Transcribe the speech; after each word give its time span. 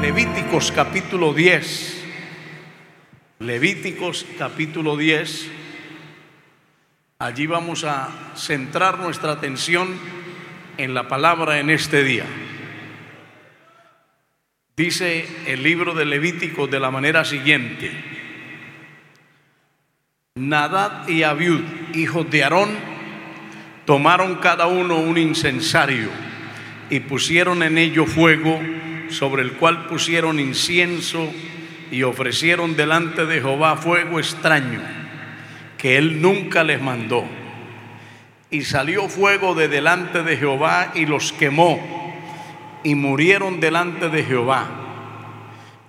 Levíticos 0.00 0.70
capítulo 0.70 1.34
10. 1.34 2.04
Levíticos 3.40 4.24
capítulo 4.38 4.96
10. 4.96 5.50
Allí 7.18 7.46
vamos 7.48 7.82
a 7.82 8.08
centrar 8.36 9.00
nuestra 9.00 9.32
atención 9.32 9.88
en 10.76 10.94
la 10.94 11.08
palabra 11.08 11.58
en 11.58 11.70
este 11.70 12.04
día. 12.04 12.26
Dice 14.76 15.26
el 15.48 15.64
libro 15.64 15.94
de 15.94 16.04
Levíticos 16.04 16.70
de 16.70 16.78
la 16.78 16.92
manera 16.92 17.24
siguiente. 17.24 17.90
Nadad 20.36 21.08
y 21.08 21.24
Abiud, 21.24 21.64
hijos 21.94 22.30
de 22.30 22.44
Aarón, 22.44 22.70
tomaron 23.84 24.36
cada 24.36 24.68
uno 24.68 24.98
un 24.98 25.18
incensario 25.18 26.08
y 26.88 27.00
pusieron 27.00 27.64
en 27.64 27.78
ello 27.78 28.06
fuego 28.06 28.60
sobre 29.10 29.42
el 29.42 29.52
cual 29.52 29.86
pusieron 29.86 30.40
incienso 30.40 31.32
y 31.90 32.02
ofrecieron 32.02 32.76
delante 32.76 33.26
de 33.26 33.40
Jehová 33.40 33.76
fuego 33.76 34.18
extraño 34.18 34.80
que 35.78 35.96
él 35.96 36.20
nunca 36.20 36.64
les 36.64 36.82
mandó. 36.82 37.24
Y 38.50 38.62
salió 38.62 39.08
fuego 39.08 39.54
de 39.54 39.68
delante 39.68 40.22
de 40.22 40.36
Jehová 40.36 40.92
y 40.94 41.06
los 41.06 41.32
quemó 41.32 41.80
y 42.82 42.94
murieron 42.94 43.60
delante 43.60 44.08
de 44.08 44.24
Jehová. 44.24 44.66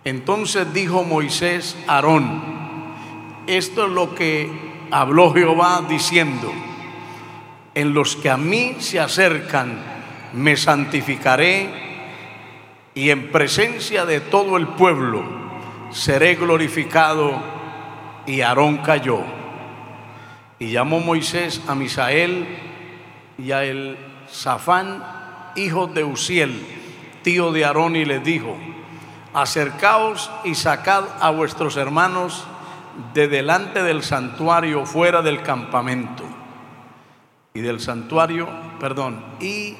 Entonces 0.03 0.73
dijo 0.73 1.03
Moisés 1.03 1.77
a 1.87 1.95
Aarón, 1.95 2.41
esto 3.47 3.85
es 3.85 3.91
lo 3.91 4.15
que 4.15 4.49
habló 4.91 5.33
Jehová 5.33 5.83
diciendo, 5.89 6.53
en 7.75 7.93
los 7.93 8.15
que 8.15 8.29
a 8.29 8.37
mí 8.37 8.75
se 8.79 8.99
acercan 8.99 9.79
me 10.33 10.57
santificaré 10.57 11.88
y 12.99 13.11
en 13.11 13.31
presencia 13.31 14.05
de 14.05 14.19
todo 14.19 14.57
el 14.57 14.67
pueblo 14.67 15.23
seré 15.89 16.35
glorificado. 16.35 17.31
Y 18.25 18.41
Aarón 18.41 18.79
cayó. 18.79 19.21
Y 20.59 20.71
llamó 20.71 20.99
Moisés 20.99 21.61
a 21.69 21.75
Misael 21.75 22.45
y 23.37 23.53
a 23.53 23.63
el 23.63 23.97
Zafán, 24.29 25.01
hijo 25.55 25.87
de 25.87 26.03
Uziel, 26.03 26.61
tío 27.23 27.53
de 27.53 27.63
Aarón, 27.63 27.95
y 27.95 28.03
les 28.03 28.21
dijo, 28.21 28.57
acercaos 29.33 30.29
y 30.43 30.55
sacad 30.55 31.05
a 31.21 31.29
vuestros 31.29 31.77
hermanos 31.77 32.45
de 33.13 33.29
delante 33.29 33.81
del 33.81 34.03
santuario 34.03 34.85
fuera 34.85 35.21
del 35.21 35.41
campamento. 35.41 36.25
Y 37.53 37.61
del 37.61 37.79
santuario, 37.79 38.49
perdón, 38.77 39.23
y 39.39 39.77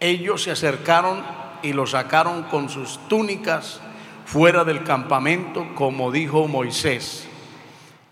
ellos 0.00 0.42
se 0.42 0.50
acercaron 0.50 1.43
y 1.64 1.72
lo 1.72 1.86
sacaron 1.86 2.42
con 2.44 2.68
sus 2.68 2.98
túnicas 3.08 3.80
fuera 4.26 4.64
del 4.64 4.84
campamento, 4.84 5.66
como 5.74 6.12
dijo 6.12 6.46
Moisés. 6.46 7.26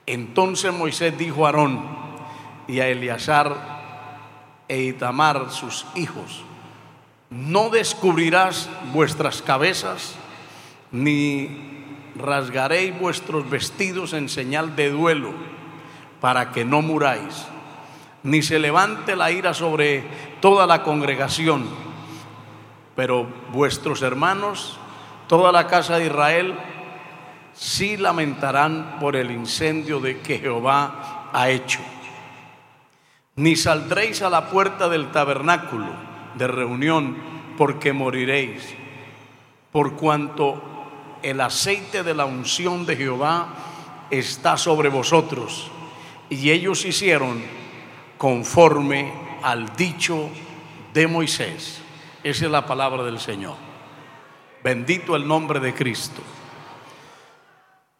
Entonces 0.06 0.72
Moisés 0.72 1.16
dijo 1.18 1.44
a 1.44 1.50
Aarón 1.50 1.84
y 2.66 2.80
a 2.80 2.88
Eleazar 2.88 4.64
e 4.68 4.84
Itamar, 4.84 5.50
sus 5.50 5.84
hijos, 5.94 6.44
no 7.28 7.68
descubrirás 7.68 8.70
vuestras 8.94 9.42
cabezas, 9.42 10.14
ni 10.90 11.50
rasgaréis 12.16 12.98
vuestros 12.98 13.48
vestidos 13.50 14.14
en 14.14 14.30
señal 14.30 14.76
de 14.76 14.90
duelo, 14.90 15.34
para 16.22 16.52
que 16.52 16.64
no 16.64 16.80
muráis, 16.80 17.46
ni 18.22 18.40
se 18.40 18.58
levante 18.58 19.14
la 19.14 19.30
ira 19.30 19.52
sobre 19.52 20.04
toda 20.40 20.66
la 20.66 20.82
congregación 20.82 21.91
pero 22.94 23.26
vuestros 23.52 24.02
hermanos, 24.02 24.78
toda 25.28 25.52
la 25.52 25.66
casa 25.66 25.98
de 25.98 26.06
Israel, 26.06 26.54
sí 27.54 27.96
lamentarán 27.96 28.98
por 29.00 29.16
el 29.16 29.30
incendio 29.30 30.00
de 30.00 30.20
que 30.20 30.38
Jehová 30.38 31.30
ha 31.32 31.50
hecho. 31.50 31.80
Ni 33.36 33.56
saldréis 33.56 34.22
a 34.22 34.30
la 34.30 34.50
puerta 34.50 34.88
del 34.88 35.10
tabernáculo 35.10 35.86
de 36.34 36.46
reunión, 36.46 37.16
porque 37.56 37.92
moriréis, 37.92 38.74
por 39.70 39.94
cuanto 39.96 40.62
el 41.22 41.40
aceite 41.40 42.02
de 42.02 42.14
la 42.14 42.24
unción 42.24 42.84
de 42.84 42.96
Jehová 42.96 43.48
está 44.10 44.56
sobre 44.56 44.88
vosotros. 44.88 45.70
Y 46.28 46.50
ellos 46.50 46.84
hicieron 46.84 47.42
conforme 48.18 49.12
al 49.42 49.74
dicho 49.76 50.28
de 50.92 51.06
Moisés. 51.06 51.81
Esa 52.24 52.44
es 52.44 52.50
la 52.52 52.64
palabra 52.64 53.02
del 53.02 53.18
Señor. 53.18 53.56
Bendito 54.62 55.16
el 55.16 55.26
nombre 55.26 55.58
de 55.58 55.74
Cristo. 55.74 56.22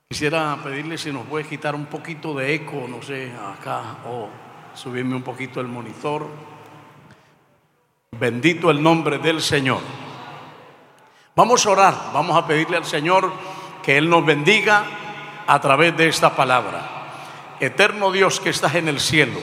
Quisiera 0.09 0.57
pedirle 0.63 0.97
si 0.97 1.11
nos 1.11 1.27
puede 1.27 1.45
quitar 1.45 1.75
un 1.75 1.87
poquito 1.87 2.33
de 2.35 2.55
eco, 2.55 2.87
no 2.89 3.03
sé, 3.03 3.33
acá, 3.33 3.97
o 4.07 4.29
subirme 4.75 5.17
un 5.17 5.23
poquito 5.23 5.61
el 5.61 5.67
monitor. 5.67 6.29
Bendito 8.13 8.71
el 8.71 8.81
nombre 8.81 9.19
del 9.19 9.43
Señor. 9.43 9.81
Vamos 11.35 11.67
a 11.67 11.71
orar, 11.71 11.95
vamos 12.15 12.37
a 12.37 12.47
pedirle 12.47 12.77
al 12.77 12.85
Señor 12.85 13.33
que 13.83 13.99
Él 13.99 14.09
nos 14.09 14.25
bendiga 14.25 14.85
a 15.49 15.61
través 15.61 15.97
de 15.97 16.07
esta 16.07 16.37
palabra. 16.37 17.57
Eterno 17.59 18.13
Dios 18.13 18.39
que 18.39 18.51
estás 18.51 18.77
en 18.77 18.87
el 18.87 19.01
cielo, 19.01 19.41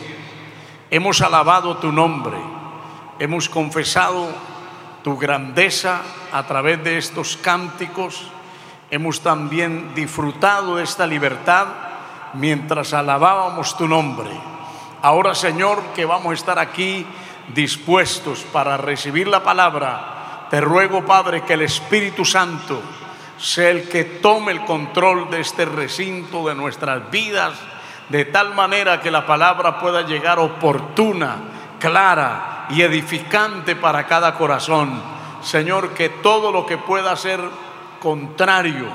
hemos 0.89 1.19
alabado 1.21 1.77
tu 1.77 1.91
nombre, 1.91 2.37
hemos 3.17 3.49
confesado 3.49 4.29
tu 5.03 5.17
grandeza 5.17 6.01
a 6.31 6.43
través 6.43 6.83
de 6.83 6.97
estos 6.97 7.37
cánticos. 7.37 8.27
Hemos 8.91 9.21
también 9.21 9.93
disfrutado 9.95 10.77
de 10.77 10.83
esta 10.83 11.05
libertad 11.07 11.67
mientras 12.33 12.93
alabábamos 12.93 13.77
tu 13.77 13.87
nombre. 13.87 14.29
Ahora, 15.01 15.33
Señor, 15.35 15.81
que 15.95 16.05
vamos 16.05 16.31
a 16.31 16.35
estar 16.35 16.59
aquí 16.59 17.05
dispuestos 17.53 18.41
para 18.51 18.77
recibir 18.77 19.27
la 19.27 19.43
palabra, 19.43 20.47
te 20.49 20.61
ruego, 20.61 21.05
Padre, 21.05 21.43
que 21.43 21.53
el 21.53 21.61
Espíritu 21.61 22.25
Santo 22.25 22.81
sea 23.37 23.69
el 23.69 23.87
que 23.87 24.03
tome 24.03 24.51
el 24.51 24.65
control 24.65 25.29
de 25.29 25.39
este 25.39 25.65
recinto, 25.65 26.47
de 26.47 26.55
nuestras 26.55 27.09
vidas, 27.09 27.53
de 28.09 28.25
tal 28.25 28.53
manera 28.53 28.99
que 28.99 29.11
la 29.11 29.25
palabra 29.25 29.79
pueda 29.79 30.01
llegar 30.01 30.39
oportuna, 30.39 31.37
clara, 31.79 32.59
y 32.69 32.81
edificante 32.81 33.75
para 33.75 34.05
cada 34.05 34.35
corazón. 34.35 35.01
Señor, 35.41 35.93
que 35.93 36.09
todo 36.09 36.51
lo 36.51 36.65
que 36.65 36.77
pueda 36.77 37.15
ser 37.15 37.41
contrario 37.99 38.87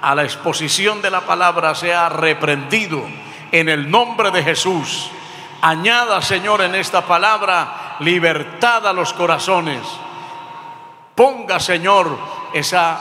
a 0.00 0.14
la 0.14 0.24
exposición 0.24 1.02
de 1.02 1.10
la 1.10 1.22
palabra 1.22 1.74
sea 1.74 2.08
reprendido 2.08 3.02
en 3.52 3.68
el 3.68 3.90
nombre 3.90 4.30
de 4.30 4.42
Jesús. 4.42 5.10
Añada, 5.62 6.22
Señor, 6.22 6.62
en 6.62 6.74
esta 6.74 7.02
palabra 7.02 7.96
libertad 8.00 8.86
a 8.86 8.92
los 8.92 9.12
corazones. 9.12 9.80
Ponga, 11.14 11.60
Señor, 11.60 12.16
esa 12.54 12.98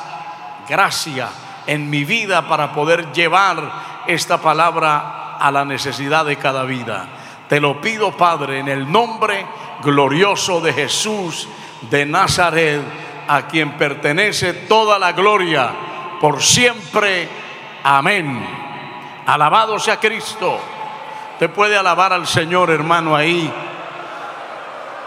gracia 0.68 1.30
en 1.68 1.90
mi 1.90 2.04
vida 2.04 2.48
para 2.48 2.74
poder 2.74 3.12
llevar 3.14 4.04
esta 4.08 4.40
palabra 4.40 5.38
a 5.40 5.52
la 5.52 5.64
necesidad 5.64 6.26
de 6.26 6.36
cada 6.36 6.64
vida. 6.64 7.08
Te 7.50 7.60
lo 7.60 7.82
pido, 7.82 8.12
Padre, 8.12 8.60
en 8.60 8.68
el 8.68 8.90
nombre 8.90 9.44
glorioso 9.82 10.62
de 10.62 10.72
Jesús 10.72 11.50
de 11.90 12.06
Nazaret, 12.06 12.80
a 13.28 13.48
quien 13.48 13.72
pertenece 13.72 14.54
toda 14.54 15.00
la 15.00 15.14
gloria 15.14 15.72
por 16.22 16.44
siempre. 16.44 17.28
Amén. 17.84 18.46
Alabado 19.26 19.80
sea 19.80 20.00
Cristo. 20.00 20.60
Usted 21.34 21.50
puede 21.50 21.76
alabar 21.76 22.14
al 22.14 22.28
Señor, 22.28 22.70
hermano, 22.70 23.16
ahí. 23.16 23.52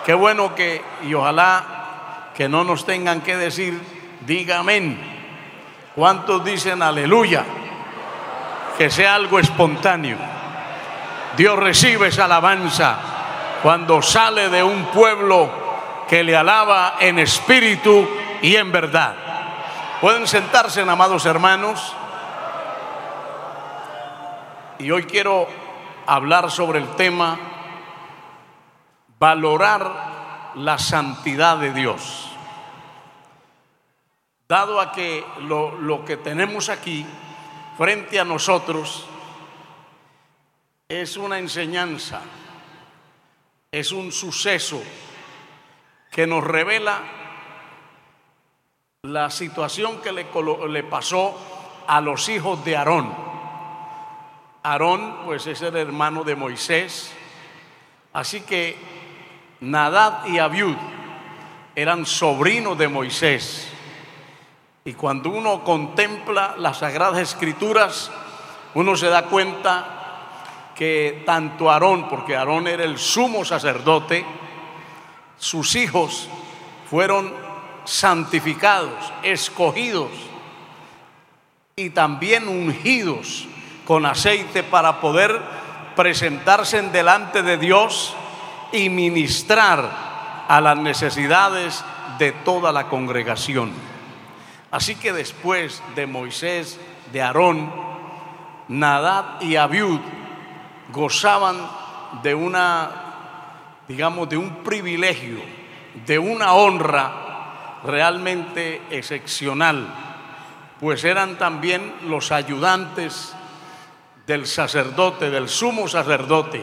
Qué 0.05 0.15
bueno 0.15 0.53
que, 0.57 0.83
y 1.05 1.15
ojalá 1.15 2.31
que 2.35 2.49
no 2.49 2.65
nos 2.65 2.85
tengan 2.85 3.21
que 3.21 3.37
decir, 3.37 3.81
diga 4.27 4.59
amén. 4.59 4.99
¿Cuántos 5.95 6.45
dicen 6.45 6.83
aleluya? 6.83 7.45
Que 8.77 8.91
sea 8.91 9.15
algo 9.15 9.39
espontáneo. 9.39 10.42
Dios 11.37 11.59
recibe 11.59 12.09
esa 12.09 12.27
alabanza 12.27 12.99
cuando 13.63 14.03
sale 14.03 14.51
de 14.51 14.63
un 14.63 14.87
pueblo 14.87 15.51
que 16.09 16.23
le 16.23 16.37
alaba 16.37 16.97
en 17.01 17.19
espíritu 17.19 18.07
y 18.43 18.57
en 18.57 18.71
verdad. 18.71 19.15
Pueden 20.01 20.27
sentarse, 20.27 20.83
amados 20.83 21.25
hermanos. 21.25 21.95
Y 24.79 24.91
hoy 24.91 25.05
quiero 25.05 25.49
hablar 26.07 26.51
sobre 26.51 26.81
el 26.81 26.89
tema 26.97 27.39
valorar 29.19 30.53
la 30.57 30.79
santidad 30.79 31.57
de 31.57 31.73
Dios. 31.73 32.29
Dado 34.49 34.81
a 34.81 34.93
que 34.93 35.25
lo, 35.43 35.79
lo 35.79 36.05
que 36.05 36.17
tenemos 36.17 36.69
aquí 36.69 37.07
frente 37.79 38.19
a 38.21 38.25
nosotros 38.25 39.07
es 41.01 41.17
una 41.17 41.39
enseñanza, 41.39 42.21
es 43.71 43.93
un 43.93 44.13
suceso 44.13 44.83
que 46.11 46.27
nos 46.27 46.45
revela 46.45 47.01
la 49.01 49.31
situación 49.31 50.03
que 50.03 50.13
le, 50.13 50.83
pasó 50.85 51.35
a 51.87 51.99
los 52.03 52.29
hijos 52.29 52.63
de 52.67 52.77
Aarón. 52.77 53.11
Aarón, 54.63 55.25
pues 55.25 55.47
es 55.47 55.63
el 55.63 55.77
hermano 55.77 56.25
de 56.25 56.37
Moisés. 56.37 57.11
Así 58.13 58.43
que 58.43 58.77
Nadab 59.61 60.29
y 60.29 60.39
Abiud 60.39 60.77
eran 61.75 62.05
sobrinos 62.05 62.77
de 62.77 62.89
Moisés. 62.89 63.67
Y 64.85 64.93
cuando 64.93 65.31
uno 65.31 65.65
contempla 65.65 66.55
las 66.59 66.79
sagradas 66.79 67.19
escrituras, 67.19 68.11
uno 68.75 68.95
se 68.95 69.09
da 69.09 69.25
cuenta 69.25 70.02
que 70.83 71.23
tanto 71.25 71.71
Aarón, 71.71 72.09
porque 72.09 72.35
Aarón 72.35 72.67
era 72.67 72.83
el 72.83 72.99
sumo 72.99 73.45
sacerdote, 73.45 74.27
sus 75.39 75.77
hijos 75.77 76.29
fueron 76.91 77.33
santificados, 77.85 79.13
escogidos 79.23 80.11
y 81.77 81.91
también 81.91 82.49
ungidos 82.49 83.47
con 83.87 84.07
aceite 84.07 84.65
para 84.65 85.01
poder 85.01 85.41
presentarse 85.95 86.79
en 86.79 86.91
delante 86.91 87.45
de 87.45 87.59
Dios 87.59 88.17
y 88.73 88.89
ministrar 88.89 90.45
a 90.49 90.61
las 90.61 90.79
necesidades 90.79 91.85
de 92.19 92.33
toda 92.33 92.73
la 92.73 92.89
congregación. 92.89 93.71
Así 94.73 94.97
que 94.97 95.13
después 95.13 95.81
de 95.95 96.09
Moisés, 96.09 96.81
de 97.13 97.23
Aarón, 97.23 97.73
Nadab 98.67 99.41
y 99.43 99.55
Abiud 99.55 100.01
gozaban 100.93 101.57
de 102.23 102.35
una, 102.35 102.91
digamos, 103.89 104.29
de 104.29 104.37
un 104.37 104.57
privilegio, 104.63 105.41
de 106.07 106.19
una 106.19 106.53
honra 106.53 107.81
realmente 107.85 108.83
excepcional, 108.91 109.89
pues 110.79 111.05
eran 111.05 111.39
también 111.39 111.95
los 112.07 112.31
ayudantes 112.31 113.35
del 114.27 114.47
sacerdote, 114.47 115.31
del 115.31 115.49
sumo 115.49 115.89
sacerdote. 115.89 116.63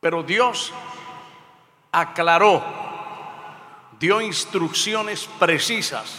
Pero 0.00 0.22
Dios 0.22 0.72
aclaró, 1.90 2.62
dio 3.98 4.20
instrucciones 4.20 5.28
precisas, 5.38 6.16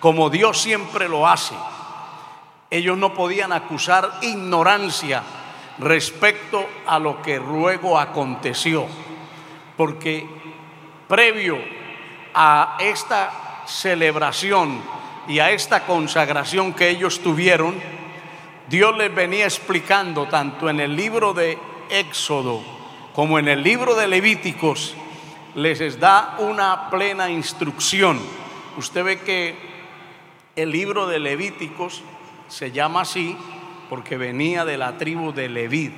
como 0.00 0.30
Dios 0.30 0.60
siempre 0.60 1.08
lo 1.08 1.26
hace. 1.26 1.54
Ellos 2.70 2.96
no 2.96 3.14
podían 3.14 3.52
acusar 3.52 4.10
ignorancia 4.22 5.22
respecto 5.82 6.66
a 6.86 6.98
lo 6.98 7.20
que 7.22 7.38
luego 7.38 7.98
aconteció, 7.98 8.86
porque 9.76 10.26
previo 11.08 11.58
a 12.34 12.76
esta 12.80 13.64
celebración 13.66 14.80
y 15.28 15.38
a 15.38 15.50
esta 15.50 15.84
consagración 15.84 16.72
que 16.72 16.88
ellos 16.88 17.20
tuvieron, 17.20 17.74
Dios 18.68 18.96
les 18.96 19.14
venía 19.14 19.44
explicando 19.44 20.26
tanto 20.26 20.70
en 20.70 20.80
el 20.80 20.96
libro 20.96 21.34
de 21.34 21.58
Éxodo 21.90 22.62
como 23.14 23.38
en 23.38 23.48
el 23.48 23.62
libro 23.62 23.94
de 23.94 24.08
Levíticos, 24.08 24.94
les 25.54 26.00
da 26.00 26.36
una 26.38 26.88
plena 26.88 27.30
instrucción. 27.30 28.18
Usted 28.78 29.04
ve 29.04 29.20
que 29.20 29.54
el 30.56 30.70
libro 30.70 31.06
de 31.06 31.18
Levíticos 31.18 32.02
se 32.48 32.72
llama 32.72 33.02
así 33.02 33.36
porque 33.92 34.16
venía 34.16 34.64
de 34.64 34.78
la 34.78 34.96
tribu 34.96 35.34
de 35.34 35.50
Leví. 35.50 35.92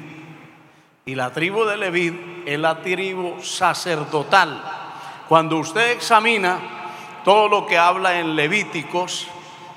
Y 1.06 1.14
la 1.14 1.32
tribu 1.32 1.64
de 1.64 1.76
Leví 1.76 2.42
es 2.44 2.58
la 2.58 2.80
tribu 2.80 3.40
sacerdotal. 3.40 4.64
Cuando 5.28 5.58
usted 5.58 5.92
examina 5.92 6.58
todo 7.24 7.46
lo 7.46 7.66
que 7.68 7.78
habla 7.78 8.18
en 8.18 8.34
Levíticos, 8.34 9.28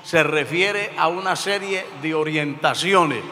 se 0.02 0.24
refiere 0.24 0.94
a 0.98 1.06
una 1.06 1.36
serie 1.36 1.86
de 2.02 2.12
orientaciones, 2.12 3.22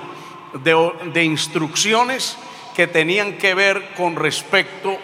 de, 0.63 1.25
instrucciones 1.25 2.39
que 2.77 2.87
tenían 2.87 3.39
que 3.39 3.57
ver 3.57 3.93
con 3.97 4.15
respecto 4.15 4.97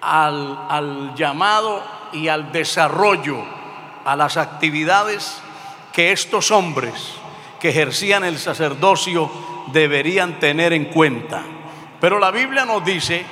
al 0.00 1.14
llamado 1.14 1.80
y 2.12 2.26
al 2.26 2.50
desarrollo, 2.50 3.38
a 4.04 4.16
las 4.16 4.36
actividades 4.36 5.40
que 5.92 6.10
estos 6.10 6.50
hombres 6.50 7.20
ejercían 7.68 8.24
el 8.24 8.38
sacerdocio 8.38 9.30
deberían 9.72 10.38
tener 10.38 10.72
en 10.72 10.86
cuenta. 10.86 11.42
Pero 12.00 12.18
la 12.18 12.30
Biblia 12.30 12.64
nos 12.64 12.84
dice 12.84 13.24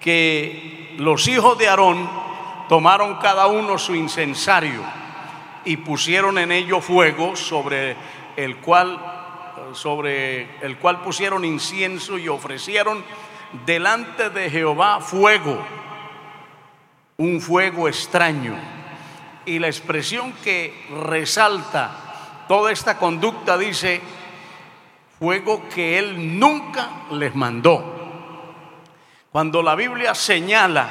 que 0.00 0.94
los 0.98 1.26
hijos 1.28 1.58
de 1.58 1.68
Aarón 1.68 2.08
tomaron 2.68 3.16
cada 3.16 3.46
uno 3.46 3.78
su 3.78 3.94
incensario 3.94 4.82
y 5.64 5.76
pusieron 5.78 6.38
en 6.38 6.52
ello 6.52 6.80
fuego 6.80 7.36
sobre 7.36 7.96
el 8.36 8.56
cual 8.56 8.98
sobre 9.74 10.58
el 10.60 10.76
cual 10.78 11.00
pusieron 11.02 11.44
incienso 11.44 12.18
y 12.18 12.28
ofrecieron 12.28 13.02
delante 13.66 14.30
de 14.30 14.50
Jehová 14.50 15.00
fuego, 15.00 15.64
un 17.16 17.40
fuego 17.40 17.88
extraño. 17.88 18.54
Y 19.44 19.58
la 19.58 19.66
expresión 19.66 20.32
que 20.44 20.86
resalta 21.04 22.01
Toda 22.48 22.72
esta 22.72 22.98
conducta 22.98 23.56
dice, 23.56 24.00
fuego 25.18 25.68
que 25.68 25.98
Él 25.98 26.38
nunca 26.38 26.88
les 27.12 27.34
mandó. 27.34 27.84
Cuando 29.30 29.62
la 29.62 29.74
Biblia 29.74 30.14
señala 30.14 30.90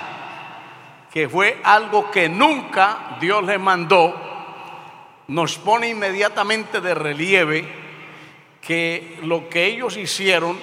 que 1.11 1.27
fue 1.27 1.59
algo 1.63 2.09
que 2.09 2.29
nunca 2.29 3.17
Dios 3.19 3.43
les 3.43 3.59
mandó, 3.59 4.15
nos 5.27 5.57
pone 5.57 5.89
inmediatamente 5.89 6.81
de 6.81 6.95
relieve 6.95 7.67
que 8.61 9.19
lo 9.23 9.49
que 9.49 9.65
ellos 9.65 9.97
hicieron 9.97 10.57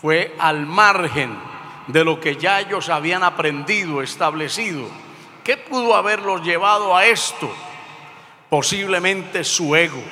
fue 0.00 0.34
al 0.38 0.64
margen 0.64 1.36
de 1.88 2.04
lo 2.04 2.20
que 2.20 2.36
ya 2.36 2.60
ellos 2.60 2.88
habían 2.88 3.24
aprendido, 3.24 4.02
establecido. 4.02 4.86
¿Qué 5.42 5.56
pudo 5.56 5.96
haberlos 5.96 6.42
llevado 6.42 6.94
a 6.94 7.06
esto? 7.06 7.50
Posiblemente 8.50 9.44
su 9.44 9.76
ego, 9.76 10.02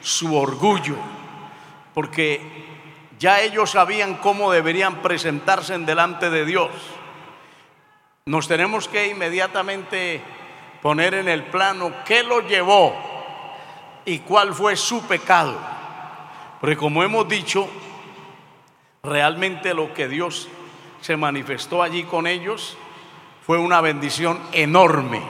su 0.00 0.36
orgullo, 0.36 0.96
porque 1.94 2.40
ya 3.18 3.40
ellos 3.40 3.70
sabían 3.70 4.16
cómo 4.16 4.50
deberían 4.50 5.02
presentarse 5.02 5.74
en 5.74 5.86
delante 5.86 6.30
de 6.30 6.44
Dios. 6.44 6.70
Nos 8.26 8.48
tenemos 8.48 8.88
que 8.88 9.08
inmediatamente 9.08 10.22
poner 10.82 11.14
en 11.14 11.28
el 11.28 11.44
plano 11.44 11.92
qué 12.04 12.22
lo 12.22 12.40
llevó 12.40 12.94
y 14.04 14.20
cuál 14.20 14.54
fue 14.54 14.76
su 14.76 15.02
pecado. 15.02 15.58
Porque 16.60 16.76
como 16.76 17.02
hemos 17.02 17.28
dicho, 17.28 17.68
realmente 19.02 19.74
lo 19.74 19.92
que 19.94 20.08
Dios 20.08 20.48
se 21.00 21.16
manifestó 21.16 21.82
allí 21.82 22.04
con 22.04 22.26
ellos 22.26 22.76
fue 23.46 23.58
una 23.58 23.80
bendición 23.80 24.38
enorme, 24.52 25.22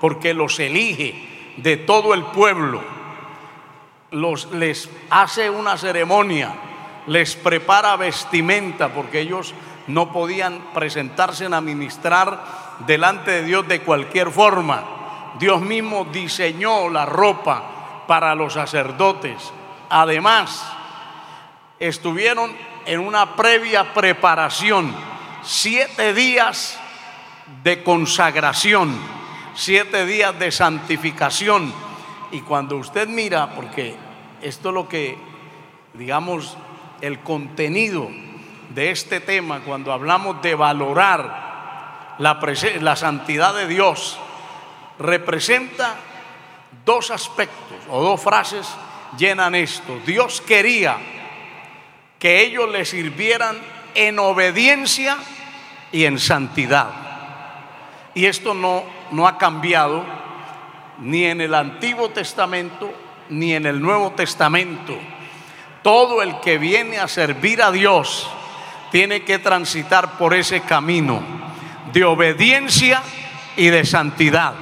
porque 0.00 0.34
los 0.34 0.58
elige 0.58 1.33
de 1.56 1.76
todo 1.76 2.14
el 2.14 2.24
pueblo, 2.24 2.82
les 4.52 4.88
hace 5.10 5.50
una 5.50 5.76
ceremonia, 5.76 6.54
les 7.06 7.36
prepara 7.36 7.96
vestimenta, 7.96 8.88
porque 8.88 9.20
ellos 9.20 9.54
no 9.86 10.12
podían 10.12 10.58
presentarse 10.72 11.46
a 11.46 11.60
ministrar 11.60 12.44
delante 12.86 13.30
de 13.30 13.44
Dios 13.44 13.68
de 13.68 13.80
cualquier 13.80 14.30
forma. 14.30 14.84
Dios 15.38 15.60
mismo 15.60 16.06
diseñó 16.06 16.88
la 16.88 17.06
ropa 17.06 18.04
para 18.06 18.34
los 18.34 18.54
sacerdotes. 18.54 19.52
Además, 19.90 20.64
estuvieron 21.78 22.52
en 22.86 23.00
una 23.00 23.36
previa 23.36 23.92
preparación, 23.92 24.94
siete 25.42 26.14
días 26.14 26.78
de 27.62 27.82
consagración 27.82 29.23
siete 29.54 30.06
días 30.06 30.38
de 30.38 30.50
santificación. 30.50 31.72
Y 32.32 32.40
cuando 32.40 32.76
usted 32.76 33.08
mira, 33.08 33.54
porque 33.54 33.94
esto 34.42 34.68
es 34.70 34.74
lo 34.74 34.88
que, 34.88 35.16
digamos, 35.94 36.56
el 37.00 37.20
contenido 37.20 38.08
de 38.74 38.90
este 38.90 39.20
tema 39.20 39.60
cuando 39.60 39.92
hablamos 39.92 40.42
de 40.42 40.54
valorar 40.54 42.16
la, 42.18 42.40
la 42.80 42.96
santidad 42.96 43.54
de 43.54 43.68
Dios 43.68 44.18
representa 44.98 45.96
dos 46.84 47.10
aspectos 47.10 47.78
o 47.90 48.02
dos 48.02 48.20
frases 48.20 48.66
llenan 49.18 49.54
esto. 49.54 50.00
Dios 50.06 50.40
quería 50.40 50.96
que 52.18 52.42
ellos 52.42 52.70
le 52.70 52.84
sirvieran 52.84 53.58
en 53.94 54.18
obediencia 54.18 55.18
y 55.92 56.04
en 56.04 56.18
santidad. 56.18 56.90
Y 58.14 58.26
esto 58.26 58.54
no, 58.54 58.84
no 59.14 59.28
ha 59.28 59.38
cambiado 59.38 60.04
ni 60.98 61.24
en 61.24 61.40
el 61.40 61.54
Antiguo 61.54 62.10
Testamento 62.10 62.92
ni 63.28 63.54
en 63.54 63.64
el 63.64 63.80
Nuevo 63.80 64.10
Testamento. 64.10 64.98
Todo 65.82 66.20
el 66.20 66.40
que 66.40 66.58
viene 66.58 66.98
a 66.98 67.08
servir 67.08 67.62
a 67.62 67.70
Dios 67.70 68.28
tiene 68.90 69.22
que 69.22 69.38
transitar 69.38 70.18
por 70.18 70.34
ese 70.34 70.60
camino 70.62 71.22
de 71.92 72.04
obediencia 72.04 73.02
y 73.56 73.68
de 73.68 73.84
santidad. 73.84 74.54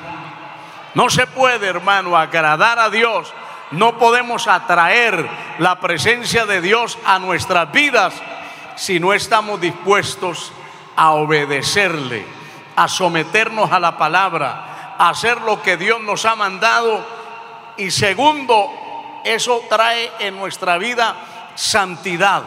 No 0.94 1.09
se 1.09 1.26
puede, 1.26 1.68
hermano, 1.68 2.16
agradar 2.16 2.78
a 2.78 2.90
Dios. 2.90 3.32
No 3.71 3.99
podemos 3.99 4.49
atraer 4.49 5.26
la 5.59 5.80
presencia 5.80 6.44
de 6.44 6.61
Dios 6.61 6.99
a 7.06 7.18
nuestras 7.18 7.73
vidas 7.73 8.14
si 8.76 9.00
no 9.00 9.14
estamos 9.14 9.61
dispuestos 9.61 10.52
a 10.97 11.12
obedecerle, 11.12 12.26
a 12.76 12.88
someternos 12.88 13.73
a 13.73 13.81
la 13.81 13.97
palabra, 13.97 14.95
a 14.99 15.09
hacer 15.11 15.41
lo 15.43 15.62
que 15.62 15.76
Dios 15.76 16.00
nos 16.00 16.25
ha 16.25 16.37
mandado. 16.37 17.05
Y 17.76 17.91
segundo, 17.91 18.71
eso 19.25 19.62
trae 19.69 20.11
en 20.21 20.37
nuestra 20.37 20.79
vida 20.79 21.17
santidad. 21.55 22.43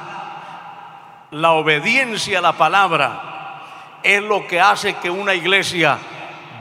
La 1.31 1.51
obediencia 1.51 2.39
a 2.39 2.41
la 2.41 2.53
palabra 2.53 4.01
es 4.03 4.21
lo 4.21 4.47
que 4.47 4.59
hace 4.61 4.95
que 4.95 5.09
una 5.09 5.33
iglesia 5.33 5.97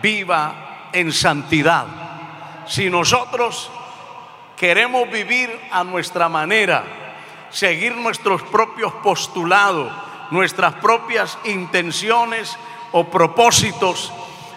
viva 0.02 0.88
en 0.92 1.12
santidad. 1.12 1.86
Si 2.66 2.88
nosotros 2.88 3.70
queremos 4.56 5.10
vivir 5.10 5.60
a 5.70 5.84
nuestra 5.84 6.28
manera, 6.28 6.84
seguir 7.50 7.94
nuestros 7.96 8.42
propios 8.42 8.92
postulados, 8.94 9.92
nuestras 10.30 10.74
propias 10.74 11.38
intenciones 11.44 12.56
o 12.94 13.10
propósitos, 13.10 14.14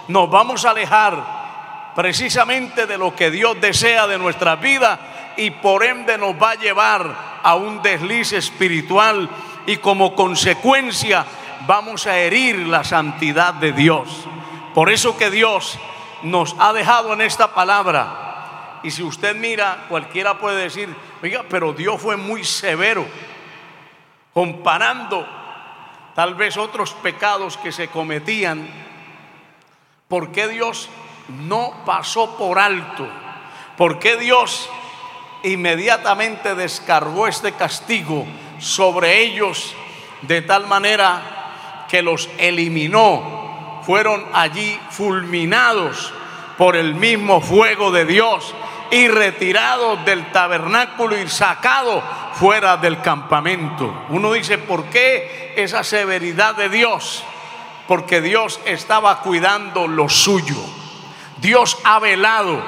nos 0.08 0.30
vamos 0.30 0.64
a 0.64 0.70
alejar 0.70 1.92
precisamente 1.96 2.86
de 2.86 2.98
lo 2.98 3.16
que 3.16 3.32
Dios 3.32 3.60
desea 3.60 4.06
de 4.06 4.20
nuestra 4.20 4.56
vida 4.58 5.34
y 5.38 5.50
por 5.50 5.84
ende 5.84 6.20
nos 6.20 6.36
va 6.36 6.52
a 6.52 6.56
llevar 6.56 7.40
a 7.42 7.56
un 7.56 7.82
desliz 7.82 8.34
espiritual 8.34 9.28
y 9.66 9.78
como 9.78 10.14
consecuencia 10.14 11.26
vamos 11.66 12.06
a 12.06 12.20
herir 12.20 12.68
la 12.68 12.84
santidad 12.84 13.56
de 13.56 13.72
Dios. 13.72 14.08
Por 14.76 14.92
eso 14.92 15.18
que 15.18 15.32
Dios 15.32 15.80
nos 16.22 16.56
ha 16.60 16.74
dejado 16.74 17.14
en 17.14 17.22
esta 17.22 17.56
palabra. 17.56 18.80
Y 18.84 18.92
si 18.92 19.02
usted 19.02 19.36
mira, 19.36 19.86
cualquiera 19.90 20.38
puede 20.38 20.62
decir, 20.62 20.96
oiga, 21.24 21.44
pero 21.50 21.74
Dios 21.74 22.00
fue 22.00 22.16
muy 22.16 22.44
severo, 22.44 23.04
comparando 24.32 25.28
tal 26.18 26.34
vez 26.34 26.58
otros 26.58 26.94
pecados 26.94 27.58
que 27.58 27.72
se 27.72 27.90
cometían. 27.90 28.68
¿Por 30.08 30.32
qué 30.32 30.48
Dios 30.48 30.90
no 31.46 31.84
pasó 31.86 32.36
por 32.38 32.58
alto? 32.58 33.08
¿Por 33.78 34.00
qué 34.00 34.18
Dios 34.18 34.68
inmediatamente 35.44 36.56
descargó 36.56 37.28
este 37.28 37.52
castigo 37.52 38.26
sobre 38.58 39.22
ellos 39.22 39.76
de 40.24 40.42
tal 40.42 40.66
manera 40.66 41.86
que 41.88 42.02
los 42.02 42.28
eliminó 42.40 43.84
fueron 43.84 44.26
allí 44.34 44.80
fulminados 44.90 46.12
por 46.58 46.76
el 46.76 46.96
mismo 46.96 47.42
fuego 47.42 47.92
de 47.92 48.06
Dios 48.06 48.56
y 48.92 49.08
retirados 49.08 50.04
del 50.06 50.32
tabernáculo 50.32 51.18
y 51.18 51.28
sacados 51.28 52.04
fuera 52.34 52.78
del 52.78 53.02
campamento. 53.02 54.06
Uno 54.10 54.34
dice, 54.34 54.58
¿por 54.58 54.86
qué 54.86 55.54
esa 55.58 55.84
severidad 55.84 56.56
de 56.56 56.70
Dios? 56.70 57.24
Porque 57.88 58.22
Dios 58.22 58.60
estaba 58.66 59.22
cuidando 59.22 59.88
lo 59.88 60.10
suyo. 60.10 60.58
Dios 61.38 61.78
ha 61.84 62.00
velado 62.00 62.62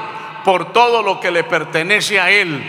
por 0.44 0.74
todo 0.74 1.02
lo 1.02 1.20
que 1.20 1.32
le 1.32 1.44
pertenece 1.44 2.20
a 2.20 2.30
Él. 2.30 2.64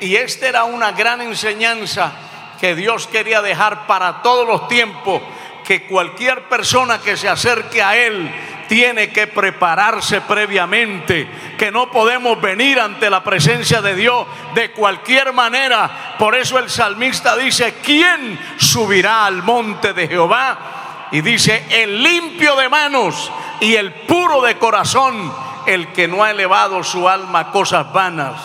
Y 0.00 0.16
esta 0.16 0.48
era 0.48 0.64
una 0.64 0.92
gran 0.92 1.20
enseñanza 1.20 2.12
que 2.60 2.74
Dios 2.74 3.06
quería 3.06 3.42
dejar 3.42 3.86
para 3.86 4.22
todos 4.22 4.46
los 4.46 4.68
tiempos 4.68 5.22
que 5.64 5.86
cualquier 5.86 6.48
persona 6.48 7.00
que 7.00 7.16
se 7.16 7.28
acerque 7.28 7.82
a 7.82 7.96
Él 7.96 8.30
tiene 8.70 9.10
que 9.10 9.26
prepararse 9.26 10.20
previamente, 10.20 11.28
que 11.58 11.72
no 11.72 11.90
podemos 11.90 12.40
venir 12.40 12.78
ante 12.78 13.10
la 13.10 13.24
presencia 13.24 13.82
de 13.82 13.96
Dios 13.96 14.28
de 14.54 14.70
cualquier 14.70 15.32
manera. 15.32 16.14
Por 16.20 16.36
eso 16.36 16.56
el 16.56 16.70
salmista 16.70 17.36
dice, 17.36 17.74
¿quién 17.82 18.38
subirá 18.58 19.26
al 19.26 19.42
monte 19.42 19.92
de 19.92 20.06
Jehová? 20.06 21.08
Y 21.10 21.20
dice, 21.20 21.64
el 21.68 22.00
limpio 22.00 22.54
de 22.54 22.68
manos 22.68 23.32
y 23.58 23.74
el 23.74 23.92
puro 23.92 24.40
de 24.40 24.56
corazón, 24.56 25.34
el 25.66 25.88
que 25.88 26.06
no 26.06 26.22
ha 26.22 26.30
elevado 26.30 26.84
su 26.84 27.08
alma 27.08 27.40
a 27.40 27.50
cosas 27.50 27.92
vanas. 27.92 28.40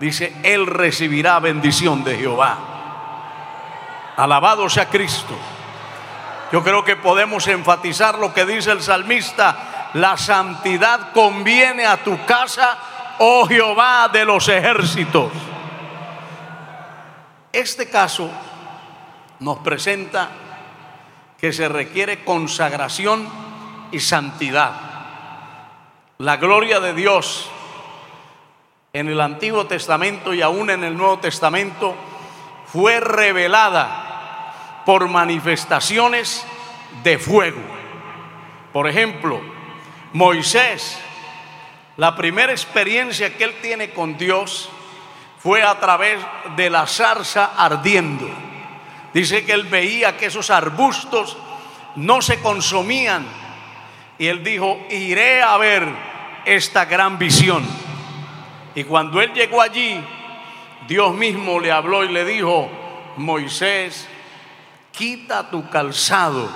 Dice, 0.00 0.34
él 0.44 0.66
recibirá 0.66 1.40
bendición 1.40 2.04
de 2.04 2.16
Jehová. 2.16 2.56
Alabado 4.16 4.66
sea 4.70 4.88
Cristo. 4.88 5.36
Yo 6.54 6.62
creo 6.62 6.84
que 6.84 6.94
podemos 6.94 7.48
enfatizar 7.48 8.16
lo 8.16 8.32
que 8.32 8.46
dice 8.46 8.70
el 8.70 8.80
salmista, 8.80 9.90
la 9.94 10.16
santidad 10.16 11.10
conviene 11.10 11.84
a 11.84 11.96
tu 12.04 12.24
casa, 12.26 12.78
oh 13.18 13.44
Jehová 13.48 14.08
de 14.12 14.24
los 14.24 14.48
ejércitos. 14.48 15.32
Este 17.52 17.90
caso 17.90 18.30
nos 19.40 19.58
presenta 19.58 20.28
que 21.40 21.52
se 21.52 21.68
requiere 21.68 22.22
consagración 22.22 23.28
y 23.90 23.98
santidad. 23.98 24.74
La 26.18 26.36
gloria 26.36 26.78
de 26.78 26.94
Dios 26.94 27.50
en 28.92 29.08
el 29.08 29.20
Antiguo 29.20 29.66
Testamento 29.66 30.32
y 30.32 30.40
aún 30.40 30.70
en 30.70 30.84
el 30.84 30.96
Nuevo 30.96 31.18
Testamento 31.18 31.96
fue 32.68 33.00
revelada 33.00 34.03
por 34.84 35.08
manifestaciones 35.08 36.44
de 37.02 37.18
fuego. 37.18 37.60
Por 38.72 38.88
ejemplo, 38.88 39.40
Moisés, 40.12 40.98
la 41.96 42.16
primera 42.16 42.52
experiencia 42.52 43.36
que 43.36 43.44
él 43.44 43.54
tiene 43.62 43.90
con 43.90 44.16
Dios 44.16 44.68
fue 45.38 45.62
a 45.62 45.78
través 45.78 46.18
de 46.56 46.70
la 46.70 46.86
zarza 46.86 47.52
ardiendo. 47.56 48.28
Dice 49.12 49.44
que 49.44 49.52
él 49.52 49.64
veía 49.64 50.16
que 50.16 50.26
esos 50.26 50.50
arbustos 50.50 51.36
no 51.96 52.20
se 52.20 52.40
consumían 52.40 53.26
y 54.18 54.26
él 54.26 54.42
dijo, 54.42 54.78
iré 54.90 55.42
a 55.42 55.56
ver 55.56 55.86
esta 56.44 56.84
gran 56.84 57.18
visión. 57.18 57.64
Y 58.74 58.84
cuando 58.84 59.20
él 59.20 59.32
llegó 59.32 59.60
allí, 59.60 60.00
Dios 60.88 61.14
mismo 61.14 61.60
le 61.60 61.70
habló 61.70 62.04
y 62.04 62.08
le 62.08 62.24
dijo, 62.24 62.68
Moisés, 63.16 64.08
quita 64.96 65.50
tu 65.50 65.68
calzado, 65.68 66.48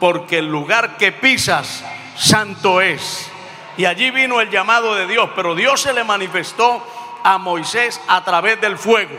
porque 0.00 0.38
el 0.38 0.46
lugar 0.46 0.96
que 0.96 1.12
pisas, 1.12 1.84
santo 2.16 2.80
es. 2.80 3.30
Y 3.76 3.84
allí 3.84 4.10
vino 4.10 4.40
el 4.40 4.50
llamado 4.50 4.94
de 4.94 5.06
Dios, 5.06 5.30
pero 5.36 5.54
Dios 5.54 5.80
se 5.80 5.92
le 5.92 6.04
manifestó 6.04 6.84
a 7.22 7.38
Moisés 7.38 8.00
a 8.08 8.24
través 8.24 8.60
del 8.60 8.76
fuego. 8.78 9.16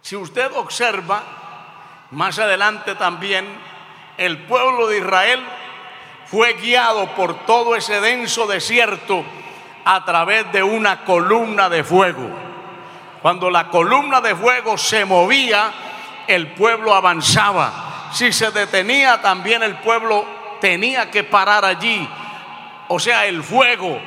Si 0.00 0.16
usted 0.16 0.50
observa, 0.54 1.22
más 2.12 2.38
adelante 2.38 2.94
también, 2.94 3.46
el 4.16 4.38
pueblo 4.44 4.86
de 4.86 4.98
Israel 4.98 5.44
fue 6.26 6.54
guiado 6.54 7.14
por 7.14 7.44
todo 7.46 7.74
ese 7.74 8.00
denso 8.00 8.46
desierto 8.46 9.24
a 9.84 10.04
través 10.04 10.50
de 10.52 10.62
una 10.62 11.04
columna 11.04 11.68
de 11.68 11.82
fuego. 11.82 12.28
Cuando 13.22 13.50
la 13.50 13.68
columna 13.68 14.20
de 14.20 14.34
fuego 14.36 14.78
se 14.78 15.04
movía, 15.04 15.72
el 16.34 16.48
pueblo 16.52 16.94
avanzaba. 16.94 18.10
Si 18.12 18.32
se 18.32 18.50
detenía, 18.50 19.20
también 19.20 19.62
el 19.62 19.76
pueblo 19.78 20.24
tenía 20.60 21.10
que 21.10 21.24
parar 21.24 21.64
allí. 21.64 22.08
O 22.88 22.98
sea, 22.98 23.26
el 23.26 23.42
fuego 23.42 24.00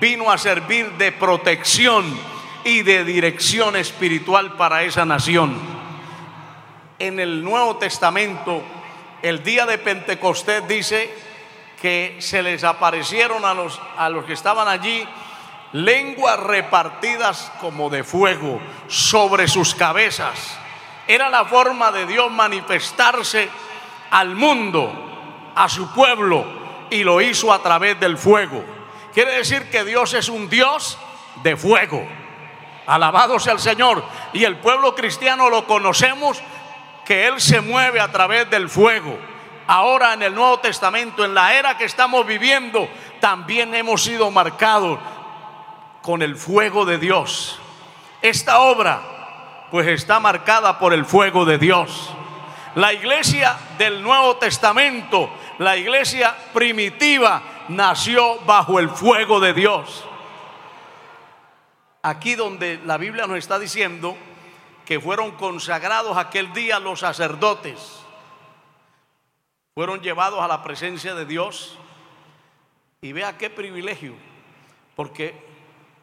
vino 0.00 0.30
a 0.30 0.38
servir 0.38 0.92
de 0.92 1.12
protección 1.12 2.18
y 2.64 2.82
de 2.82 3.04
dirección 3.04 3.76
espiritual 3.76 4.54
para 4.54 4.82
esa 4.82 5.04
nación. 5.04 5.58
En 6.98 7.20
el 7.20 7.44
Nuevo 7.44 7.76
Testamento, 7.76 8.62
el 9.22 9.42
día 9.42 9.66
de 9.66 9.78
Pentecostés 9.78 10.66
dice 10.68 11.10
que 11.80 12.16
se 12.18 12.42
les 12.42 12.64
aparecieron 12.64 13.44
a 13.44 13.54
los, 13.54 13.80
a 13.96 14.08
los 14.08 14.24
que 14.24 14.32
estaban 14.32 14.68
allí 14.68 15.06
lenguas 15.72 16.40
repartidas 16.40 17.52
como 17.60 17.90
de 17.90 18.04
fuego 18.04 18.60
sobre 18.88 19.48
sus 19.48 19.74
cabezas. 19.74 20.58
Era 21.08 21.30
la 21.30 21.46
forma 21.46 21.90
de 21.90 22.04
Dios 22.04 22.30
manifestarse 22.30 23.48
al 24.10 24.34
mundo, 24.34 24.92
a 25.54 25.66
su 25.66 25.90
pueblo, 25.94 26.44
y 26.90 27.02
lo 27.02 27.22
hizo 27.22 27.50
a 27.50 27.62
través 27.62 27.98
del 27.98 28.18
fuego. 28.18 28.62
Quiere 29.14 29.32
decir 29.32 29.70
que 29.70 29.84
Dios 29.84 30.12
es 30.12 30.28
un 30.28 30.50
Dios 30.50 30.98
de 31.42 31.56
fuego. 31.56 32.06
Alabado 32.86 33.38
sea 33.38 33.54
el 33.54 33.58
Señor. 33.58 34.04
Y 34.34 34.44
el 34.44 34.58
pueblo 34.58 34.94
cristiano 34.94 35.48
lo 35.48 35.66
conocemos 35.66 36.42
que 37.06 37.26
Él 37.26 37.40
se 37.40 37.62
mueve 37.62 38.00
a 38.00 38.12
través 38.12 38.50
del 38.50 38.68
fuego. 38.68 39.18
Ahora 39.66 40.12
en 40.12 40.22
el 40.22 40.34
Nuevo 40.34 40.58
Testamento, 40.60 41.24
en 41.24 41.34
la 41.34 41.54
era 41.54 41.78
que 41.78 41.84
estamos 41.84 42.26
viviendo, 42.26 42.86
también 43.18 43.74
hemos 43.74 44.02
sido 44.02 44.30
marcados 44.30 44.98
con 46.02 46.20
el 46.20 46.36
fuego 46.36 46.84
de 46.84 46.98
Dios. 46.98 47.58
Esta 48.20 48.60
obra 48.60 49.17
pues 49.70 49.86
está 49.88 50.20
marcada 50.20 50.78
por 50.78 50.92
el 50.92 51.04
fuego 51.04 51.44
de 51.44 51.58
Dios. 51.58 52.10
La 52.74 52.92
iglesia 52.92 53.56
del 53.76 54.02
Nuevo 54.02 54.36
Testamento, 54.36 55.30
la 55.58 55.76
iglesia 55.76 56.34
primitiva, 56.52 57.42
nació 57.68 58.38
bajo 58.40 58.78
el 58.78 58.88
fuego 58.88 59.40
de 59.40 59.52
Dios. 59.52 60.04
Aquí 62.02 62.34
donde 62.34 62.80
la 62.84 62.96
Biblia 62.96 63.26
nos 63.26 63.38
está 63.38 63.58
diciendo 63.58 64.16
que 64.84 65.00
fueron 65.00 65.32
consagrados 65.32 66.16
aquel 66.16 66.52
día 66.52 66.78
los 66.78 67.00
sacerdotes, 67.00 68.00
fueron 69.74 70.00
llevados 70.00 70.40
a 70.40 70.48
la 70.48 70.62
presencia 70.62 71.14
de 71.14 71.26
Dios 71.26 71.78
y 73.00 73.12
vea 73.12 73.36
qué 73.36 73.50
privilegio, 73.50 74.14
porque 74.96 75.34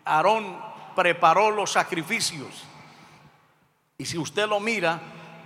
Aarón 0.06 0.58
preparó 0.96 1.52
los 1.52 1.72
sacrificios. 1.72 2.66
Y 3.98 4.04
si 4.06 4.18
usted 4.18 4.50
lo 4.50 4.60
mira, 4.60 5.00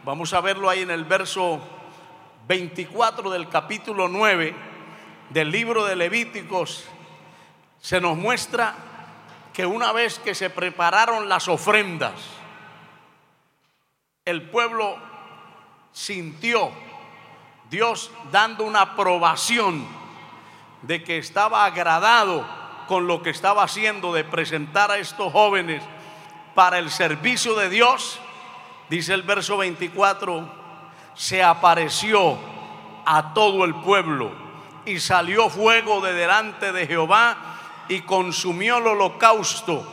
vamos 0.03 0.34
a 0.34 0.41
verlo 0.41 0.70
ahí 0.70 0.82
en 0.82 0.89
el 0.89 1.06
verso 1.06 1.62
24 2.48 3.29
del 3.29 3.48
capítulo 3.48 4.08
9 4.08 4.56
del 5.29 5.51
libro 5.51 5.86
de 5.86 5.96
Levíticos, 5.96 6.84
se 7.79 8.01
nos 8.01 8.18
muestra 8.18 8.74
que 9.53 9.68
una 9.68 9.91
vez 9.91 10.18
que 10.18 10.34
se 10.34 10.50
prepararon 10.50 11.29
las 11.29 11.48
ofrendas, 11.48 12.13
el 14.25 14.50
pueblo 14.50 14.98
sintió 15.91 16.72
Dios 17.70 18.10
dando 18.32 18.63
una 18.63 18.82
aprobación 18.82 19.86
de 20.82 21.03
que 21.03 21.20
estaba 21.20 21.65
agradado 21.65 22.48
con 22.88 23.06
lo 23.06 23.22
que 23.22 23.29
estaba 23.29 23.62
haciendo 23.62 24.12
de 24.12 24.24
presentar 24.24 24.89
a 24.89 24.98
estos 24.98 25.32
jóvenes 25.32 25.84
para 26.56 26.79
el 26.79 26.89
servicio 26.89 27.53
de 27.53 27.70
Dios, 27.70 28.20
dice 28.89 29.13
el 29.13 29.24
verso 29.24 29.58
24, 29.58 30.50
se 31.13 31.43
apareció 31.43 32.38
a 33.05 33.34
todo 33.34 33.65
el 33.65 33.75
pueblo 33.75 34.31
y 34.86 35.00
salió 35.00 35.50
fuego 35.50 36.01
de 36.01 36.13
delante 36.13 36.72
de 36.72 36.88
Jehová 36.88 37.38
y 37.88 38.01
consumió 38.01 38.77
el 38.77 38.88
holocausto, 38.88 39.86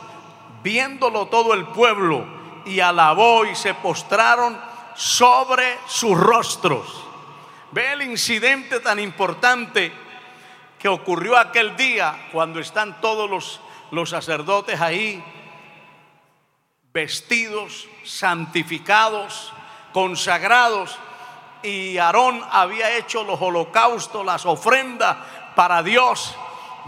viéndolo 0.63 1.27
todo 1.27 1.53
el 1.53 1.65
pueblo 1.67 2.25
y 2.65 2.79
alabó 2.79 3.45
y 3.45 3.55
se 3.55 3.73
postraron 3.73 4.59
sobre 4.95 5.77
sus 5.87 6.17
rostros. 6.17 7.05
Ve 7.71 7.93
el 7.93 8.01
incidente 8.03 8.79
tan 8.79 8.99
importante 8.99 9.91
que 10.79 10.87
ocurrió 10.87 11.37
aquel 11.37 11.75
día 11.75 12.29
cuando 12.31 12.59
están 12.59 13.01
todos 13.01 13.29
los, 13.29 13.59
los 13.91 14.09
sacerdotes 14.09 14.79
ahí 14.79 15.23
vestidos, 16.97 17.87
santificados, 18.03 19.53
consagrados, 19.93 20.97
y 21.61 21.99
Aarón 21.99 22.41
había 22.51 22.97
hecho 22.97 23.23
los 23.23 23.39
holocaustos, 23.39 24.25
las 24.25 24.47
ofrendas 24.47 25.15
para 25.55 25.83
Dios. 25.83 26.35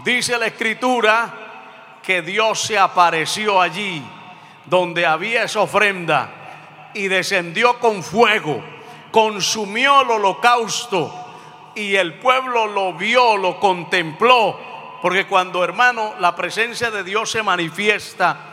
Dice 0.02 0.36
la 0.36 0.46
escritura 0.46 2.00
que 2.02 2.22
Dios 2.22 2.60
se 2.60 2.76
apareció 2.76 3.60
allí 3.60 4.02
donde 4.64 5.06
había 5.06 5.44
esa 5.44 5.60
ofrenda 5.60 6.90
y 6.92 7.06
descendió 7.06 7.78
con 7.78 8.02
fuego, 8.02 8.64
consumió 9.12 10.00
el 10.00 10.10
holocausto 10.10 11.14
y 11.76 11.94
el 11.94 12.14
pueblo 12.14 12.66
lo 12.66 12.94
vio, 12.94 13.36
lo 13.36 13.60
contempló. 13.60 14.58
Porque 15.02 15.28
cuando, 15.28 15.62
hermano, 15.62 16.14
la 16.18 16.34
presencia 16.34 16.90
de 16.90 17.04
Dios 17.04 17.30
se 17.30 17.44
manifiesta, 17.44 18.50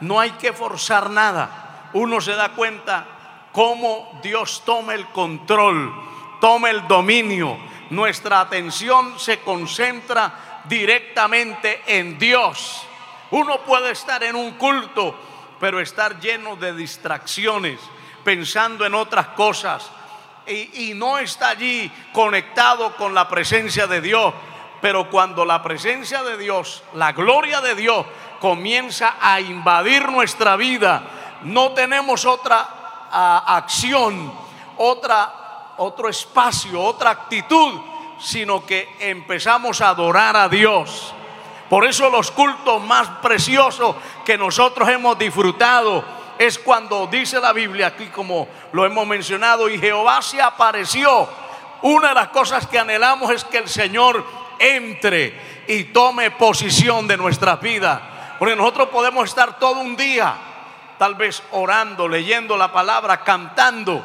no 0.00 0.20
hay 0.20 0.32
que 0.32 0.52
forzar 0.52 1.10
nada. 1.10 1.90
Uno 1.92 2.20
se 2.20 2.32
da 2.32 2.50
cuenta 2.50 3.48
cómo 3.52 4.20
Dios 4.22 4.62
toma 4.64 4.94
el 4.94 5.06
control, 5.08 5.92
toma 6.40 6.70
el 6.70 6.86
dominio. 6.86 7.58
Nuestra 7.90 8.40
atención 8.40 9.18
se 9.18 9.40
concentra 9.40 10.62
directamente 10.64 11.82
en 11.86 12.18
Dios. 12.18 12.82
Uno 13.32 13.60
puede 13.60 13.92
estar 13.92 14.22
en 14.22 14.36
un 14.36 14.52
culto, 14.52 15.14
pero 15.58 15.80
estar 15.80 16.20
lleno 16.20 16.56
de 16.56 16.74
distracciones, 16.74 17.80
pensando 18.24 18.86
en 18.86 18.94
otras 18.94 19.28
cosas 19.28 19.90
y, 20.46 20.94
no 20.94 21.18
está 21.18 21.50
allí 21.50 21.90
conectado 22.12 22.96
con 22.96 23.14
la 23.14 23.28
presencia 23.28 23.86
de 23.86 24.00
Dios. 24.00 24.34
Pero 24.80 25.10
cuando 25.10 25.44
la 25.44 25.62
presencia 25.62 26.22
de 26.22 26.38
Dios, 26.38 26.82
la 26.94 27.12
gloria 27.12 27.60
de 27.60 27.74
Dios 27.74 28.06
comienza 28.40 29.16
a 29.20 29.40
invadir 29.40 30.08
nuestra 30.10 30.56
vida, 30.56 31.02
no 31.42 31.72
tenemos 31.72 32.24
otra 32.24 33.40
acción, 33.46 34.32
otra, 34.76 35.74
otro 35.78 36.08
espacio, 36.08 36.82
otra 36.82 37.10
actitud, 37.10 37.80
sino 38.18 38.64
que 38.64 38.96
empezamos 39.00 39.80
a 39.80 39.90
adorar 39.90 40.36
a 40.36 40.48
Dios. 40.48 41.14
Por 41.68 41.86
eso 41.86 42.10
los 42.10 42.30
cultos 42.30 42.82
más 42.82 43.08
preciosos 43.22 43.94
que 44.24 44.36
nosotros 44.36 44.88
hemos 44.88 45.18
disfrutado 45.18 46.04
es 46.38 46.58
cuando 46.58 47.06
dice 47.06 47.38
la 47.38 47.52
Biblia 47.52 47.88
aquí 47.88 48.06
como 48.06 48.48
lo 48.72 48.86
hemos 48.86 49.06
mencionado 49.06 49.68
y 49.68 49.78
Jehová 49.78 50.22
se 50.22 50.40
apareció. 50.40 51.28
Una 51.82 52.08
de 52.08 52.14
las 52.14 52.28
cosas 52.28 52.66
que 52.66 52.78
anhelamos 52.78 53.30
es 53.30 53.44
que 53.44 53.58
el 53.58 53.68
Señor 53.68 54.24
entre 54.60 55.64
y 55.66 55.84
tome 55.84 56.30
posición 56.30 57.08
de 57.08 57.16
nuestras 57.16 57.60
vidas. 57.60 58.00
Porque 58.38 58.54
nosotros 58.54 58.88
podemos 58.90 59.28
estar 59.28 59.58
todo 59.58 59.80
un 59.80 59.96
día 59.96 60.34
tal 60.98 61.14
vez 61.14 61.42
orando, 61.52 62.06
leyendo 62.06 62.58
la 62.58 62.70
palabra, 62.70 63.24
cantando. 63.24 64.04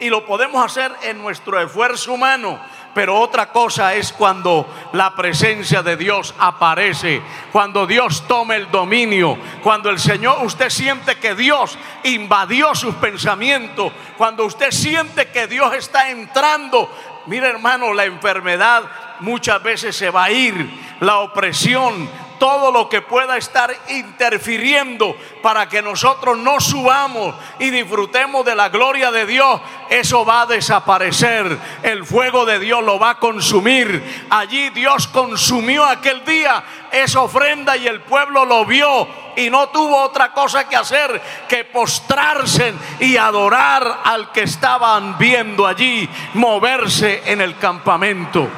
Y 0.00 0.10
lo 0.10 0.26
podemos 0.26 0.64
hacer 0.64 0.92
en 1.02 1.22
nuestro 1.22 1.60
esfuerzo 1.60 2.12
humano. 2.12 2.58
Pero 2.92 3.18
otra 3.18 3.50
cosa 3.50 3.94
es 3.94 4.12
cuando 4.12 4.68
la 4.92 5.14
presencia 5.14 5.82
de 5.82 5.96
Dios 5.96 6.34
aparece, 6.38 7.22
cuando 7.52 7.86
Dios 7.86 8.24
toma 8.26 8.56
el 8.56 8.70
dominio, 8.70 9.36
cuando 9.62 9.90
el 9.90 9.98
Señor, 9.98 10.44
usted 10.44 10.70
siente 10.70 11.16
que 11.16 11.34
Dios 11.34 11.76
invadió 12.04 12.74
sus 12.74 12.94
pensamientos, 12.96 13.92
cuando 14.16 14.44
usted 14.44 14.70
siente 14.70 15.28
que 15.30 15.46
Dios 15.46 15.74
está 15.74 16.10
entrando. 16.10 16.88
Mira 17.26 17.48
hermano, 17.48 17.92
la 17.94 18.04
enfermedad 18.04 18.82
muchas 19.20 19.62
veces 19.62 19.96
se 19.96 20.10
va 20.10 20.24
a 20.24 20.30
ir, 20.30 20.70
la 21.00 21.18
opresión, 21.18 22.08
todo 22.38 22.70
lo 22.70 22.88
que 22.88 23.00
pueda 23.00 23.36
estar 23.36 23.74
interfiriendo 23.88 25.16
para 25.42 25.68
que 25.68 25.80
nosotros 25.80 26.36
no 26.36 26.60
subamos 26.60 27.34
y 27.58 27.70
disfrutemos 27.70 28.44
de 28.44 28.54
la 28.54 28.68
gloria 28.68 29.10
de 29.10 29.26
Dios, 29.26 29.60
eso 29.88 30.24
va 30.24 30.42
a 30.42 30.46
desaparecer. 30.46 31.58
El 31.82 32.04
fuego 32.04 32.44
de 32.44 32.58
Dios 32.58 32.82
lo 32.82 32.98
va 32.98 33.10
a 33.10 33.18
consumir. 33.18 34.26
Allí 34.30 34.70
Dios 34.70 35.08
consumió 35.08 35.84
aquel 35.84 36.24
día 36.24 36.62
esa 36.92 37.22
ofrenda 37.22 37.76
y 37.76 37.86
el 37.86 38.02
pueblo 38.02 38.44
lo 38.44 38.64
vio 38.64 39.08
y 39.36 39.50
no 39.50 39.68
tuvo 39.70 40.02
otra 40.02 40.32
cosa 40.32 40.68
que 40.68 40.76
hacer 40.76 41.20
que 41.48 41.64
postrarse 41.64 42.74
y 43.00 43.16
adorar 43.16 44.02
al 44.04 44.30
que 44.32 44.42
estaban 44.42 45.18
viendo 45.18 45.66
allí 45.66 46.08
moverse 46.34 47.22
en 47.24 47.40
el 47.40 47.56
campamento. 47.56 48.48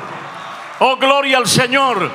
Oh, 0.78 0.96
gloria 0.96 1.38
al 1.38 1.46
Señor. 1.46 2.10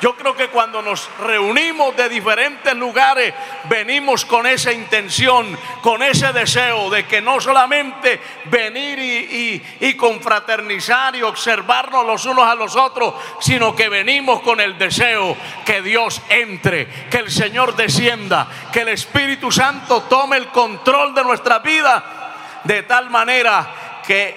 Yo 0.00 0.16
creo 0.16 0.34
que 0.34 0.48
cuando 0.48 0.80
nos 0.80 1.10
reunimos 1.20 1.94
de 1.94 2.08
diferentes 2.08 2.74
lugares, 2.74 3.34
venimos 3.64 4.24
con 4.24 4.46
esa 4.46 4.72
intención, 4.72 5.58
con 5.82 6.02
ese 6.02 6.32
deseo 6.32 6.88
de 6.88 7.06
que 7.06 7.20
no 7.20 7.38
solamente 7.38 8.18
venir 8.46 8.98
y, 8.98 9.62
y, 9.80 9.94
confraternizar 9.96 11.14
y 11.16 11.22
observarnos 11.22 12.06
los 12.06 12.24
unos 12.24 12.46
a 12.46 12.54
los 12.54 12.76
otros, 12.76 13.14
sino 13.40 13.76
que 13.76 13.90
venimos 13.90 14.40
con 14.40 14.60
el 14.60 14.78
deseo 14.78 15.36
que 15.66 15.82
Dios 15.82 16.22
entre, 16.30 16.86
que 17.10 17.18
el 17.18 17.30
Señor 17.30 17.76
descienda, 17.76 18.48
que 18.72 18.80
el 18.80 18.88
Espíritu 18.88 19.52
Santo 19.52 20.04
tome 20.04 20.38
el 20.38 20.48
control 20.48 21.14
de 21.14 21.24
nuestra 21.24 21.58
vida, 21.58 22.62
de 22.64 22.84
tal 22.84 23.10
manera 23.10 24.00
que 24.06 24.34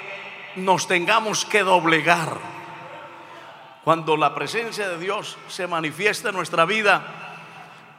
nos 0.58 0.88
tengamos 0.88 1.46
que 1.46 1.64
doblegar 1.64 2.53
cuando 3.84 4.16
la 4.16 4.34
presencia 4.34 4.88
de 4.88 4.98
Dios 4.98 5.38
se 5.48 5.68
manifiesta 5.68 6.30
en 6.30 6.36
nuestra 6.36 6.66
vida, 6.66 7.04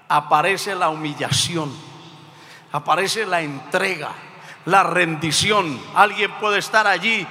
aparece 0.09 0.75
la 0.75 0.89
humillación, 0.89 1.73
aparece 2.73 3.27
la 3.27 3.43
entrega, 3.43 4.13
la 4.65 4.83
rendición. 4.83 5.79
Alguien 5.95 6.31
puede 6.41 6.59
estar 6.59 6.87
allí 6.87 7.27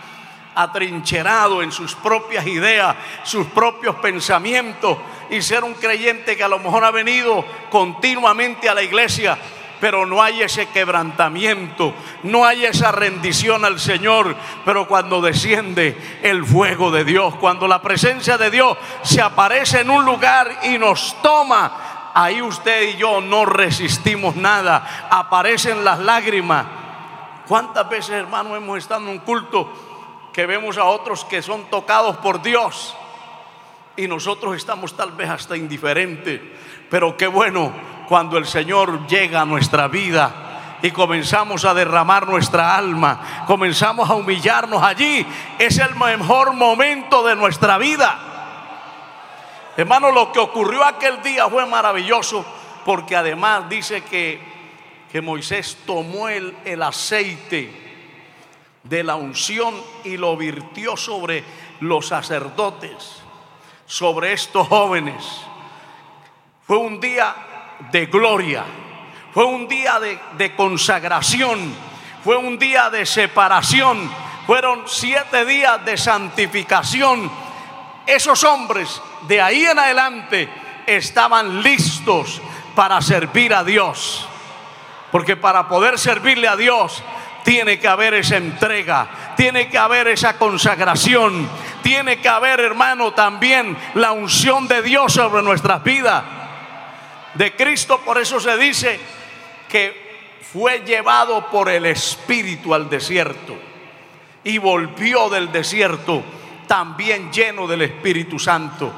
atrincherado 0.56 1.64
en 1.64 1.72
sus 1.72 1.96
propias 1.96 2.46
ideas, 2.46 2.96
sus 3.24 3.48
propios 3.48 3.96
pensamientos 3.96 4.98
y 5.32 5.42
ser 5.42 5.64
un 5.64 5.74
creyente 5.74 6.38
que 6.38 6.44
a 6.44 6.48
lo 6.48 6.60
mejor 6.60 6.84
ha 6.84 6.92
venido 6.92 7.44
continuamente 7.72 8.70
a 8.70 8.76
la 8.76 8.84
iglesia, 8.84 9.38
pero 9.84 10.06
no 10.06 10.24
hay 10.24 10.42
ese 10.42 10.68
quebrantamiento, 10.68 11.94
no 12.24 12.46
hay 12.46 12.64
esa 12.64 12.94
rendición 12.94 13.66
al 13.66 13.82
Señor. 13.82 14.34
Pero 14.64 14.88
cuando 14.88 15.20
desciende 15.20 16.22
el 16.24 16.46
fuego 16.46 16.90
de 16.90 17.04
Dios, 17.04 17.36
cuando 17.36 17.68
la 17.68 17.82
presencia 17.82 18.38
de 18.38 18.50
Dios 18.50 18.78
se 19.02 19.22
aparece 19.22 19.82
en 19.82 19.90
un 19.90 20.06
lugar 20.06 20.60
y 20.64 20.78
nos 20.78 21.22
toma, 21.22 22.12
ahí 22.14 22.42
usted 22.42 22.92
y 22.92 22.96
yo 22.96 23.20
no 23.20 23.44
resistimos 23.44 24.38
nada, 24.38 25.10
aparecen 25.12 25.84
las 25.84 26.00
lágrimas. 26.00 26.66
¿Cuántas 27.46 27.90
veces, 27.90 28.12
hermano, 28.12 28.56
hemos 28.56 28.78
estado 28.78 29.02
en 29.02 29.10
un 29.10 29.20
culto 29.20 29.70
que 30.32 30.46
vemos 30.46 30.78
a 30.78 30.86
otros 30.86 31.26
que 31.26 31.42
son 31.42 31.66
tocados 31.66 32.16
por 32.20 32.42
Dios 32.42 32.96
y 33.98 34.08
nosotros 34.08 34.56
estamos 34.56 34.96
tal 34.96 35.12
vez 35.12 35.30
hasta 35.30 35.58
indiferentes? 35.58 36.40
Pero 36.90 37.18
qué 37.18 37.28
bueno 37.28 37.74
cuando 38.14 38.38
el 38.38 38.46
Señor 38.46 39.08
llega 39.08 39.42
a 39.42 39.46
nuestra 39.46 39.88
vida 39.88 40.78
y 40.84 40.92
comenzamos 40.92 41.66
a 41.66 41.74
derramar 41.74 42.28
nuestra 42.28 42.78
alma, 42.78 43.44
comenzamos 43.48 44.08
a 44.08 44.14
humillarnos 44.14 44.84
allí, 44.84 45.26
es 45.58 45.80
el 45.80 45.96
mejor 45.96 46.54
momento 46.54 47.24
de 47.24 47.36
nuestra 47.36 47.80
vida. 47.80 48.20
Hermano, 49.76 50.12
lo 50.12 50.32
que 50.32 50.38
ocurrió 50.38 50.86
aquel 50.86 51.24
día 51.24 51.50
fue 51.50 51.66
maravilloso 51.66 52.46
porque 52.86 53.16
además 53.16 53.68
dice 53.68 54.04
que, 54.04 54.40
que 55.12 55.20
Moisés 55.20 55.80
tomó 55.84 56.30
el, 56.30 56.56
el 56.66 56.84
aceite 56.84 57.72
de 58.84 59.04
la 59.04 59.16
unción 59.16 59.74
y 60.04 60.18
lo 60.18 60.38
virtió 60.38 60.96
sobre 60.98 61.44
los 61.80 62.10
sacerdotes, 62.10 63.24
sobre 63.88 64.34
estos 64.34 64.68
jóvenes. 64.68 65.26
Fue 66.68 66.78
un 66.78 67.00
día 67.00 67.50
de 67.92 68.06
gloria, 68.08 68.64
fue 69.34 69.46
un 69.46 69.68
día 69.68 70.00
de, 70.38 70.56
consagración, 70.56 71.74
fue 72.24 72.38
un 72.38 72.60
día 72.60 72.92
de 72.92 73.04
separación, 73.04 74.08
fueron 74.46 74.84
siete 74.86 75.44
días 75.44 75.84
de 75.84 75.98
santificación. 75.98 77.32
Esos 78.06 78.44
hombres 78.44 79.02
de 79.28 79.42
ahí 79.42 79.66
en 79.66 79.80
adelante 79.80 80.48
estaban 80.86 81.64
listos 81.64 82.44
para 82.76 83.02
servir 83.02 83.56
a 83.56 83.64
Dios. 83.64 84.28
Porque 85.12 85.36
para 85.36 85.68
poder 85.68 85.98
servirle 85.98 86.48
a 86.48 86.56
Dios 86.56 87.04
tiene 87.44 87.80
que 87.80 87.88
haber 87.88 88.14
esa 88.14 88.38
entrega, 88.38 89.34
tiene 89.36 89.68
que 89.68 89.80
haber 89.80 90.10
esa 90.10 90.38
consagración, 90.38 91.50
tiene 91.82 92.20
que 92.20 92.30
haber, 92.30 92.60
hermano, 92.60 93.14
también 93.14 93.76
la 93.96 94.12
unción 94.12 94.68
de 94.68 94.84
Dios 94.84 95.14
sobre 95.14 95.42
nuestras 95.42 95.84
vidas 95.84 96.24
de 97.36 97.56
Cristo. 97.56 98.00
Por 98.00 98.18
eso 98.18 98.40
se 98.40 98.58
dice 98.58 99.00
que 99.70 100.40
fue 100.54 100.84
llevado 100.86 101.50
por 101.50 101.70
el 101.70 101.86
Espíritu 101.86 102.74
al 102.74 102.90
desierto 102.90 103.56
y 104.44 104.58
volvió 104.58 105.30
del 105.30 105.52
desierto 105.52 106.24
también 106.68 107.32
lleno 107.32 107.68
del 107.68 107.82
Espíritu 107.84 108.38
Santo. 108.38 108.92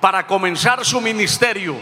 Para 0.00 0.26
comenzar 0.26 0.84
su 0.84 1.00
ministerio, 1.00 1.76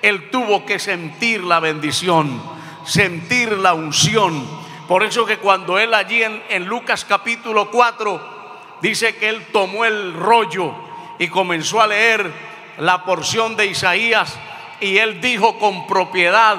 él 0.00 0.30
tuvo 0.30 0.64
que 0.64 0.78
sentir 0.78 1.42
la 1.42 1.60
bendición, 1.60 2.40
sentir 2.84 3.52
la 3.52 3.74
unción. 3.74 4.46
Por 4.86 5.02
eso 5.02 5.26
que 5.26 5.38
cuando 5.38 5.78
él 5.78 5.92
allí 5.92 6.22
en, 6.22 6.42
en 6.48 6.66
Lucas 6.66 7.04
capítulo 7.04 7.70
4 7.70 8.78
dice 8.80 9.16
que 9.16 9.28
él 9.28 9.46
tomó 9.52 9.84
el 9.84 10.14
rollo 10.14 10.72
y 11.18 11.28
comenzó 11.28 11.80
a 11.80 11.88
leer 11.88 12.32
la 12.78 13.04
porción 13.04 13.56
de 13.56 13.66
Isaías 13.66 14.38
y 14.80 14.98
él 14.98 15.20
dijo 15.20 15.58
con 15.58 15.86
propiedad, 15.86 16.56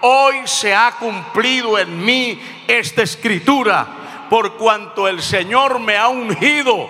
hoy 0.00 0.42
se 0.44 0.74
ha 0.74 0.92
cumplido 0.92 1.78
en 1.78 2.04
mí 2.04 2.40
esta 2.66 3.02
escritura, 3.02 3.86
por 4.28 4.56
cuanto 4.56 5.08
el 5.08 5.22
Señor 5.22 5.78
me 5.78 5.96
ha 5.96 6.08
ungido 6.08 6.88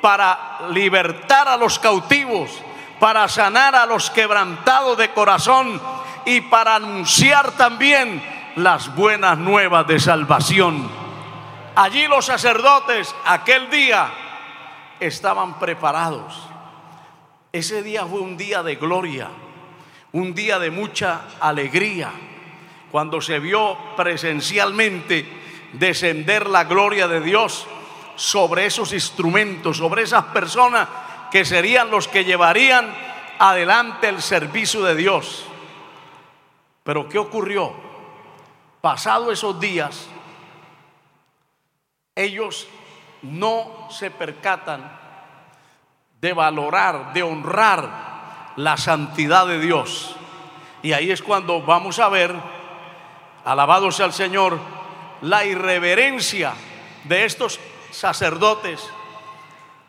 para 0.00 0.68
libertar 0.70 1.48
a 1.48 1.56
los 1.56 1.78
cautivos, 1.78 2.50
para 2.98 3.28
sanar 3.28 3.74
a 3.74 3.86
los 3.86 4.10
quebrantados 4.10 4.96
de 4.96 5.10
corazón 5.10 5.80
y 6.24 6.40
para 6.42 6.76
anunciar 6.76 7.52
también 7.52 8.22
las 8.56 8.94
buenas 8.94 9.38
nuevas 9.38 9.86
de 9.86 9.98
salvación. 9.98 10.88
Allí 11.76 12.06
los 12.06 12.26
sacerdotes 12.26 13.14
aquel 13.24 13.70
día 13.70 14.10
estaban 14.98 15.58
preparados. 15.58 16.46
Ese 17.52 17.82
día 17.82 18.04
fue 18.06 18.20
un 18.20 18.36
día 18.36 18.62
de 18.62 18.76
gloria 18.76 19.28
un 20.12 20.34
día 20.34 20.58
de 20.58 20.70
mucha 20.70 21.22
alegría, 21.40 22.10
cuando 22.90 23.20
se 23.20 23.38
vio 23.38 23.76
presencialmente 23.96 25.26
descender 25.72 26.48
la 26.48 26.64
gloria 26.64 27.06
de 27.06 27.20
Dios 27.20 27.66
sobre 28.16 28.66
esos 28.66 28.92
instrumentos, 28.92 29.76
sobre 29.76 30.02
esas 30.02 30.24
personas 30.26 30.88
que 31.30 31.44
serían 31.44 31.90
los 31.90 32.08
que 32.08 32.24
llevarían 32.24 32.92
adelante 33.38 34.08
el 34.08 34.20
servicio 34.20 34.82
de 34.82 34.96
Dios. 34.96 35.44
Pero 36.82 37.08
¿qué 37.08 37.18
ocurrió? 37.18 37.72
Pasado 38.80 39.30
esos 39.30 39.60
días, 39.60 40.08
ellos 42.16 42.66
no 43.22 43.88
se 43.90 44.10
percatan 44.10 44.98
de 46.20 46.32
valorar, 46.32 47.12
de 47.12 47.22
honrar 47.22 48.09
la 48.62 48.76
santidad 48.76 49.46
de 49.46 49.58
Dios. 49.58 50.14
Y 50.82 50.92
ahí 50.92 51.10
es 51.10 51.22
cuando 51.22 51.62
vamos 51.62 51.98
a 51.98 52.08
ver, 52.08 52.34
alabado 53.44 53.90
sea 53.90 54.06
el 54.06 54.12
Señor, 54.12 54.58
la 55.22 55.44
irreverencia 55.44 56.52
de 57.04 57.24
estos 57.24 57.58
sacerdotes 57.90 58.80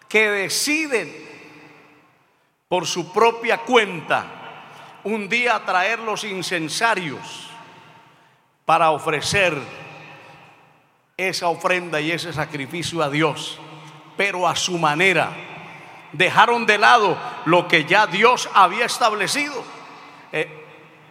que 0.07 0.29
deciden 0.29 1.13
por 2.67 2.85
su 2.85 3.11
propia 3.11 3.59
cuenta 3.59 4.25
un 5.03 5.27
día 5.27 5.61
traer 5.65 5.99
los 5.99 6.23
incensarios 6.23 7.49
para 8.65 8.91
ofrecer 8.91 9.57
esa 11.17 11.49
ofrenda 11.49 11.99
y 11.99 12.11
ese 12.11 12.31
sacrificio 12.31 13.03
a 13.03 13.09
Dios, 13.09 13.59
pero 14.15 14.47
a 14.47 14.55
su 14.55 14.77
manera 14.77 15.50
dejaron 16.13 16.65
de 16.65 16.77
lado 16.77 17.17
lo 17.45 17.67
que 17.67 17.85
ya 17.85 18.07
Dios 18.07 18.49
había 18.53 18.85
establecido. 18.85 19.63
Eh, 20.31 20.49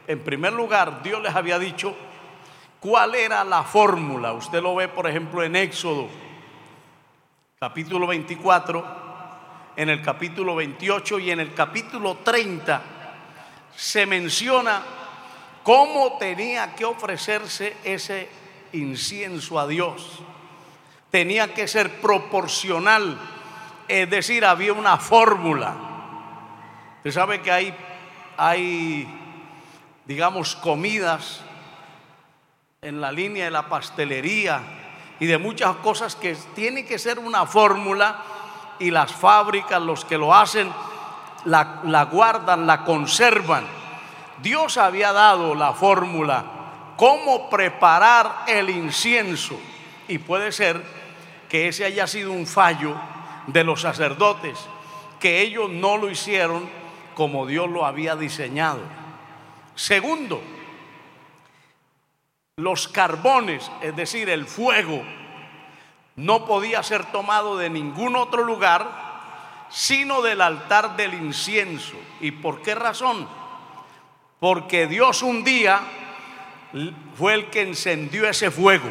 en 0.07 0.21
primer 0.21 0.53
lugar, 0.53 1.03
Dios 1.03 1.23
les 1.23 1.35
había 1.35 1.59
dicho 1.59 1.95
cuál 2.81 3.15
era 3.15 3.45
la 3.45 3.63
fórmula. 3.63 4.33
Usted 4.33 4.63
lo 4.63 4.75
ve, 4.75 4.89
por 4.89 5.07
ejemplo, 5.07 5.43
en 5.43 5.57
Éxodo, 5.57 6.09
capítulo 7.59 8.07
24, 8.07 8.85
en 9.77 9.89
el 9.89 10.03
capítulo 10.03 10.57
28 10.57 11.19
y 11.21 11.31
en 11.31 11.41
el 11.41 11.55
capítulo 11.55 12.19
30 12.25 12.83
se 13.77 14.05
menciona 14.07 14.83
cómo 15.63 16.19
tenía 16.19 16.75
que 16.75 16.85
ofrecerse 16.85 17.77
ese 17.85 18.29
incienso 18.73 19.59
a 19.59 19.67
Dios. 19.67 20.21
Tenía 21.11 21.55
que 21.55 21.67
ser 21.67 22.01
proporcional 22.01 23.19
es 23.91 24.09
decir, 24.09 24.45
había 24.45 24.73
una 24.73 24.99
fórmula. 24.99 25.75
Usted 26.99 27.11
sabe 27.11 27.41
que 27.41 27.51
hay, 27.51 27.75
hay, 28.37 29.09
digamos, 30.05 30.55
comidas 30.55 31.41
en 32.83 33.01
la 33.01 33.11
línea 33.11 33.47
de 33.47 33.51
la 33.51 33.69
pastelería 33.69 34.61
y 35.19 35.27
de 35.27 35.39
muchas 35.39 35.75
cosas 35.79 36.15
que 36.15 36.37
tiene 36.55 36.85
que 36.85 37.01
ser 37.01 37.19
una 37.19 37.47
fórmula 37.47 38.23
y 38.79 38.93
las 38.93 39.11
fábricas, 39.11 39.83
los 39.83 40.05
que 40.05 40.17
lo 40.17 40.33
hacen, 40.33 40.73
la, 41.45 41.81
la 41.83 42.05
guardan, 42.05 42.69
la 42.69 42.85
conservan. 42.85 43.67
Dios 44.41 44.77
había 44.77 45.13
dado 45.13 45.57
la 45.57 45.73
fórmula, 45.73 46.45
cómo 46.97 47.51
preparar 47.51 48.45
el 48.47 48.71
incienso. 48.71 49.59
Y 50.07 50.19
puede 50.19 50.53
ser 50.53 50.81
que 51.49 51.67
ese 51.67 51.85
haya 51.85 52.07
sido 52.07 52.31
un 52.31 52.47
fallo 52.47 52.95
de 53.47 53.65
los 53.65 53.81
sacerdotes, 53.81 54.59
que 55.19 55.41
ellos 55.43 55.71
no 55.71 55.97
lo 55.97 56.11
hicieron 56.11 56.69
como 57.15 57.47
Dios 57.47 57.69
lo 57.69 57.85
había 57.85 58.17
diseñado. 58.17 58.81
Segundo, 59.75 60.43
los 62.57 62.89
carbones, 62.89 63.71
es 63.83 63.95
decir, 63.97 64.29
el 64.29 64.47
fuego, 64.47 65.03
no 66.17 66.45
podía 66.45 66.83
ser 66.83 67.07
tomado 67.07 67.57
de 67.57 67.71
ningún 67.71 68.17
otro 68.17 68.45
lugar, 68.45 69.67
sino 69.71 70.21
del 70.23 70.41
altar 70.41 70.97
del 70.97 71.15
incienso. 71.15 71.97
¿Y 72.21 72.33
por 72.33 72.63
qué 72.63 72.75
razón? 72.75 73.29
Porque 74.39 74.87
Dios 74.87 75.23
un 75.23 75.45
día 75.45 75.81
fue 77.17 77.35
el 77.35 77.51
que 77.51 77.63
encendió 77.63 78.29
ese 78.29 78.51
fuego, 78.51 78.89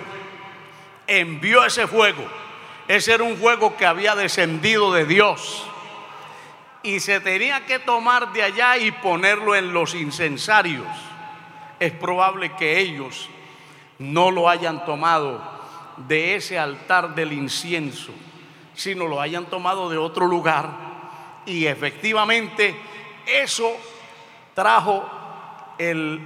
envió 1.07 1.65
ese 1.65 1.87
fuego. 1.87 2.23
Ese 2.89 3.13
era 3.13 3.23
un 3.23 3.37
fuego 3.37 3.77
que 3.77 3.85
había 3.85 4.15
descendido 4.15 4.91
de 4.91 5.05
Dios. 5.05 5.63
Y 6.81 6.99
se 7.01 7.19
tenía 7.19 7.63
que 7.67 7.77
tomar 7.77 8.33
de 8.33 8.41
allá 8.41 8.79
y 8.79 8.89
ponerlo 8.89 9.53
en 9.53 9.73
los 9.73 9.93
incensarios. 9.93 10.87
Es 11.79 11.91
probable 11.91 12.51
que 12.55 12.79
ellos 12.79 13.29
no 13.99 14.31
lo 14.31 14.49
hayan 14.49 14.85
tomado 14.85 15.39
de 15.97 16.33
ese 16.33 16.57
altar 16.57 17.13
del 17.13 17.31
incienso, 17.31 18.11
sino 18.73 19.07
lo 19.07 19.21
hayan 19.21 19.45
tomado 19.45 19.87
de 19.91 19.97
otro 19.99 20.25
lugar. 20.25 20.71
Y 21.45 21.67
efectivamente 21.67 22.75
eso 23.27 23.71
trajo 24.55 25.07
el, 25.77 26.19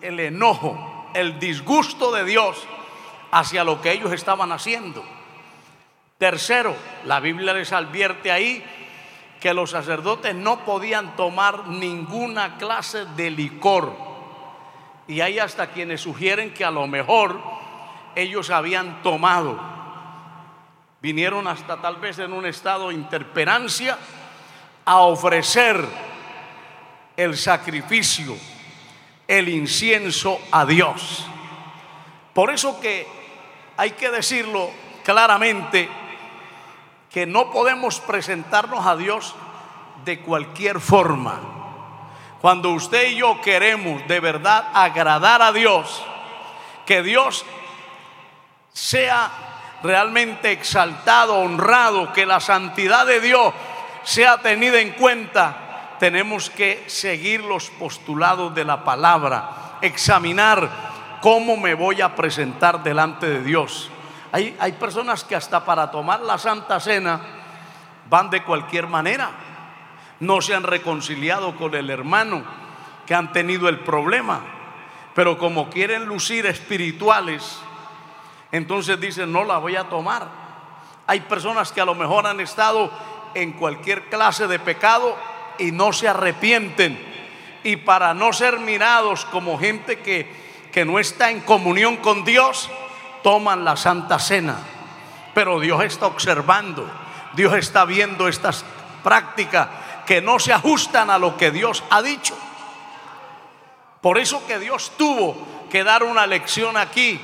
el 0.00 0.20
enojo, 0.20 1.10
el 1.14 1.40
disgusto 1.40 2.12
de 2.12 2.22
Dios 2.22 2.64
hacia 3.32 3.64
lo 3.64 3.82
que 3.82 3.90
ellos 3.90 4.12
estaban 4.12 4.52
haciendo. 4.52 5.04
Tercero, 6.20 6.76
la 7.06 7.18
Biblia 7.18 7.54
les 7.54 7.72
advierte 7.72 8.30
ahí 8.30 8.62
que 9.40 9.54
los 9.54 9.70
sacerdotes 9.70 10.34
no 10.34 10.66
podían 10.66 11.16
tomar 11.16 11.68
ninguna 11.68 12.58
clase 12.58 13.06
de 13.16 13.30
licor. 13.30 13.96
Y 15.08 15.22
hay 15.22 15.38
hasta 15.38 15.68
quienes 15.68 16.02
sugieren 16.02 16.52
que 16.52 16.62
a 16.62 16.70
lo 16.70 16.86
mejor 16.86 17.40
ellos 18.14 18.50
habían 18.50 19.02
tomado. 19.02 19.58
Vinieron 21.00 21.48
hasta 21.48 21.80
tal 21.80 21.96
vez 21.96 22.18
en 22.18 22.34
un 22.34 22.44
estado 22.44 22.90
de 22.90 22.96
interperancia 22.96 23.96
a 24.84 24.98
ofrecer 24.98 25.82
el 27.16 27.34
sacrificio, 27.38 28.36
el 29.26 29.48
incienso 29.48 30.38
a 30.52 30.66
Dios. 30.66 31.24
Por 32.34 32.50
eso 32.50 32.78
que 32.78 33.06
hay 33.78 33.92
que 33.92 34.10
decirlo 34.10 34.68
claramente, 35.02 35.88
que 37.10 37.26
no 37.26 37.50
podemos 37.50 38.00
presentarnos 38.00 38.86
a 38.86 38.96
Dios 38.96 39.34
de 40.04 40.20
cualquier 40.20 40.80
forma. 40.80 41.40
Cuando 42.40 42.70
usted 42.70 43.10
y 43.10 43.16
yo 43.16 43.40
queremos 43.40 44.06
de 44.06 44.20
verdad 44.20 44.68
agradar 44.72 45.42
a 45.42 45.52
Dios, 45.52 46.02
que 46.86 47.02
Dios 47.02 47.44
sea 48.72 49.30
realmente 49.82 50.52
exaltado, 50.52 51.38
honrado, 51.38 52.12
que 52.12 52.26
la 52.26 52.40
santidad 52.40 53.06
de 53.06 53.20
Dios 53.20 53.52
sea 54.04 54.38
tenida 54.38 54.80
en 54.80 54.92
cuenta, 54.92 55.96
tenemos 55.98 56.48
que 56.48 56.84
seguir 56.86 57.42
los 57.42 57.70
postulados 57.70 58.54
de 58.54 58.64
la 58.64 58.84
palabra, 58.84 59.78
examinar 59.82 60.68
cómo 61.20 61.56
me 61.56 61.74
voy 61.74 62.00
a 62.00 62.14
presentar 62.16 62.82
delante 62.82 63.28
de 63.28 63.42
Dios. 63.42 63.90
Hay, 64.32 64.56
hay 64.60 64.72
personas 64.72 65.24
que 65.24 65.36
hasta 65.36 65.64
para 65.64 65.90
tomar 65.90 66.20
la 66.20 66.38
Santa 66.38 66.78
Cena 66.80 67.20
van 68.08 68.30
de 68.30 68.42
cualquier 68.42 68.86
manera. 68.86 69.30
No 70.20 70.40
se 70.40 70.54
han 70.54 70.64
reconciliado 70.64 71.56
con 71.56 71.74
el 71.74 71.90
hermano 71.90 72.42
que 73.06 73.14
han 73.14 73.32
tenido 73.32 73.68
el 73.68 73.80
problema. 73.80 74.40
Pero 75.14 75.38
como 75.38 75.70
quieren 75.70 76.04
lucir 76.04 76.46
espirituales, 76.46 77.60
entonces 78.52 79.00
dicen, 79.00 79.32
no 79.32 79.44
la 79.44 79.58
voy 79.58 79.76
a 79.76 79.88
tomar. 79.88 80.28
Hay 81.06 81.20
personas 81.20 81.72
que 81.72 81.80
a 81.80 81.84
lo 81.84 81.94
mejor 81.94 82.26
han 82.26 82.40
estado 82.40 82.90
en 83.34 83.52
cualquier 83.52 84.08
clase 84.08 84.46
de 84.46 84.58
pecado 84.58 85.16
y 85.58 85.72
no 85.72 85.92
se 85.92 86.08
arrepienten. 86.08 86.98
Y 87.64 87.76
para 87.76 88.14
no 88.14 88.32
ser 88.32 88.58
mirados 88.58 89.24
como 89.26 89.58
gente 89.58 89.98
que, 90.00 90.30
que 90.72 90.84
no 90.84 90.98
está 90.98 91.30
en 91.30 91.40
comunión 91.40 91.96
con 91.96 92.24
Dios, 92.24 92.70
toman 93.22 93.64
la 93.64 93.76
Santa 93.76 94.18
Cena. 94.18 94.56
Pero 95.34 95.60
Dios 95.60 95.82
está 95.84 96.06
observando, 96.06 96.88
Dios 97.34 97.54
está 97.54 97.84
viendo 97.84 98.28
estas 98.28 98.64
prácticas 99.02 99.68
que 100.06 100.20
no 100.20 100.38
se 100.38 100.52
ajustan 100.52 101.10
a 101.10 101.18
lo 101.18 101.36
que 101.36 101.50
Dios 101.50 101.84
ha 101.90 102.02
dicho. 102.02 102.36
Por 104.00 104.18
eso 104.18 104.46
que 104.46 104.58
Dios 104.58 104.92
tuvo 104.96 105.36
que 105.70 105.84
dar 105.84 106.02
una 106.02 106.26
lección 106.26 106.76
aquí, 106.76 107.20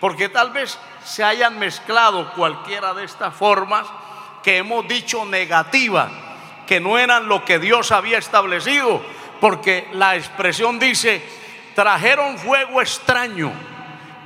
porque 0.00 0.28
tal 0.28 0.50
vez 0.50 0.78
se 1.04 1.24
hayan 1.24 1.58
mezclado 1.58 2.32
cualquiera 2.34 2.94
de 2.94 3.04
estas 3.04 3.34
formas 3.34 3.86
que 4.42 4.58
hemos 4.58 4.86
dicho 4.86 5.24
negativas, 5.24 6.10
que 6.66 6.78
no 6.78 6.98
eran 6.98 7.28
lo 7.28 7.44
que 7.44 7.58
Dios 7.58 7.90
había 7.90 8.18
establecido, 8.18 9.02
porque 9.40 9.88
la 9.92 10.16
expresión 10.16 10.78
dice, 10.78 11.22
trajeron 11.74 12.38
fuego 12.38 12.80
extraño 12.80 13.52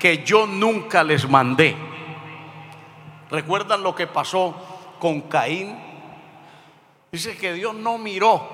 que 0.04 0.22
yo 0.22 0.46
nunca 0.46 1.02
les 1.02 1.26
mandé. 1.26 1.74
¿Recuerdan 3.30 3.82
lo 3.82 3.94
que 3.94 4.06
pasó 4.06 4.54
con 4.98 5.22
Caín? 5.22 5.74
Dice 7.10 7.38
que 7.38 7.54
Dios 7.54 7.74
no 7.74 7.96
miró 7.96 8.46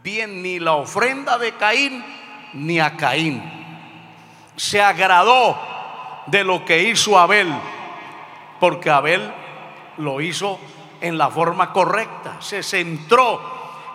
bien 0.00 0.40
ni 0.40 0.60
la 0.60 0.74
ofrenda 0.74 1.38
de 1.38 1.56
Caín 1.56 2.04
ni 2.52 2.78
a 2.78 2.96
Caín. 2.96 3.42
Se 4.54 4.80
agradó 4.80 5.58
de 6.28 6.44
lo 6.44 6.64
que 6.64 6.84
hizo 6.84 7.18
Abel, 7.18 7.52
porque 8.60 8.90
Abel 8.90 9.28
lo 9.96 10.20
hizo 10.20 10.60
en 11.00 11.18
la 11.18 11.30
forma 11.30 11.72
correcta, 11.72 12.36
se 12.38 12.62
centró 12.62 13.42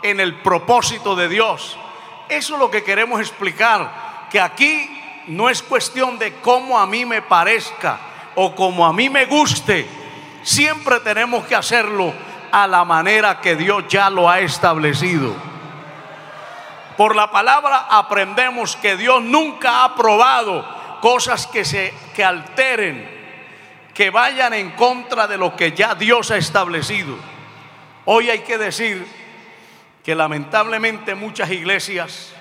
en 0.03 0.19
el 0.19 0.41
propósito 0.41 1.15
de 1.15 1.29
Dios. 1.29 1.77
Eso 2.27 2.55
es 2.55 2.59
lo 2.59 2.69
que 2.69 2.83
queremos 2.83 3.21
explicar, 3.21 4.27
que 4.29 4.41
aquí 4.41 4.96
no 5.27 5.49
es 5.49 5.61
cuestión 5.61 6.17
de 6.17 6.33
cómo 6.35 6.79
a 6.79 6.87
mí 6.87 7.05
me 7.05 7.21
parezca 7.21 7.99
o 8.35 8.55
como 8.55 8.85
a 8.85 8.93
mí 8.93 9.09
me 9.09 9.25
guste. 9.25 9.87
Siempre 10.43 10.99
tenemos 11.01 11.45
que 11.45 11.55
hacerlo 11.55 12.13
a 12.51 12.67
la 12.67 12.85
manera 12.85 13.41
que 13.41 13.55
Dios 13.55 13.85
ya 13.89 14.09
lo 14.09 14.29
ha 14.29 14.39
establecido. 14.39 15.35
Por 16.95 17.15
la 17.15 17.29
palabra 17.29 17.87
aprendemos 17.89 18.75
que 18.75 18.97
Dios 18.97 19.21
nunca 19.21 19.81
ha 19.81 19.83
aprobado 19.85 20.65
cosas 21.01 21.45
que 21.45 21.63
se 21.63 21.93
que 22.15 22.23
alteren, 22.23 23.07
que 23.93 24.09
vayan 24.09 24.53
en 24.53 24.71
contra 24.71 25.27
de 25.27 25.37
lo 25.37 25.55
que 25.55 25.73
ya 25.73 25.93
Dios 25.93 26.31
ha 26.31 26.37
establecido. 26.37 27.15
Hoy 28.05 28.29
hay 28.29 28.39
que 28.39 28.57
decir 28.57 29.05
que 30.03 30.15
lamentablemente 30.15 31.13
muchas 31.15 31.51
iglesias, 31.51 32.33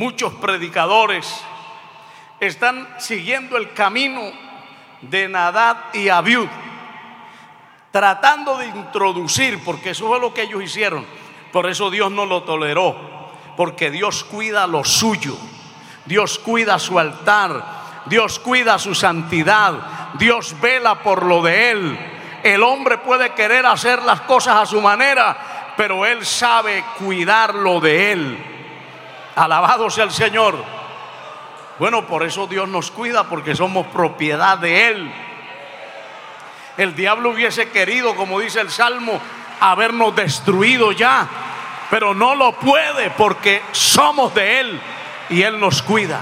muchos 0.00 0.32
predicadores 0.32 1.30
están 2.40 2.88
siguiendo 2.98 3.58
el 3.58 3.74
camino 3.74 4.32
de 5.02 5.28
Nadad 5.28 5.76
y 5.92 6.08
Abiud, 6.08 6.48
tratando 7.90 8.56
de 8.56 8.68
introducir, 8.68 9.62
porque 9.62 9.90
eso 9.90 10.08
fue 10.08 10.18
lo 10.18 10.32
que 10.32 10.44
ellos 10.44 10.62
hicieron. 10.62 11.04
Por 11.52 11.68
eso 11.68 11.90
Dios 11.90 12.10
no 12.10 12.24
lo 12.24 12.44
toleró, 12.44 12.96
porque 13.58 13.90
Dios 13.90 14.24
cuida 14.24 14.66
lo 14.66 14.84
suyo, 14.84 15.36
Dios 16.06 16.38
cuida 16.38 16.78
su 16.78 16.98
altar, 16.98 17.62
Dios 18.06 18.38
cuida 18.38 18.78
su 18.78 18.94
santidad, 18.94 19.74
Dios 20.14 20.58
vela 20.62 21.02
por 21.02 21.26
lo 21.26 21.42
de 21.42 21.72
él. 21.72 21.98
El 22.42 22.62
hombre 22.62 22.96
puede 22.96 23.34
querer 23.34 23.66
hacer 23.66 24.00
las 24.00 24.22
cosas 24.22 24.62
a 24.62 24.64
su 24.64 24.80
manera, 24.80 25.74
pero 25.76 26.06
él 26.06 26.24
sabe 26.24 26.82
cuidar 26.98 27.54
lo 27.54 27.80
de 27.80 28.12
él. 28.12 28.49
Alabado 29.36 29.90
sea 29.90 30.04
el 30.04 30.10
Señor. 30.10 30.56
Bueno, 31.78 32.06
por 32.06 32.22
eso 32.24 32.46
Dios 32.46 32.68
nos 32.68 32.90
cuida, 32.90 33.24
porque 33.24 33.54
somos 33.54 33.86
propiedad 33.86 34.58
de 34.58 34.88
Él. 34.88 35.12
El 36.76 36.94
diablo 36.94 37.30
hubiese 37.30 37.70
querido, 37.70 38.14
como 38.14 38.40
dice 38.40 38.60
el 38.60 38.70
Salmo, 38.70 39.20
habernos 39.60 40.14
destruido 40.14 40.92
ya, 40.92 41.26
pero 41.90 42.14
no 42.14 42.34
lo 42.34 42.52
puede 42.52 43.10
porque 43.10 43.62
somos 43.72 44.34
de 44.34 44.60
Él 44.60 44.80
y 45.30 45.42
Él 45.42 45.58
nos 45.58 45.82
cuida. 45.82 46.20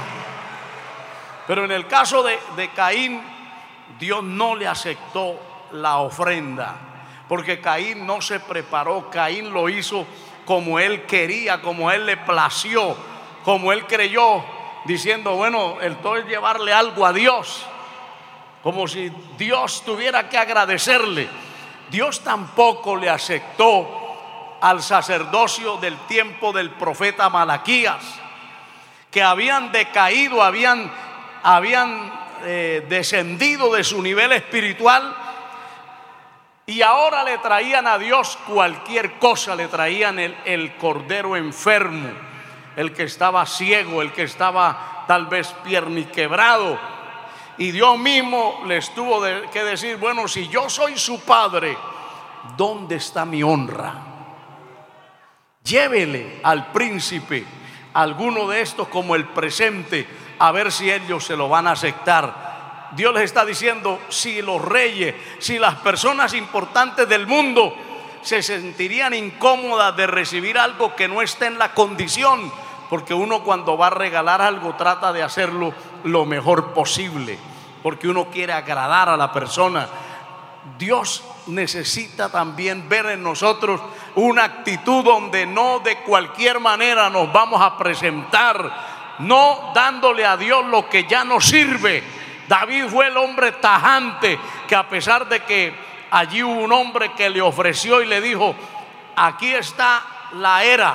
Pero 1.46 1.64
en 1.64 1.72
el 1.72 1.86
caso 1.86 2.22
de, 2.22 2.38
de 2.56 2.68
Caín, 2.70 3.20
Dios 3.98 4.22
no 4.22 4.54
le 4.54 4.66
aceptó 4.66 5.40
la 5.72 5.98
ofrenda, 5.98 6.76
porque 7.28 7.60
Caín 7.60 8.06
no 8.06 8.20
se 8.20 8.40
preparó, 8.40 9.10
Caín 9.10 9.52
lo 9.52 9.68
hizo 9.68 10.06
como 10.48 10.78
él 10.78 11.02
quería, 11.02 11.60
como 11.60 11.90
él 11.90 12.06
le 12.06 12.16
plació, 12.16 12.96
como 13.44 13.70
él 13.70 13.84
creyó 13.84 14.42
diciendo, 14.86 15.34
bueno, 15.36 15.76
el 15.82 15.98
todo 15.98 16.16
es 16.16 16.24
llevarle 16.24 16.72
algo 16.72 17.04
a 17.04 17.12
Dios, 17.12 17.66
como 18.62 18.88
si 18.88 19.12
Dios 19.36 19.84
tuviera 19.84 20.30
que 20.30 20.38
agradecerle. 20.38 21.28
Dios 21.90 22.20
tampoco 22.20 22.96
le 22.96 23.10
aceptó 23.10 24.56
al 24.62 24.82
sacerdocio 24.82 25.76
del 25.76 25.98
tiempo 26.06 26.50
del 26.54 26.70
profeta 26.70 27.28
Malaquías, 27.28 28.02
que 29.10 29.22
habían 29.22 29.70
decaído, 29.70 30.42
habían, 30.42 30.90
habían 31.42 32.10
eh, 32.44 32.86
descendido 32.88 33.74
de 33.74 33.84
su 33.84 34.00
nivel 34.00 34.32
espiritual 34.32 35.14
y 36.68 36.82
ahora 36.82 37.24
le 37.24 37.38
traían 37.38 37.86
a 37.86 37.96
Dios 37.96 38.38
cualquier 38.46 39.18
cosa, 39.18 39.56
le 39.56 39.68
traían 39.68 40.18
el, 40.18 40.76
cordero 40.76 41.34
enfermo 41.34 42.10
el 42.76 42.92
que 42.92 43.04
estaba 43.04 43.46
ciego, 43.46 44.02
el 44.02 44.12
que 44.12 44.24
estaba 44.24 45.04
tal 45.08 45.26
vez 45.28 45.48
pierniquebrado. 45.64 46.78
Y 47.56 47.70
Dios 47.70 47.98
mismo 47.98 48.60
les 48.66 48.94
tuvo 48.94 49.22
que 49.50 49.64
decir, 49.64 49.96
bueno, 49.96 50.28
si 50.28 50.46
yo 50.48 50.68
soy 50.68 50.98
su 50.98 51.22
padre, 51.22 51.74
¿dónde 52.54 52.96
está 52.96 53.24
mi 53.24 53.42
honra? 53.42 53.94
Llévele 55.64 56.40
al 56.42 56.70
príncipe 56.70 57.46
alguno 57.94 58.46
de 58.46 58.60
estos 58.60 58.88
como 58.88 59.14
el 59.14 59.26
presente, 59.28 60.06
a 60.38 60.52
ver 60.52 60.70
si 60.70 60.92
ellos 60.92 61.24
se 61.24 61.34
lo 61.34 61.48
van 61.48 61.66
a 61.66 61.72
aceptar. 61.72 62.47
Dios 62.92 63.14
les 63.14 63.24
está 63.24 63.44
diciendo, 63.44 64.00
si 64.08 64.40
los 64.42 64.62
reyes, 64.62 65.14
si 65.38 65.58
las 65.58 65.76
personas 65.76 66.34
importantes 66.34 67.08
del 67.08 67.26
mundo 67.26 67.74
se 68.22 68.42
sentirían 68.42 69.14
incómodas 69.14 69.96
de 69.96 70.06
recibir 70.06 70.58
algo 70.58 70.94
que 70.96 71.08
no 71.08 71.22
esté 71.22 71.46
en 71.46 71.58
la 71.58 71.74
condición, 71.74 72.50
porque 72.88 73.14
uno 73.14 73.42
cuando 73.44 73.76
va 73.76 73.88
a 73.88 73.90
regalar 73.90 74.40
algo 74.40 74.74
trata 74.76 75.12
de 75.12 75.22
hacerlo 75.22 75.72
lo 76.04 76.24
mejor 76.24 76.72
posible, 76.72 77.38
porque 77.82 78.08
uno 78.08 78.28
quiere 78.30 78.52
agradar 78.52 79.08
a 79.08 79.16
la 79.16 79.32
persona. 79.32 79.88
Dios 80.78 81.24
necesita 81.46 82.30
también 82.30 82.88
ver 82.88 83.06
en 83.06 83.22
nosotros 83.22 83.80
una 84.16 84.44
actitud 84.44 85.04
donde 85.04 85.46
no 85.46 85.80
de 85.80 85.98
cualquier 85.98 86.60
manera 86.60 87.08
nos 87.08 87.32
vamos 87.32 87.60
a 87.60 87.76
presentar, 87.78 89.16
no 89.20 89.72
dándole 89.74 90.24
a 90.24 90.36
Dios 90.36 90.64
lo 90.66 90.88
que 90.88 91.04
ya 91.04 91.24
nos 91.24 91.46
sirve. 91.46 92.17
David 92.48 92.86
fue 92.88 93.08
el 93.08 93.16
hombre 93.16 93.52
tajante 93.52 94.38
que 94.66 94.74
a 94.74 94.88
pesar 94.88 95.28
de 95.28 95.40
que 95.40 95.74
allí 96.10 96.42
hubo 96.42 96.62
un 96.62 96.72
hombre 96.72 97.12
que 97.12 97.28
le 97.28 97.42
ofreció 97.42 98.00
y 98.00 98.06
le 98.06 98.22
dijo, 98.22 98.54
aquí 99.14 99.54
está 99.54 100.02
la 100.32 100.64
era, 100.64 100.94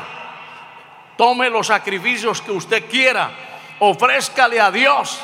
tome 1.16 1.50
los 1.50 1.68
sacrificios 1.68 2.42
que 2.42 2.52
usted 2.52 2.90
quiera, 2.90 3.30
ofrézcale 3.80 4.60
a 4.60 4.72
Dios 4.72 5.24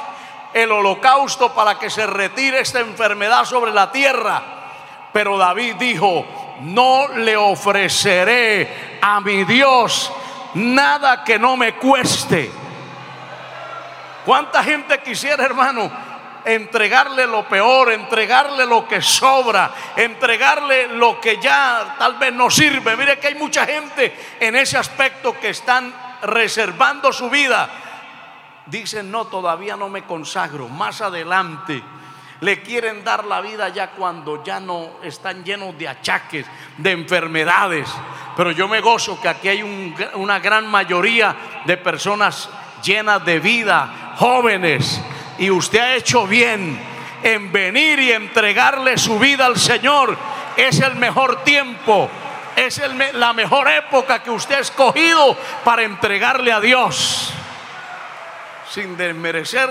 el 0.54 0.72
holocausto 0.72 1.54
para 1.54 1.80
que 1.80 1.90
se 1.90 2.06
retire 2.06 2.60
esta 2.60 2.80
enfermedad 2.80 3.46
sobre 3.46 3.72
la 3.72 3.92
tierra. 3.92 4.42
Pero 5.12 5.38
David 5.38 5.76
dijo, 5.76 6.26
no 6.62 7.08
le 7.16 7.36
ofreceré 7.36 9.00
a 9.02 9.20
mi 9.22 9.44
Dios 9.46 10.12
nada 10.54 11.24
que 11.24 11.40
no 11.40 11.58
me 11.58 11.74
cueste. 11.74 12.52
¿Cuánta 14.26 14.64
gente 14.64 15.00
quisiera, 15.00 15.44
hermano, 15.44 15.90
entregarle 16.46 17.28
lo 17.28 17.48
peor, 17.48 17.92
entregarle 17.92 18.66
lo 18.66 18.88
que 18.88 19.02
sobra, 19.02 19.72
entregarle 19.96 20.88
lo 20.88 21.20
que 21.20 21.40
ya 21.42 21.96
tal 21.98 22.18
vez 22.18 22.34
no 22.34 22.50
sirve? 22.50 22.96
Mire 22.96 23.20
que 23.20 23.28
hay 23.28 23.36
mucha 23.36 23.66
gente 23.66 24.16
en 24.40 24.56
ese 24.56 24.78
aspecto 24.78 25.40
que 25.40 25.50
están 25.50 25.94
reservando 26.24 27.12
su 27.14 27.30
vida. 27.30 27.70
Dicen, 28.66 29.12
no, 29.12 29.26
todavía 29.28 29.76
no 29.76 29.90
me 29.90 30.04
consagro, 30.04 30.68
más 30.68 31.02
adelante 31.02 31.82
le 32.42 32.62
quieren 32.62 33.04
dar 33.04 33.26
la 33.26 33.42
vida 33.42 33.70
ya 33.70 33.92
cuando 33.92 34.44
ya 34.44 34.60
no 34.60 34.92
están 35.04 35.44
llenos 35.44 35.78
de 35.78 35.88
achaques, 35.88 36.46
de 36.78 36.92
enfermedades. 36.92 37.90
Pero 38.36 38.52
yo 38.52 38.68
me 38.68 38.80
gozo 38.80 39.20
que 39.20 39.28
aquí 39.28 39.50
hay 39.50 39.62
una 40.14 40.40
gran 40.40 40.68
mayoría 40.68 41.36
de 41.66 41.78
personas 41.78 42.50
llenas 42.84 43.24
de 43.26 43.40
vida, 43.40 44.14
jóvenes, 44.18 45.02
y 45.40 45.50
usted 45.50 45.80
ha 45.80 45.96
hecho 45.96 46.28
bien 46.28 46.80
en 47.24 47.52
venir 47.52 48.00
y 48.00 48.12
entregarle 48.12 48.98
su 48.98 49.18
vida 49.20 49.46
al 49.46 49.58
Señor. 49.58 50.18
Es 50.56 50.80
el 50.82 50.96
mejor 50.96 51.44
tiempo, 51.44 52.10
es 52.56 52.82
la 53.14 53.34
mejor 53.34 53.70
época 53.70 54.22
que 54.22 54.30
usted 54.30 54.56
ha 54.56 54.60
escogido 54.60 55.36
para 55.64 55.84
entregarle 55.84 56.52
a 56.52 56.60
Dios 56.60 57.34
sin 58.70 58.96
desmerecer 58.98 59.70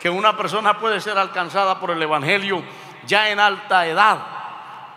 que 0.00 0.10
una 0.10 0.36
persona 0.36 0.78
puede 0.78 1.00
ser 1.00 1.16
alcanzada 1.16 1.78
por 1.78 1.90
el 1.90 2.02
Evangelio 2.02 2.62
ya 3.06 3.30
en 3.30 3.40
alta 3.40 3.86
edad. 3.86 4.18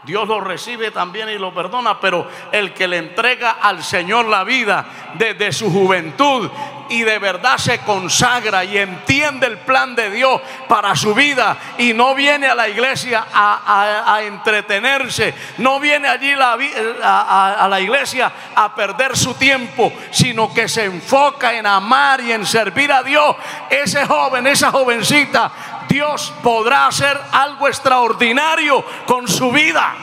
Dios 0.03 0.27
lo 0.27 0.39
recibe 0.39 0.91
también 0.91 1.29
y 1.29 1.37
lo 1.37 1.53
perdona, 1.53 1.99
pero 1.99 2.27
el 2.51 2.73
que 2.73 2.87
le 2.87 2.97
entrega 2.97 3.57
al 3.61 3.83
Señor 3.83 4.25
la 4.25 4.43
vida 4.43 4.85
desde 5.15 5.51
su 5.51 5.71
juventud 5.71 6.49
y 6.89 7.03
de 7.03 7.19
verdad 7.19 7.57
se 7.57 7.79
consagra 7.79 8.63
y 8.63 8.77
entiende 8.77 9.47
el 9.47 9.59
plan 9.59 9.95
de 9.95 10.09
Dios 10.09 10.41
para 10.67 10.95
su 10.95 11.13
vida 11.13 11.55
y 11.77 11.93
no 11.93 12.15
viene 12.15 12.47
a 12.47 12.55
la 12.55 12.67
iglesia 12.67 13.25
a, 13.31 14.19
entretenerse, 14.23 15.33
no 15.59 15.79
viene 15.79 16.07
allí 16.07 16.31
a, 16.33 17.67
la 17.69 17.79
iglesia 17.79 18.31
a 18.55 18.73
perder 18.73 19.15
su 19.15 19.35
tiempo, 19.35 19.93
sino 20.11 20.53
que 20.53 20.67
se 20.67 20.85
enfoca 20.85 21.53
en 21.53 21.65
amar 21.65 22.21
y 22.21 22.31
en 22.31 22.45
servir 22.45 22.91
a 22.91 23.03
Dios, 23.03 23.35
ese 23.69 24.05
joven, 24.05 24.47
esa 24.47 24.71
jovencita 24.71 25.51
Dios 25.89 26.31
podrá 26.43 26.87
hacer 26.87 27.19
algo 27.31 27.67
extraordinario 27.67 28.85
con 29.05 29.27
su 29.27 29.51
vida. 29.51 29.95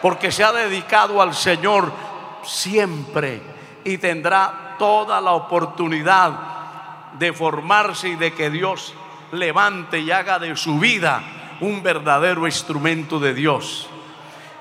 Porque 0.00 0.32
se 0.32 0.44
ha 0.44 0.52
dedicado 0.52 1.20
al 1.20 1.34
Señor 1.34 1.92
siempre 2.44 3.42
y 3.84 3.98
tendrá 3.98 4.76
toda 4.78 5.20
la 5.20 5.32
oportunidad 5.32 6.32
de 7.18 7.32
formarse 7.32 8.08
y 8.08 8.16
de 8.16 8.32
que 8.32 8.48
Dios 8.48 8.94
levante 9.32 9.98
y 9.98 10.10
haga 10.10 10.38
de 10.38 10.56
su 10.56 10.78
vida 10.78 11.22
un 11.60 11.82
verdadero 11.82 12.46
instrumento 12.46 13.18
de 13.18 13.34
Dios. 13.34 13.88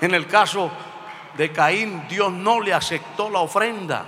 En 0.02 0.14
el 0.14 0.28
caso 0.28 0.72
de 1.38 1.52
Caín, 1.52 2.08
Dios 2.10 2.32
no 2.32 2.60
le 2.60 2.74
aceptó 2.74 3.30
la 3.30 3.40
ofrenda. 3.40 4.06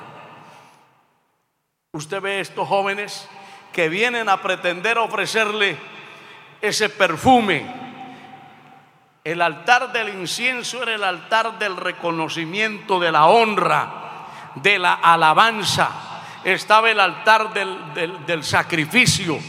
Usted 1.94 2.22
ve 2.22 2.40
estos 2.40 2.68
jóvenes 2.68 3.28
que 3.74 3.90
vienen 3.90 4.30
a 4.30 4.42
pretender 4.42 4.98
ofrecerle 4.98 5.76
ese 6.62 6.90
perfume. 6.90 7.66
El 9.24 9.42
altar 9.42 9.92
del 9.92 10.10
incienso 10.10 10.84
era 10.84 10.94
el 10.94 11.04
altar 11.04 11.58
del 11.58 11.76
reconocimiento, 11.76 13.00
de 13.00 13.12
la 13.12 13.26
honra, 13.26 13.92
de 14.56 14.78
la 14.78 14.94
alabanza. 14.94 15.90
Estaba 16.44 16.92
el 16.92 17.00
altar 17.00 17.52
del, 17.54 18.44
sacrificio, 18.44 19.40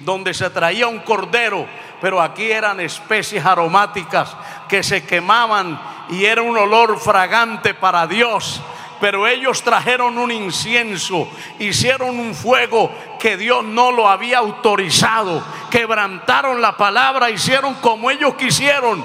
donde 0.00 0.32
se 0.32 0.48
traía 0.50 0.86
un 0.86 1.00
cordero, 1.00 1.66
pero 2.00 2.20
aquí 2.20 2.50
eran 2.50 2.78
especies 2.78 3.44
aromáticas 3.44 4.36
que 4.68 4.82
se 4.82 5.04
quemaban 5.04 5.80
y 6.10 6.24
era 6.24 6.42
un 6.42 6.56
olor 6.56 6.98
fragante 7.00 7.74
para 7.74 8.06
Dios 8.06 8.62
pero 9.02 9.26
ellos 9.26 9.62
trajeron 9.62 10.16
un 10.16 10.30
incienso, 10.30 11.28
hicieron 11.58 12.20
un 12.20 12.36
fuego 12.36 12.88
que 13.22 13.36
Dios 13.36 13.62
no 13.62 13.92
lo 13.92 14.08
había 14.08 14.38
autorizado, 14.38 15.44
quebrantaron 15.70 16.60
la 16.60 16.76
palabra, 16.76 17.30
hicieron 17.30 17.74
como 17.74 18.10
ellos 18.10 18.34
quisieron 18.34 19.04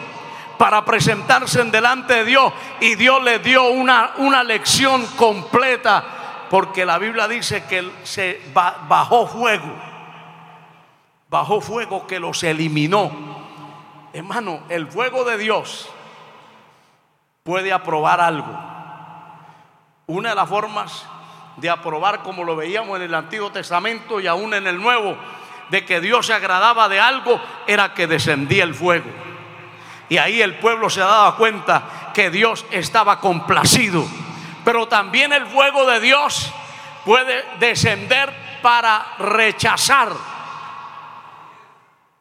para 0.58 0.84
presentarse 0.84 1.62
en 1.62 1.70
delante 1.70 2.16
de 2.16 2.26
Dios. 2.26 2.52
Y 2.80 2.96
Dios 2.96 3.24
les 3.24 3.44
dio 3.44 3.70
una, 3.70 4.14
una 4.18 4.44
lección 4.44 5.06
completa 5.18 6.04
porque 6.50 6.84
la 6.84 6.98
Biblia 6.98 7.28
dice 7.28 7.66
que 7.66 7.92
se 8.02 8.42
bajó 8.56 9.28
fuego, 9.28 9.72
bajó 11.30 11.62
fuego 11.62 12.08
que 12.08 12.20
los 12.20 12.42
eliminó. 12.42 13.12
Hermano, 14.14 14.62
el 14.70 14.88
fuego 14.88 15.26
de 15.26 15.38
Dios 15.38 15.88
puede 17.44 17.72
aprobar 17.72 18.20
algo. 18.20 18.52
Una 20.08 20.30
de 20.30 20.36
las 20.36 20.50
formas 20.50 21.06
de 21.58 21.70
aprobar, 21.70 22.22
como 22.22 22.44
lo 22.44 22.56
veíamos 22.56 22.98
en 22.98 23.04
el 23.04 23.16
Antiguo 23.16 23.52
Testamento 23.52 24.20
y 24.20 24.28
aún 24.28 24.54
en 24.54 24.68
el 24.68 24.80
Nuevo, 24.80 25.18
de 25.70 25.84
que 25.84 26.00
Dios 26.00 26.28
se 26.28 26.34
agradaba 26.34 26.88
de 26.88 27.00
algo, 27.00 27.42
era 27.66 27.94
que 27.94 28.08
descendía 28.08 28.64
el 28.64 28.74
fuego. 28.74 29.10
Y 30.10 30.18
ahí 30.18 30.42
el 30.42 30.58
pueblo 30.60 30.90
se 30.90 31.02
daba 31.02 31.36
cuenta 31.36 32.12
que 32.14 32.30
Dios 32.30 32.66
estaba 32.72 33.20
complacido. 33.20 34.06
Pero 34.64 34.88
también 34.88 35.34
el 35.34 35.46
fuego 35.46 35.86
de 35.86 36.00
Dios 36.00 36.52
puede 37.04 37.44
descender 37.60 38.34
para 38.62 39.16
rechazar. 39.20 40.12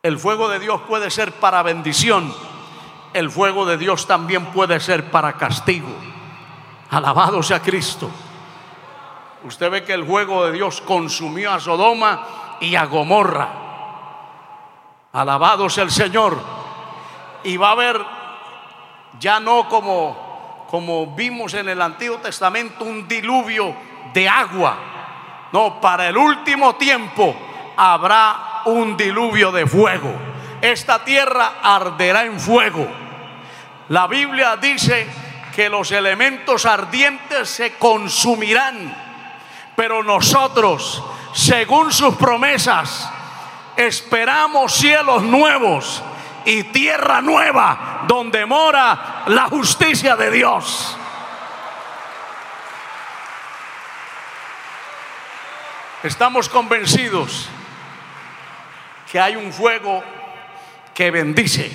El 0.03 0.19
fuego 0.19 0.49
de 0.49 0.59
Dios 0.59 0.81
puede 0.89 1.11
ser 1.11 1.33
para 1.33 1.63
bendición. 1.63 2.35
El 3.13 3.31
fuego 3.31 3.67
de 3.67 3.79
Dios 3.79 4.07
también 4.07 4.47
puede 4.47 4.81
ser 4.81 5.11
para 5.11 5.35
castigo. 5.35 5.95
Alabado 6.91 7.43
sea 7.43 7.61
Cristo. 7.61 8.11
Usted 9.47 9.71
ve 9.71 9.85
que 9.85 9.93
el 9.93 10.05
juego 10.05 10.45
de 10.45 10.53
Dios 10.53 10.81
consumió 10.81 11.53
a 11.53 11.61
Sodoma 11.61 12.59
y 12.61 12.75
a 12.75 12.85
Gomorra. 12.87 13.49
Alabado 15.13 15.71
sea 15.71 15.85
el 15.85 15.93
Señor. 15.93 16.37
Y 17.45 17.57
va 17.57 17.69
a 17.69 17.73
haber, 17.73 18.05
ya 19.21 19.39
no 19.39 19.69
como, 19.69 20.67
como 20.69 21.15
vimos 21.15 21.55
en 21.55 21.69
el 21.69 21.81
Antiguo 21.81 22.19
Testamento, 22.19 22.85
un 22.85 23.07
diluvio 23.07 23.73
de 24.13 24.29
agua. 24.29 24.79
No, 25.53 25.81
para 25.81 26.09
el 26.09 26.17
último 26.17 26.75
tiempo 26.75 27.37
habrá 27.77 28.63
un 28.65 28.97
diluvio 28.97 29.53
de 29.53 29.65
fuego. 29.65 30.13
Esta 30.61 31.05
tierra 31.05 31.59
arderá 31.63 32.25
en 32.25 32.41
fuego. 32.41 32.85
La 33.91 34.09
Biblia 34.09 34.57
dice 34.57 35.07
que 35.55 35.69
los 35.69 35.93
elementos 35.93 36.67
ardientes 36.67 37.49
se 37.49 37.75
consumirán. 37.79 39.06
Pero 39.77 40.03
nosotros, 40.03 41.03
según 41.35 41.93
sus 41.93 42.17
promesas, 42.17 43.09
esperamos 43.77 44.75
cielos 44.75 45.23
nuevos 45.23 46.03
y 46.47 46.63
tierra 46.65 47.21
nueva 47.21 48.05
donde 48.07 48.47
mora 48.47 49.25
la 49.27 49.45
justicia 49.49 50.17
de 50.17 50.31
Dios. 50.31 50.97
Estamos 56.03 56.49
convencidos 56.49 57.49
que 59.11 59.19
hay 59.19 59.35
un 59.35 59.53
fuego 59.53 60.05
que 60.95 61.11
bendice, 61.11 61.71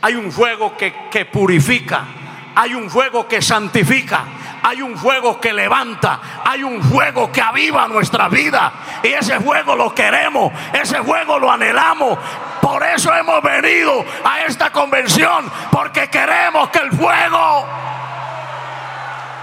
hay 0.00 0.14
un 0.14 0.32
fuego 0.32 0.76
que, 0.76 1.08
que 1.10 1.26
purifica, 1.26 2.06
hay 2.54 2.74
un 2.74 2.88
fuego 2.88 3.28
que 3.28 3.42
santifica, 3.42 4.24
hay 4.62 4.80
un 4.80 4.96
fuego 4.96 5.40
que 5.40 5.52
levanta, 5.52 6.42
hay 6.44 6.62
un 6.62 6.82
fuego 6.82 7.30
que 7.32 7.40
aviva 7.40 7.88
nuestra 7.88 8.28
vida. 8.28 8.72
Y 9.02 9.08
ese 9.08 9.40
fuego 9.40 9.74
lo 9.74 9.94
queremos, 9.94 10.52
ese 10.72 11.02
fuego 11.02 11.38
lo 11.38 11.50
anhelamos. 11.50 12.18
Por 12.60 12.82
eso 12.84 13.12
hemos 13.14 13.42
venido 13.42 14.04
a 14.24 14.42
esta 14.42 14.70
convención, 14.70 15.50
porque 15.70 16.08
queremos 16.08 16.68
que 16.70 16.78
el 16.78 16.92
fuego 16.92 17.66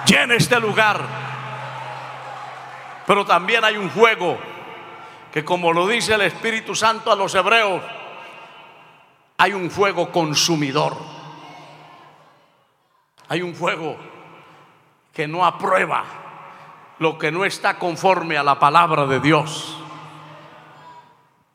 llene 0.05 0.35
este 0.35 0.59
lugar. 0.59 1.01
Pero 3.05 3.25
también 3.25 3.63
hay 3.65 3.75
un 3.75 3.89
fuego 3.89 4.37
que 5.33 5.43
como 5.43 5.73
lo 5.73 5.87
dice 5.87 6.13
el 6.13 6.21
Espíritu 6.21 6.75
Santo 6.75 7.11
a 7.11 7.15
los 7.15 7.35
hebreos, 7.35 7.81
hay 9.37 9.53
un 9.53 9.69
fuego 9.69 10.11
consumidor. 10.11 10.97
Hay 13.27 13.41
un 13.43 13.53
fuego 13.53 13.95
que 15.19 15.27
no 15.27 15.45
aprueba 15.45 16.05
lo 16.99 17.17
que 17.17 17.29
no 17.29 17.43
está 17.43 17.77
conforme 17.77 18.37
a 18.37 18.43
la 18.43 18.57
palabra 18.57 19.05
de 19.05 19.19
Dios. 19.19 19.75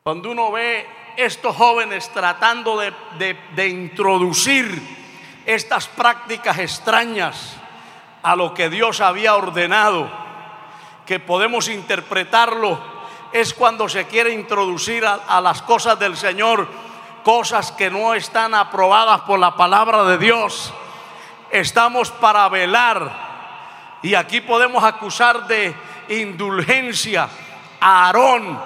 Cuando 0.02 0.32
uno 0.32 0.52
ve 0.52 0.86
estos 1.16 1.56
jóvenes 1.56 2.10
tratando 2.12 2.78
de, 2.78 3.66
introducir 3.66 4.68
estas 5.46 5.88
prácticas 5.88 6.58
extrañas 6.58 7.56
a 8.22 8.36
lo 8.36 8.52
que 8.52 8.68
Dios 8.68 9.00
había 9.00 9.34
ordenado, 9.34 10.10
que 11.06 11.18
podemos 11.18 11.68
interpretarlo, 11.68 12.78
es 13.32 13.54
cuando 13.54 13.88
se 13.88 14.06
quiere 14.06 14.34
introducir 14.34 15.06
a 15.06 15.40
las 15.40 15.62
cosas 15.62 15.98
del 15.98 16.18
Señor, 16.18 16.68
cosas 17.24 17.72
que 17.72 17.90
no 17.90 18.12
están 18.12 18.52
aprobadas 18.52 19.22
por 19.22 19.38
la 19.38 19.56
palabra 19.56 20.04
de 20.04 20.18
Dios. 20.18 20.70
Estamos 21.50 22.10
para 22.10 22.46
velar 22.50 23.33
y 24.04 24.14
aquí 24.14 24.42
podemos 24.42 24.84
acusar 24.84 25.46
de 25.46 25.74
indulgencia 26.10 27.26
a 27.80 28.06
Aarón. 28.06 28.60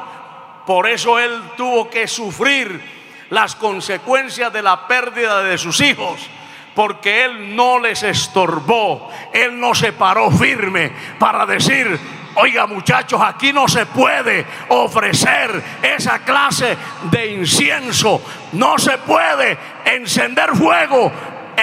Por 0.66 0.88
eso 0.88 1.16
él 1.16 1.40
tuvo 1.56 1.88
que 1.88 2.08
sufrir 2.08 2.82
las 3.30 3.54
consecuencias 3.54 4.52
de 4.52 4.62
la 4.62 4.88
pérdida 4.88 5.44
de 5.44 5.56
sus 5.56 5.80
hijos. 5.80 6.28
Porque 6.74 7.24
él 7.24 7.54
no 7.54 7.78
les 7.78 8.02
estorbó. 8.02 9.10
Él 9.32 9.58
no 9.60 9.76
se 9.76 9.92
paró 9.92 10.28
firme 10.32 10.90
para 11.20 11.46
decir, 11.46 11.98
Oiga 12.34 12.66
muchachos, 12.66 13.20
aquí 13.20 13.52
no 13.52 13.66
se 13.68 13.86
puede 13.86 14.44
ofrecer 14.68 15.62
esa 15.82 16.20
clase 16.20 16.76
de 17.10 17.32
incienso. 17.32 18.20
No 18.52 18.76
se 18.76 18.98
puede 18.98 19.56
encender 19.84 20.50
fuego 20.56 21.12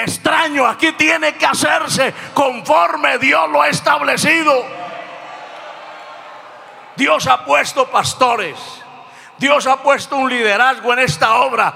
extraño. 0.03 0.65
Aquí 0.67 0.91
tiene 0.93 1.35
que 1.35 1.45
hacerse 1.45 2.13
conforme 2.33 3.17
Dios 3.17 3.49
lo 3.49 3.61
ha 3.61 3.69
establecido. 3.69 4.65
Dios 6.95 7.27
ha 7.27 7.43
puesto 7.45 7.87
pastores. 7.87 8.57
Dios 9.37 9.67
ha 9.67 9.77
puesto 9.77 10.15
un 10.15 10.29
liderazgo 10.29 10.93
en 10.93 10.99
esta 10.99 11.35
obra 11.35 11.73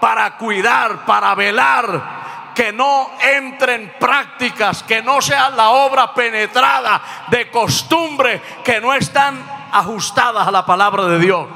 para 0.00 0.36
cuidar, 0.36 1.04
para 1.04 1.34
velar 1.34 2.16
que 2.54 2.72
no 2.72 3.10
entren 3.20 3.94
prácticas, 4.00 4.82
que 4.82 5.02
no 5.02 5.20
sea 5.20 5.50
la 5.50 5.70
obra 5.70 6.14
penetrada 6.14 7.00
de 7.28 7.50
costumbre 7.50 8.40
que 8.64 8.80
no 8.80 8.94
están 8.94 9.38
ajustadas 9.72 10.48
a 10.48 10.50
la 10.50 10.64
palabra 10.64 11.04
de 11.04 11.18
Dios. 11.18 11.46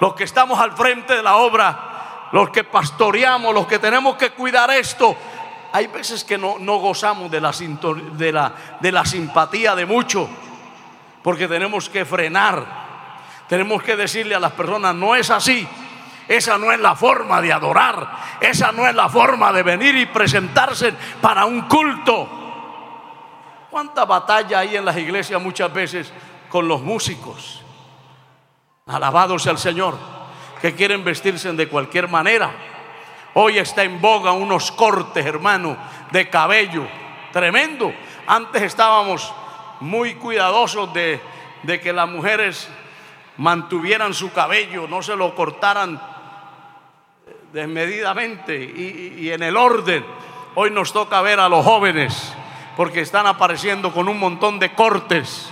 Los 0.00 0.14
que 0.14 0.24
estamos 0.24 0.58
al 0.58 0.72
frente 0.72 1.14
de 1.14 1.22
la 1.22 1.36
obra 1.36 1.93
los 2.34 2.50
que 2.50 2.64
pastoreamos, 2.64 3.54
los 3.54 3.68
que 3.68 3.78
tenemos 3.78 4.16
que 4.16 4.30
cuidar 4.30 4.68
esto, 4.72 5.16
hay 5.72 5.86
veces 5.86 6.24
que 6.24 6.36
no, 6.36 6.58
gozamos 6.78 7.30
de 7.30 7.40
la, 7.40 7.52
de, 8.80 8.92
la, 8.92 9.04
simpatía 9.04 9.76
de 9.76 9.86
muchos, 9.86 10.28
porque 11.22 11.46
tenemos 11.46 11.88
que 11.88 12.04
frenar, 12.04 12.66
tenemos 13.48 13.84
que 13.84 13.94
decirle 13.94 14.34
a 14.34 14.40
las 14.40 14.50
personas, 14.50 14.96
no 14.96 15.14
es 15.14 15.30
así. 15.30 15.64
Esa 16.26 16.58
no 16.58 16.72
es 16.72 16.80
la 16.80 16.96
forma 16.96 17.40
de 17.40 17.52
adorar. 17.52 18.10
Esa 18.40 18.72
no 18.72 18.88
es 18.88 18.96
la 18.96 19.08
forma 19.08 19.52
de 19.52 19.62
venir 19.62 19.94
y 19.94 20.06
presentarse 20.06 20.92
para 21.20 21.44
un 21.44 21.68
culto. 21.68 22.28
¿Cuánta 23.70 24.06
batalla 24.06 24.58
hay 24.58 24.74
en 24.74 24.84
las 24.84 24.96
iglesias 24.96 25.40
muchas 25.40 25.72
veces 25.72 26.12
con 26.48 26.66
los 26.66 26.80
músicos? 26.80 27.62
Alabado 28.86 29.38
sea 29.38 29.52
el 29.52 29.58
Señor 29.58 30.23
que 30.64 30.74
quieren 30.74 31.04
vestirse 31.04 31.52
de 31.52 31.68
cualquier 31.68 32.08
manera. 32.08 32.50
Hoy 33.34 33.58
está 33.58 33.82
en 33.82 34.00
boga 34.00 34.32
unos 34.32 34.72
cortes, 34.72 35.26
hermano, 35.26 35.76
de 36.10 36.30
cabello. 36.30 36.88
Tremendo. 37.34 37.92
Antes 38.26 38.62
estábamos 38.62 39.30
muy 39.80 40.14
cuidadosos 40.14 40.88
de, 40.94 41.20
que 41.82 41.92
las 41.92 42.08
mujeres 42.08 42.66
mantuvieran 43.36 44.14
su 44.14 44.32
cabello, 44.32 44.88
no 44.88 45.02
se 45.02 45.14
lo 45.14 45.34
cortaran 45.34 46.00
desmedidamente 47.52 48.56
y, 48.56 49.16
y, 49.18 49.32
en 49.32 49.42
el 49.42 49.58
orden. 49.58 50.02
Hoy 50.54 50.70
nos 50.70 50.94
toca 50.94 51.20
ver 51.20 51.40
a 51.40 51.48
los 51.50 51.62
jóvenes 51.62 52.32
porque 52.74 53.02
están 53.02 53.26
apareciendo 53.26 53.92
con 53.92 54.08
un 54.08 54.18
montón 54.18 54.58
de 54.58 54.72
cortes 54.72 55.50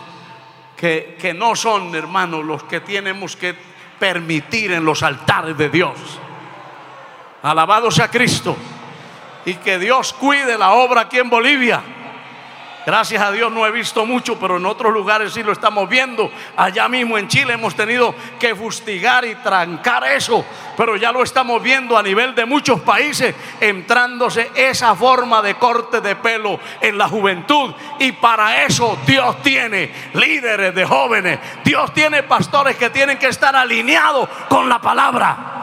que, 0.74 1.18
que 1.20 1.34
no 1.34 1.54
son, 1.54 1.94
hermanos, 1.94 2.46
los 2.46 2.62
que 2.62 2.80
tenemos 2.80 3.36
que 3.36 3.71
permitir 4.02 4.72
en 4.72 4.84
los 4.84 5.04
altares 5.04 5.56
de 5.56 5.68
Dios. 5.68 5.92
Alabado 7.40 7.88
sea 7.88 8.08
Cristo. 8.08 8.56
Y 9.44 9.54
que 9.54 9.78
Dios 9.78 10.12
cuide 10.12 10.58
la 10.58 10.72
obra 10.72 11.02
aquí 11.02 11.20
en 11.20 11.30
Bolivia. 11.30 11.80
Gracias 12.84 13.22
a 13.22 13.30
Dios 13.30 13.52
no 13.52 13.66
he 13.66 13.70
visto 13.70 14.04
mucho, 14.04 14.38
pero 14.38 14.56
en 14.56 14.66
otros 14.66 14.92
lugares 14.92 15.32
sí 15.32 15.42
lo 15.42 15.52
estamos 15.52 15.88
viendo. 15.88 16.30
Allá 16.56 16.88
mismo 16.88 17.16
en 17.16 17.28
Chile 17.28 17.54
hemos 17.54 17.74
tenido 17.74 18.14
que 18.40 18.54
fustigar 18.54 19.24
y 19.24 19.36
trancar 19.36 20.04
eso, 20.04 20.44
pero 20.76 20.96
ya 20.96 21.12
lo 21.12 21.22
estamos 21.22 21.62
viendo 21.62 21.96
a 21.96 22.02
nivel 22.02 22.34
de 22.34 22.44
muchos 22.44 22.80
países, 22.80 23.34
entrándose 23.60 24.50
esa 24.54 24.94
forma 24.94 25.40
de 25.42 25.54
corte 25.54 26.00
de 26.00 26.16
pelo 26.16 26.58
en 26.80 26.98
la 26.98 27.08
juventud. 27.08 27.72
Y 28.00 28.12
para 28.12 28.64
eso 28.64 28.98
Dios 29.06 29.40
tiene 29.42 29.92
líderes 30.14 30.74
de 30.74 30.84
jóvenes, 30.84 31.38
Dios 31.64 31.94
tiene 31.94 32.24
pastores 32.24 32.76
que 32.76 32.90
tienen 32.90 33.18
que 33.18 33.28
estar 33.28 33.54
alineados 33.54 34.28
con 34.48 34.68
la 34.68 34.80
palabra. 34.80 35.61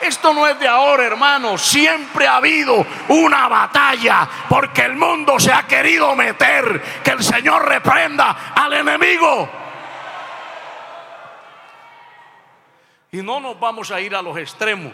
Esto 0.00 0.32
no 0.32 0.46
es 0.46 0.58
de 0.58 0.68
ahora, 0.68 1.04
hermano. 1.04 1.58
Siempre 1.58 2.26
ha 2.26 2.36
habido 2.36 2.86
una 3.08 3.48
batalla 3.48 4.28
porque 4.48 4.82
el 4.82 4.96
mundo 4.96 5.38
se 5.38 5.52
ha 5.52 5.66
querido 5.66 6.14
meter. 6.14 6.82
Que 7.02 7.10
el 7.10 7.22
Señor 7.22 7.68
reprenda 7.68 8.52
al 8.54 8.72
enemigo. 8.74 9.48
Y 13.10 13.22
no 13.22 13.40
nos 13.40 13.58
vamos 13.58 13.90
a 13.90 14.00
ir 14.00 14.14
a 14.14 14.20
los 14.20 14.36
extremos, 14.36 14.92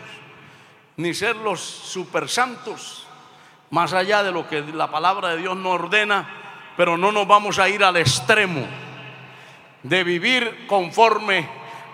ni 0.97 1.13
ser 1.15 1.35
los 1.37 1.61
super 1.61 2.29
santos, 2.29 3.09
más 3.71 3.93
allá 3.93 4.23
de 4.23 4.31
lo 4.31 4.47
que 4.49 4.63
la 4.63 4.89
palabra 4.89 5.31
de 5.31 5.39
Dios 5.39 5.57
nos 5.57 5.81
ordena, 5.81 6.29
pero 6.77 6.97
no 6.97 7.11
nos 7.11 7.27
vamos 7.27 7.59
a 7.59 7.69
ir 7.69 7.83
al 7.83 7.97
extremo 7.97 8.65
de 9.83 10.05
vivir 10.05 10.67
conforme 10.69 11.49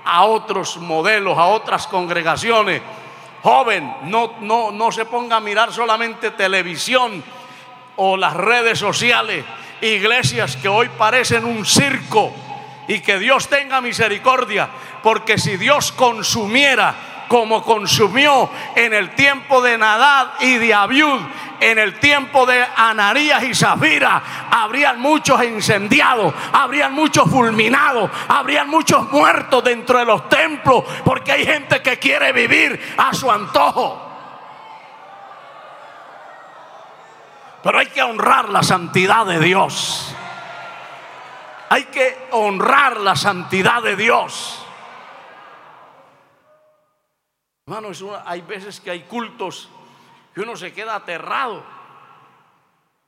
a 0.05 0.25
otros 0.25 0.77
modelos, 0.77 1.39
a 1.39 1.47
otras 1.47 1.87
congregaciones 1.87 2.83
Joven, 3.43 3.95
no, 4.05 4.35
no, 4.41 4.71
no 4.71 4.93
se 4.93 5.07
ponga 5.07 5.37
a 5.37 5.41
mirar 5.41 5.73
solamente 5.73 6.31
televisión 6.33 7.23
o 7.97 8.17
las 8.17 8.35
redes 8.35 8.79
sociales, 8.79 9.45
iglesias 9.81 10.57
que 10.57 10.69
hoy 10.69 10.89
parecen 10.99 11.45
un 11.45 11.65
circo 11.65 12.33
y 12.87 13.01
que 13.01 13.19
Dios 13.19 13.49
tenga 13.49 13.81
misericordia, 13.81 14.69
porque 15.03 15.39
si 15.39 15.57
Dios 15.57 15.93
consumiera 15.93 16.95
como 17.31 17.63
consumió 17.63 18.51
en 18.75 18.93
el 18.93 19.15
tiempo 19.15 19.63
de 19.63 19.79
Nadad 19.79 20.33
y 20.41 20.59
de 20.59 20.75
Abiud, 20.75 21.21
en 21.61 21.79
el 21.79 22.01
tiempo 22.01 22.45
de 22.45 22.67
Anarías 22.75 23.45
y 23.45 23.55
Zafira, 23.55 24.21
habrían 24.51 24.99
muchos 25.01 25.41
incendiados, 25.45 26.35
habrían 26.53 26.93
muchos 26.93 27.31
fulminados, 27.31 28.11
habrían 28.27 28.69
muchos 28.69 29.13
muertos 29.13 29.63
dentro 29.63 30.01
de 30.01 30.07
los 30.07 30.29
templos, 30.29 30.83
porque 31.05 31.31
hay 31.31 31.47
gente 31.47 31.81
que 31.81 32.01
quiere 32.01 32.33
vivir 32.33 32.95
a 32.97 33.15
su 33.15 33.31
antojo. 33.31 34.11
Pero 37.63 37.79
hay 37.79 37.87
que 37.87 38.03
honrar 38.03 38.49
la 38.49 38.65
santidad 38.65 39.25
de 39.25 39.39
Dios. 39.39 40.17
Hay 41.69 41.85
que 41.85 42.27
honrar 42.33 42.97
la 42.97 43.15
santidad 43.15 43.85
de 43.85 43.95
Dios. 43.95 44.60
Hermano, 47.71 47.93
hay 48.25 48.41
veces 48.41 48.81
que 48.81 48.91
hay 48.91 49.03
cultos 49.05 49.69
que 50.35 50.41
uno 50.41 50.57
se 50.57 50.73
queda 50.73 50.97
aterrado. 50.97 51.63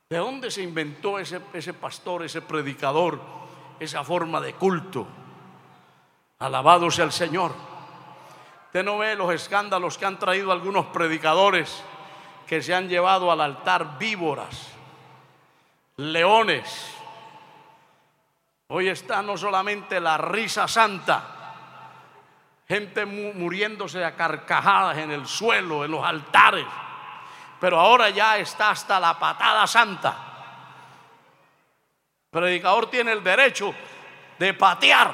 ¿De 0.09 0.17
dónde 0.17 0.49
se 0.49 0.61
inventó 0.61 1.19
ese, 1.19 1.41
ese 1.51 1.73
pastor, 1.73 2.23
ese 2.23 2.41
predicador, 2.41 3.19
esa 3.77 4.05
forma 4.05 4.39
de 4.39 4.53
culto? 4.53 5.05
Alabado 6.39 6.89
sea 6.89 7.03
el 7.03 7.11
Señor. 7.11 7.53
Usted 8.67 8.85
no 8.85 8.99
ve 8.99 9.15
los 9.15 9.33
escándalos 9.33 9.97
que 9.97 10.05
han 10.05 10.17
traído 10.17 10.53
algunos 10.53 10.85
predicadores 10.85 11.83
que 12.47 12.61
se 12.61 12.73
han 12.73 12.87
llevado 12.87 13.33
al 13.33 13.41
altar 13.41 13.97
víboras, 13.99 14.69
leones. 15.97 16.95
Hoy 18.69 18.87
está 18.87 19.21
no 19.21 19.35
solamente 19.35 19.99
la 19.99 20.17
risa 20.17 20.69
santa, 20.69 21.32
gente 22.73 23.05
muriéndose 23.05 24.03
a 24.03 24.15
carcajadas 24.15 24.97
en 24.97 25.11
el 25.11 25.27
suelo, 25.27 25.85
en 25.85 25.91
los 25.91 26.03
altares, 26.03 26.65
pero 27.59 27.79
ahora 27.79 28.09
ya 28.09 28.37
está 28.37 28.71
hasta 28.71 28.99
la 28.99 29.17
patada 29.19 29.67
santa. 29.67 30.15
El 32.31 32.39
predicador 32.39 32.89
tiene 32.89 33.11
el 33.11 33.23
derecho 33.23 33.73
de 34.39 34.53
patear 34.55 35.13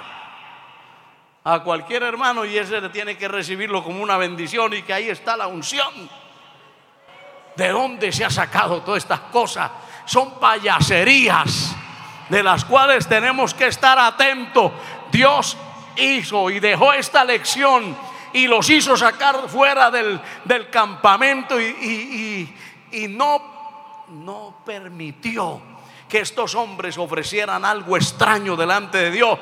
a 1.43 1.59
cualquier 1.59 2.03
hermano 2.03 2.45
y 2.45 2.57
ese 2.57 2.87
tiene 2.89 3.17
que 3.17 3.27
recibirlo 3.27 3.83
como 3.83 4.01
una 4.01 4.17
bendición 4.17 4.73
y 4.73 4.83
que 4.83 4.93
ahí 4.93 5.09
está 5.09 5.35
la 5.35 5.47
unción. 5.47 6.09
¿De 7.57 7.67
dónde 7.67 8.13
se 8.13 8.23
ha 8.23 8.29
sacado 8.29 8.81
todas 8.83 9.03
estas 9.03 9.19
cosas? 9.31 9.69
Son 10.05 10.39
payaserías 10.39 11.75
de 12.29 12.41
las 12.41 12.63
cuales 12.63 13.07
tenemos 13.07 13.53
que 13.53 13.67
estar 13.67 13.99
atentos. 13.99 14.71
Dios 15.11 15.57
hizo 15.99 16.49
y 16.49 16.59
dejó 16.59 16.93
esta 16.93 17.23
lección 17.23 17.95
y 18.33 18.47
los 18.47 18.69
hizo 18.69 18.95
sacar 18.95 19.47
fuera 19.47 19.91
del, 19.91 20.21
campamento 20.71 21.59
y, 21.59 22.53
y, 22.91 23.07
no, 23.07 24.05
no 24.09 24.55
permitió 24.65 25.61
que 26.07 26.19
estos 26.19 26.55
hombres 26.55 26.97
ofrecieran 26.97 27.65
algo 27.65 27.97
extraño 27.97 28.55
delante 28.55 28.97
de 28.97 29.11
Dios 29.11 29.39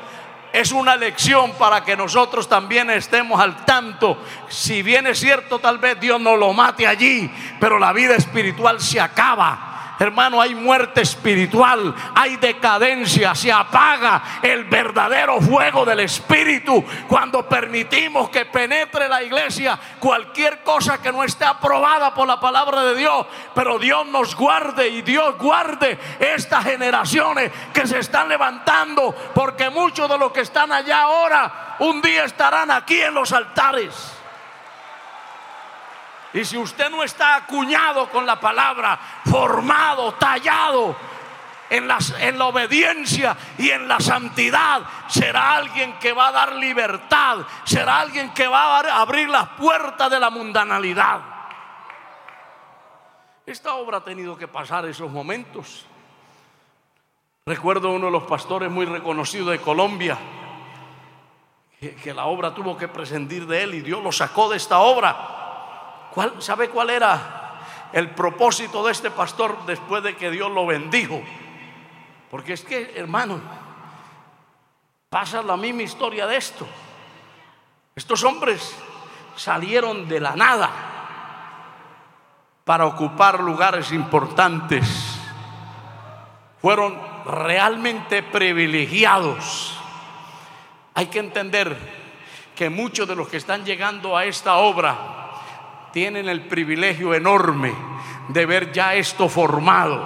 es 0.54 0.72
una 0.72 0.96
lección 0.96 1.52
para 1.54 1.84
que 1.84 1.96
nosotros 1.96 2.48
también 2.48 2.90
estemos 2.90 3.40
al 3.40 3.66
tanto. 3.66 4.24
Si 4.48 4.82
bien 4.82 5.06
es 5.08 5.20
cierto, 5.20 5.60
tal 5.60 5.78
vez 5.78 6.00
Dios 6.00 6.20
no 6.20 6.36
lo 6.36 6.54
mate 6.54 6.88
allí, 6.88 7.30
pero 7.60 7.78
la 7.78 7.94
vida 7.94 8.16
espiritual 8.16 8.80
se 8.80 9.00
acaba. 9.00 9.77
Hermano, 10.00 10.40
hay 10.40 10.54
muerte 10.54 11.02
espiritual, 11.02 11.94
hay 12.14 12.36
decadencia, 12.38 13.34
se 13.34 13.52
apaga 13.52 14.40
el 14.42 14.66
verdadero 14.66 15.42
fuego 15.42 15.86
del 15.86 16.02
Espíritu 16.02 16.84
cuando 17.08 17.48
permitimos 17.50 18.30
que 18.30 18.46
penetre 18.46 19.10
la 19.10 19.24
iglesia 19.24 19.80
cualquier 20.00 20.62
cosa 20.64 21.02
que 21.02 21.12
no 21.12 21.24
esté 21.24 21.46
aprobada 21.46 22.14
por 22.14 22.28
la 22.28 22.40
palabra 22.40 22.84
de 22.84 22.96
Dios. 22.96 23.26
Pero 23.56 23.80
Dios 23.80 24.06
nos 24.08 24.36
guarde 24.36 24.88
y 24.88 25.02
Dios 25.02 25.38
guarde 25.38 25.98
estas 26.20 26.64
generaciones 26.64 27.52
que 27.74 27.88
se 27.88 28.00
están 28.00 28.30
levantando, 28.30 29.16
porque 29.34 29.70
muchos 29.70 30.08
de 30.10 30.18
los 30.18 30.32
que 30.32 30.42
están 30.42 30.72
allá 30.72 31.02
ahora 31.02 31.76
un 31.80 32.02
día 32.02 32.26
estarán 32.26 32.72
aquí 32.72 33.02
en 33.02 33.14
los 33.14 33.32
altares. 33.32 34.17
Y 36.38 36.46
si 36.46 36.56
usted 36.56 36.92
no 36.92 37.02
está 37.02 37.36
acuñado 37.36 38.08
con 38.12 38.24
la 38.24 38.40
palabra, 38.40 39.00
formado, 39.26 40.14
tallado 40.14 40.96
en, 41.68 41.88
la 41.88 42.46
obediencia 42.46 43.36
y 43.58 43.72
en 43.72 43.88
la 43.88 44.00
santidad, 44.00 44.84
será 45.08 45.56
alguien 45.56 45.98
que 45.98 46.14
va 46.14 46.28
a 46.28 46.32
dar 46.32 46.54
libertad, 46.54 47.40
será 47.64 48.02
alguien 48.02 48.36
que 48.36 48.48
va 48.48 48.78
a 48.78 49.02
abrir 49.02 49.28
las 49.30 49.48
puertas 49.50 50.12
de 50.12 50.20
la 50.20 50.30
mundanalidad. 50.30 51.22
Esta 53.44 53.74
obra 53.74 53.98
ha 53.98 54.04
tenido 54.04 54.38
que 54.38 54.48
pasar 54.48 54.86
esos 54.86 55.10
momentos. 55.10 55.88
Recuerdo 57.48 57.90
uno 57.90 58.06
de 58.06 58.12
los 58.12 58.24
pastores 58.26 58.70
muy 58.70 58.86
reconocidos 58.86 59.50
de 59.50 59.60
Colombia, 59.60 60.20
que 61.80 62.14
la 62.14 62.26
obra 62.26 62.54
tuvo 62.54 62.78
que 62.78 62.88
prescindir 62.88 63.48
de 63.48 63.64
él 63.64 63.74
y 63.74 63.82
Dios 63.82 64.04
lo 64.04 64.12
sacó 64.12 64.50
de 64.50 64.58
esta 64.58 64.78
obra 64.78 65.46
¿Sabe 66.40 66.70
cuál 66.70 66.90
era 66.90 67.60
el 67.94 68.10
propósito 68.12 68.84
de 68.86 68.92
este 68.92 69.12
pastor 69.12 69.66
después 69.66 70.02
de 70.02 70.16
que 70.16 70.32
Dios 70.32 70.52
lo 70.52 70.66
bendijo? 70.66 71.22
Porque 72.32 72.54
es 72.54 72.64
que, 72.64 72.94
hermano, 72.96 73.40
pasa 75.10 75.44
la 75.44 75.56
misma 75.58 75.84
historia 75.84 76.26
de 76.26 76.38
esto. 76.38 76.68
Estos 77.96 78.24
hombres 78.24 78.76
salieron 79.36 80.08
de 80.08 80.20
la 80.20 80.36
nada 80.36 80.72
para 82.66 82.86
ocupar 82.86 83.40
lugares 83.40 83.92
importantes. 83.92 85.20
Fueron 86.62 87.00
realmente 87.26 88.24
privilegiados. 88.24 89.78
Hay 90.96 91.08
que 91.08 91.20
entender 91.20 91.78
que 92.56 92.72
muchos 92.72 93.08
de 93.08 93.16
los 93.16 93.28
que 93.28 93.38
están 93.38 93.64
llegando 93.64 94.18
a 94.18 94.26
esta 94.26 94.58
obra 94.58 95.17
tienen 95.92 96.30
el 96.30 96.42
privilegio 96.48 97.14
enorme 97.14 97.74
de 98.28 98.46
ver 98.46 98.72
ya 98.72 98.94
esto 98.94 99.30
formado, 99.30 100.06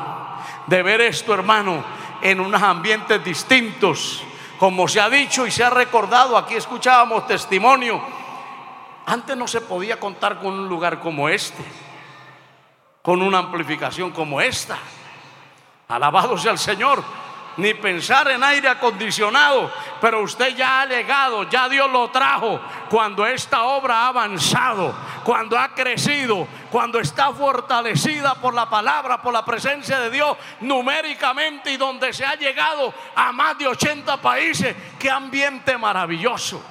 de 0.67 0.83
ver 0.83 1.01
esto, 1.01 1.33
hermano, 1.33 1.83
en 2.21 2.39
unos 2.39 2.61
ambientes 2.61 3.23
distintos. 3.23 4.23
Como 4.59 4.87
se 4.87 5.01
ha 5.01 5.09
dicho 5.09 5.47
y 5.47 5.51
se 5.51 5.63
ha 5.63 5.69
recordado, 5.69 6.37
aquí 6.37 6.55
escuchábamos 6.55 7.27
testimonio. 7.27 8.01
Antes 9.05 9.35
no 9.35 9.47
se 9.47 9.61
podía 9.61 9.99
contar 9.99 10.39
con 10.39 10.53
un 10.53 10.69
lugar 10.69 10.99
como 10.99 11.27
este, 11.27 11.63
con 13.01 13.21
una 13.21 13.39
amplificación 13.39 14.11
como 14.11 14.39
esta. 14.39 14.77
Alabado 15.87 16.37
sea 16.37 16.51
el 16.51 16.59
Señor 16.59 17.03
ni 17.57 17.73
pensar 17.73 18.29
en 18.29 18.43
aire 18.43 18.69
acondicionado, 18.69 19.71
pero 19.99 20.21
usted 20.21 20.55
ya 20.55 20.81
ha 20.81 20.85
legado, 20.85 21.49
ya 21.49 21.67
Dios 21.67 21.89
lo 21.91 22.09
trajo 22.09 22.59
cuando 22.89 23.25
esta 23.25 23.63
obra 23.63 24.01
ha 24.01 24.07
avanzado, 24.07 24.93
cuando 25.23 25.57
ha 25.57 25.69
crecido, 25.69 26.47
cuando 26.69 26.99
está 26.99 27.31
fortalecida 27.33 28.35
por 28.35 28.53
la 28.53 28.69
palabra, 28.69 29.21
por 29.21 29.33
la 29.33 29.45
presencia 29.45 29.99
de 29.99 30.09
Dios 30.09 30.37
numéricamente 30.61 31.71
y 31.71 31.77
donde 31.77 32.13
se 32.13 32.25
ha 32.25 32.35
llegado 32.35 32.93
a 33.15 33.31
más 33.31 33.57
de 33.57 33.67
80 33.67 34.17
países. 34.21 34.75
Qué 34.97 35.09
ambiente 35.09 35.77
maravilloso. 35.77 36.61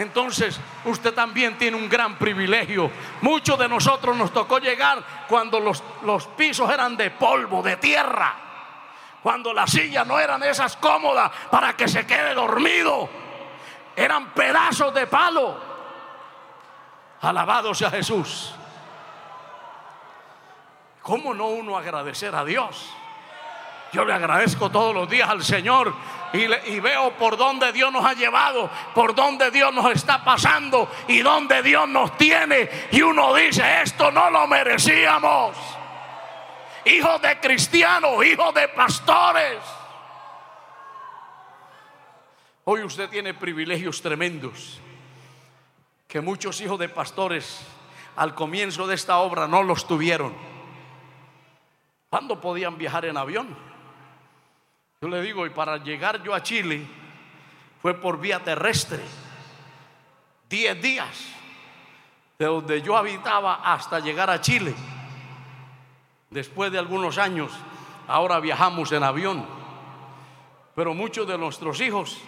Entonces 0.00 0.58
usted 0.86 1.12
también 1.12 1.58
tiene 1.58 1.76
un 1.76 1.86
gran 1.86 2.16
privilegio. 2.16 2.90
Muchos 3.20 3.58
de 3.58 3.68
nosotros 3.68 4.16
nos 4.16 4.32
tocó 4.32 4.58
llegar 4.58 5.04
cuando 5.28 5.60
los, 5.60 5.84
los 6.04 6.26
pisos 6.26 6.70
eran 6.70 6.96
de 6.96 7.10
polvo, 7.10 7.62
de 7.62 7.76
tierra. 7.76 8.34
Cuando 9.22 9.52
las 9.52 9.70
sillas 9.70 10.06
no 10.06 10.18
eran 10.18 10.42
esas 10.42 10.76
cómodas 10.76 11.30
para 11.50 11.76
que 11.76 11.86
se 11.86 12.06
quede 12.06 12.32
dormido. 12.32 13.10
Eran 13.94 14.30
pedazos 14.30 14.94
de 14.94 15.06
palo. 15.06 15.60
Alabado 17.20 17.74
sea 17.74 17.90
Jesús. 17.90 18.54
¿Cómo 21.02 21.34
no 21.34 21.48
uno 21.48 21.76
agradecer 21.76 22.34
a 22.34 22.42
Dios? 22.42 22.90
Yo 23.92 24.06
le 24.06 24.14
agradezco 24.14 24.70
todos 24.70 24.94
los 24.94 25.10
días 25.10 25.28
al 25.28 25.42
Señor 25.44 25.92
y, 26.32 26.80
veo 26.80 27.12
por 27.16 27.36
dónde 27.36 27.72
Dios 27.72 27.92
nos 27.92 28.04
ha 28.04 28.14
llevado, 28.14 28.70
por 28.94 29.14
dónde 29.14 29.50
Dios 29.50 29.72
nos 29.74 29.92
está 29.92 30.22
pasando 30.24 30.88
y 31.08 31.20
dónde 31.20 31.62
Dios 31.62 31.88
nos 31.88 32.16
tiene. 32.16 32.68
Y 32.92 33.02
uno 33.02 33.34
dice, 33.34 33.82
esto 33.82 34.10
no 34.10 34.30
lo 34.30 34.46
merecíamos. 34.46 35.56
Hijos 36.84 37.20
de 37.20 37.40
cristianos, 37.40 38.24
hijos 38.24 38.54
de 38.54 38.68
pastores. 38.68 39.58
Hoy 42.64 42.82
usted 42.82 43.08
tiene 43.08 43.34
privilegios 43.34 44.00
tremendos 44.00 44.80
que 46.06 46.20
muchos 46.20 46.60
hijos 46.60 46.78
de 46.78 46.88
pastores 46.88 47.60
al 48.16 48.34
comienzo 48.34 48.86
de 48.86 48.94
esta 48.94 49.18
obra 49.18 49.46
no 49.48 49.62
los 49.62 49.86
tuvieron. 49.86 50.34
¿Cuándo 52.08 52.40
podían 52.40 52.76
viajar 52.76 53.04
en 53.04 53.16
avión? 53.16 53.69
Yo 55.02 55.08
le 55.08 55.22
digo, 55.22 55.46
y 55.46 55.50
para 55.50 55.78
llegar 55.78 56.22
yo 56.22 56.34
a 56.34 56.42
Chile 56.42 56.86
fue 57.80 57.94
por 57.94 58.20
vía 58.20 58.44
terrestre. 58.44 59.00
Diez 60.46 60.82
días 60.82 61.26
de 62.38 62.44
donde 62.44 62.82
yo 62.82 62.98
habitaba 62.98 63.62
hasta 63.64 64.00
llegar 64.00 64.28
a 64.28 64.42
Chile. 64.42 64.74
Después 66.28 66.70
de 66.70 66.78
algunos 66.78 67.16
años, 67.16 67.50
ahora 68.08 68.40
viajamos 68.40 68.92
en 68.92 69.02
avión. 69.02 69.46
Pero 70.74 70.92
muchos 70.92 71.26
de 71.26 71.38
nuestros 71.38 71.80
hijos, 71.80 72.20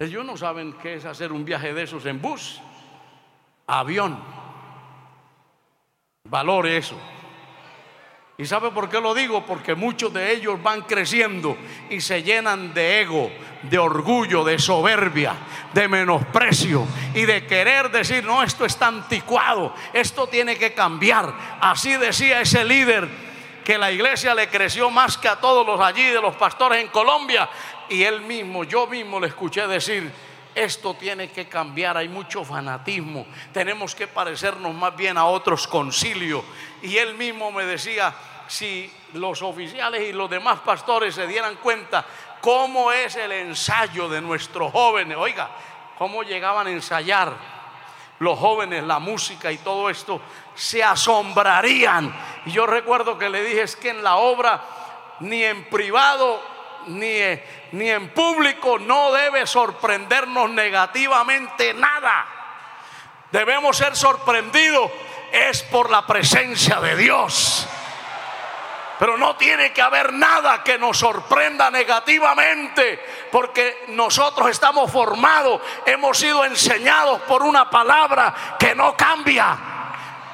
ellos 0.00 0.24
no 0.24 0.36
saben 0.36 0.72
qué 0.82 0.94
es 0.94 1.04
hacer 1.04 1.30
un 1.30 1.44
viaje 1.44 1.72
de 1.74 1.84
esos 1.84 2.06
en 2.06 2.20
bus, 2.20 2.60
avión. 3.68 4.18
Valore 6.24 6.76
eso. 6.76 6.98
¿Y 8.40 8.46
sabe 8.46 8.70
por 8.70 8.88
qué 8.88 9.00
lo 9.00 9.14
digo? 9.14 9.44
Porque 9.44 9.74
muchos 9.74 10.12
de 10.12 10.30
ellos 10.30 10.62
van 10.62 10.82
creciendo 10.82 11.58
y 11.90 12.00
se 12.00 12.22
llenan 12.22 12.72
de 12.72 13.00
ego, 13.00 13.32
de 13.62 13.78
orgullo, 13.78 14.44
de 14.44 14.60
soberbia, 14.60 15.34
de 15.74 15.88
menosprecio 15.88 16.86
y 17.14 17.22
de 17.22 17.44
querer 17.48 17.90
decir, 17.90 18.22
no, 18.22 18.44
esto 18.44 18.64
está 18.64 18.86
anticuado, 18.86 19.74
esto 19.92 20.28
tiene 20.28 20.56
que 20.56 20.72
cambiar. 20.72 21.34
Así 21.60 21.96
decía 21.96 22.40
ese 22.40 22.64
líder 22.64 23.08
que 23.64 23.76
la 23.76 23.90
iglesia 23.90 24.36
le 24.36 24.48
creció 24.48 24.88
más 24.88 25.18
que 25.18 25.26
a 25.26 25.40
todos 25.40 25.66
los 25.66 25.80
allí 25.80 26.04
de 26.04 26.20
los 26.20 26.36
pastores 26.36 26.80
en 26.80 26.90
Colombia. 26.90 27.50
Y 27.88 28.04
él 28.04 28.20
mismo, 28.20 28.62
yo 28.62 28.86
mismo 28.86 29.18
le 29.18 29.26
escuché 29.26 29.66
decir, 29.66 30.12
esto 30.64 30.94
tiene 30.94 31.30
que 31.30 31.48
cambiar, 31.48 31.96
hay 31.96 32.08
mucho 32.08 32.44
fanatismo, 32.44 33.26
tenemos 33.52 33.94
que 33.94 34.06
parecernos 34.06 34.74
más 34.74 34.96
bien 34.96 35.16
a 35.16 35.26
otros 35.26 35.66
concilios. 35.66 36.44
Y 36.82 36.96
él 36.96 37.14
mismo 37.14 37.50
me 37.50 37.64
decía, 37.64 38.14
si 38.46 38.92
los 39.14 39.42
oficiales 39.42 40.02
y 40.02 40.12
los 40.12 40.28
demás 40.28 40.60
pastores 40.60 41.14
se 41.14 41.26
dieran 41.26 41.56
cuenta 41.56 42.04
cómo 42.40 42.92
es 42.92 43.16
el 43.16 43.32
ensayo 43.32 44.08
de 44.08 44.20
nuestros 44.20 44.72
jóvenes, 44.72 45.16
oiga, 45.16 45.50
cómo 45.98 46.22
llegaban 46.22 46.66
a 46.66 46.70
ensayar 46.70 47.58
los 48.18 48.38
jóvenes 48.38 48.82
la 48.84 48.98
música 48.98 49.52
y 49.52 49.58
todo 49.58 49.90
esto, 49.90 50.20
se 50.54 50.82
asombrarían. 50.82 52.14
Y 52.46 52.52
yo 52.52 52.66
recuerdo 52.66 53.16
que 53.16 53.28
le 53.28 53.42
dije, 53.42 53.62
es 53.62 53.76
que 53.76 53.90
en 53.90 54.02
la 54.02 54.16
obra, 54.16 54.62
ni 55.20 55.44
en 55.44 55.68
privado, 55.68 56.40
ni, 56.88 57.20
ni 57.72 57.90
en 57.90 58.08
público, 58.10 58.78
no 58.78 59.12
debe 59.12 59.46
sorprendernos 59.46 60.50
negativamente 60.50 61.74
nada. 61.74 62.26
Debemos 63.30 63.76
ser 63.76 63.94
sorprendidos, 63.94 64.90
es 65.32 65.62
por 65.64 65.90
la 65.90 66.06
presencia 66.06 66.80
de 66.80 66.96
Dios. 66.96 67.68
Pero 68.98 69.16
no 69.16 69.36
tiene 69.36 69.72
que 69.72 69.80
haber 69.80 70.12
nada 70.12 70.64
que 70.64 70.76
nos 70.76 70.98
sorprenda 70.98 71.70
negativamente, 71.70 72.98
porque 73.30 73.84
nosotros 73.88 74.50
estamos 74.50 74.90
formados, 74.90 75.60
hemos 75.86 76.18
sido 76.18 76.44
enseñados 76.44 77.20
por 77.22 77.42
una 77.42 77.70
palabra 77.70 78.56
que 78.58 78.74
no 78.74 78.96
cambia. 78.96 79.77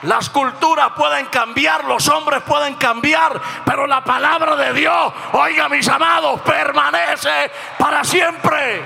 Las 0.04 0.28
culturas 0.28 0.90
pueden 0.96 1.26
cambiar, 1.26 1.84
los 1.84 2.08
hombres 2.08 2.42
pueden 2.42 2.74
cambiar, 2.74 3.40
pero 3.64 3.86
la 3.86 4.04
palabra 4.04 4.54
de 4.54 4.74
Dios, 4.74 5.12
oiga 5.32 5.68
mis 5.68 5.88
amados, 5.88 6.40
permanece 6.42 7.50
para 7.78 8.04
siempre. 8.04 8.82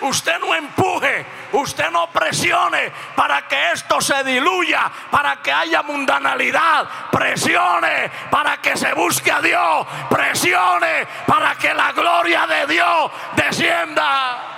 Usted 0.00 0.38
no 0.38 0.54
empuje, 0.54 1.24
usted 1.52 1.90
no 1.90 2.08
presione 2.08 2.92
para 3.16 3.48
que 3.48 3.72
esto 3.72 4.02
se 4.02 4.22
diluya, 4.22 4.90
para 5.10 5.36
que 5.36 5.50
haya 5.50 5.82
mundanalidad. 5.82 6.86
Presione 7.10 8.10
para 8.30 8.58
que 8.58 8.76
se 8.76 8.92
busque 8.92 9.32
a 9.32 9.40
Dios. 9.40 9.86
Presione 10.10 11.06
para 11.26 11.54
que 11.54 11.72
la 11.72 11.92
gloria 11.92 12.46
de 12.46 12.66
Dios 12.66 13.10
descienda. 13.34 14.53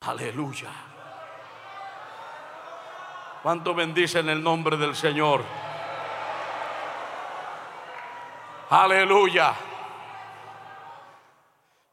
Aleluya. 0.00 0.70
¿Cuánto 3.42 3.74
bendicen 3.74 4.28
el 4.30 4.42
nombre 4.42 4.78
del 4.78 4.96
Señor? 4.96 5.44
Aleluya. 8.70 9.54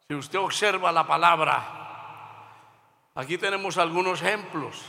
Si 0.08 0.16
usted 0.16 0.40
observa 0.40 0.92
la 0.94 1.06
palabra, 1.06 1.66
aquí 3.16 3.38
tenemos 3.38 3.78
algunos 3.78 4.22
ejemplos. 4.22 4.86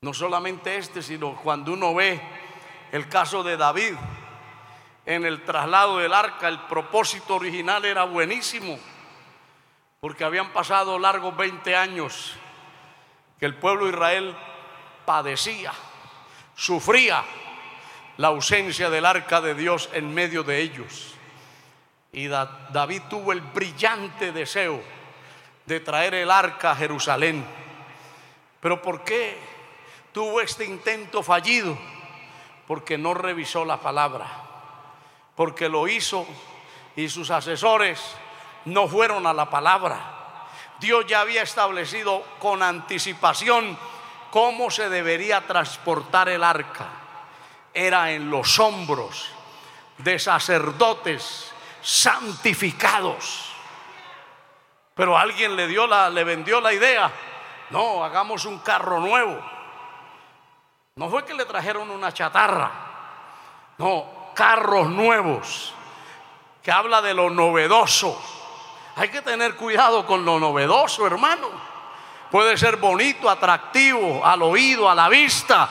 No 0.00 0.14
solamente 0.14 0.76
este, 0.78 1.02
sino 1.02 1.36
cuando 1.36 1.74
uno 1.74 1.94
ve 1.94 2.20
el 2.92 3.08
caso 3.10 3.42
de 3.42 3.58
David 3.58 3.94
en 5.04 5.26
el 5.26 5.44
traslado 5.44 5.98
del 5.98 6.14
arca, 6.14 6.48
el 6.48 6.60
propósito 6.60 7.34
original 7.34 7.84
era 7.84 8.04
buenísimo, 8.04 8.78
porque 10.02 10.24
habían 10.24 10.52
pasado 10.52 10.98
largos 10.98 11.36
20 11.36 11.76
años 11.76 12.32
que 13.38 13.46
el 13.46 13.54
pueblo 13.54 13.84
de 13.84 13.92
Israel 13.92 14.36
padecía, 15.04 15.72
sufría 16.56 17.22
la 18.16 18.26
ausencia 18.26 18.90
del 18.90 19.06
arca 19.06 19.40
de 19.40 19.54
Dios 19.54 19.88
en 19.92 20.12
medio 20.12 20.42
de 20.42 20.58
ellos. 20.58 21.14
Y 22.10 22.26
David 22.26 23.02
tuvo 23.08 23.30
el 23.30 23.42
brillante 23.42 24.32
deseo 24.32 24.82
de 25.66 25.78
traer 25.78 26.14
el 26.14 26.32
arca 26.32 26.72
a 26.72 26.76
Jerusalén. 26.76 27.46
Pero 28.60 28.82
¿por 28.82 29.04
qué 29.04 29.38
tuvo 30.10 30.40
este 30.40 30.64
intento 30.64 31.22
fallido? 31.22 31.78
Porque 32.66 32.98
no 32.98 33.14
revisó 33.14 33.64
la 33.64 33.80
palabra. 33.80 34.26
Porque 35.36 35.68
lo 35.68 35.86
hizo 35.86 36.26
y 36.96 37.08
sus 37.08 37.30
asesores 37.30 38.16
no 38.64 38.86
fueron 38.88 39.26
a 39.26 39.32
la 39.32 39.50
palabra. 39.50 40.00
Dios 40.78 41.06
ya 41.06 41.20
había 41.20 41.42
establecido 41.42 42.24
con 42.38 42.62
anticipación 42.62 43.78
cómo 44.30 44.70
se 44.70 44.88
debería 44.88 45.46
transportar 45.46 46.28
el 46.28 46.42
arca. 46.42 46.86
Era 47.72 48.10
en 48.10 48.30
los 48.30 48.58
hombros 48.58 49.30
de 49.98 50.18
sacerdotes 50.18 51.52
santificados. 51.82 53.52
Pero 54.94 55.16
alguien 55.16 55.56
le 55.56 55.66
dio 55.66 55.86
la, 55.86 56.10
le 56.10 56.24
vendió 56.24 56.60
la 56.60 56.72
idea. 56.72 57.10
No, 57.70 58.04
hagamos 58.04 58.44
un 58.44 58.58
carro 58.58 59.00
nuevo. 59.00 59.38
No 60.96 61.08
fue 61.08 61.24
que 61.24 61.34
le 61.34 61.46
trajeron 61.46 61.90
una 61.90 62.12
chatarra. 62.12 62.70
No, 63.78 64.32
carros 64.34 64.88
nuevos. 64.88 65.74
Que 66.62 66.70
habla 66.70 67.00
de 67.00 67.14
lo 67.14 67.30
novedoso. 67.30 68.20
Hay 68.96 69.08
que 69.08 69.22
tener 69.22 69.56
cuidado 69.56 70.04
con 70.04 70.24
lo 70.24 70.38
novedoso, 70.38 71.06
hermano. 71.06 71.48
Puede 72.30 72.56
ser 72.56 72.76
bonito, 72.76 73.28
atractivo 73.28 74.24
al 74.24 74.42
oído, 74.42 74.88
a 74.88 74.94
la 74.94 75.08
vista, 75.08 75.68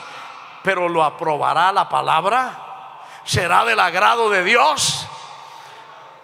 pero 0.62 0.88
lo 0.88 1.02
aprobará 1.04 1.72
la 1.72 1.88
palabra. 1.88 3.00
¿Será 3.24 3.64
del 3.64 3.78
agrado 3.78 4.28
de 4.30 4.42
Dios? 4.42 5.06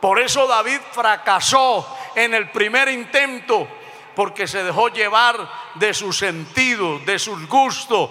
Por 0.01 0.20
eso 0.20 0.46
David 0.46 0.80
fracasó 0.92 1.86
en 2.14 2.34
el 2.34 2.51
primer 2.51 2.88
intento, 2.88 3.68
porque 4.14 4.49
se 4.49 4.64
dejó 4.64 4.88
llevar 4.88 5.49
de 5.74 5.94
sus 5.94 6.18
sentidos, 6.18 7.05
de 7.07 7.18
sus 7.18 7.49
gustos. 7.49 8.11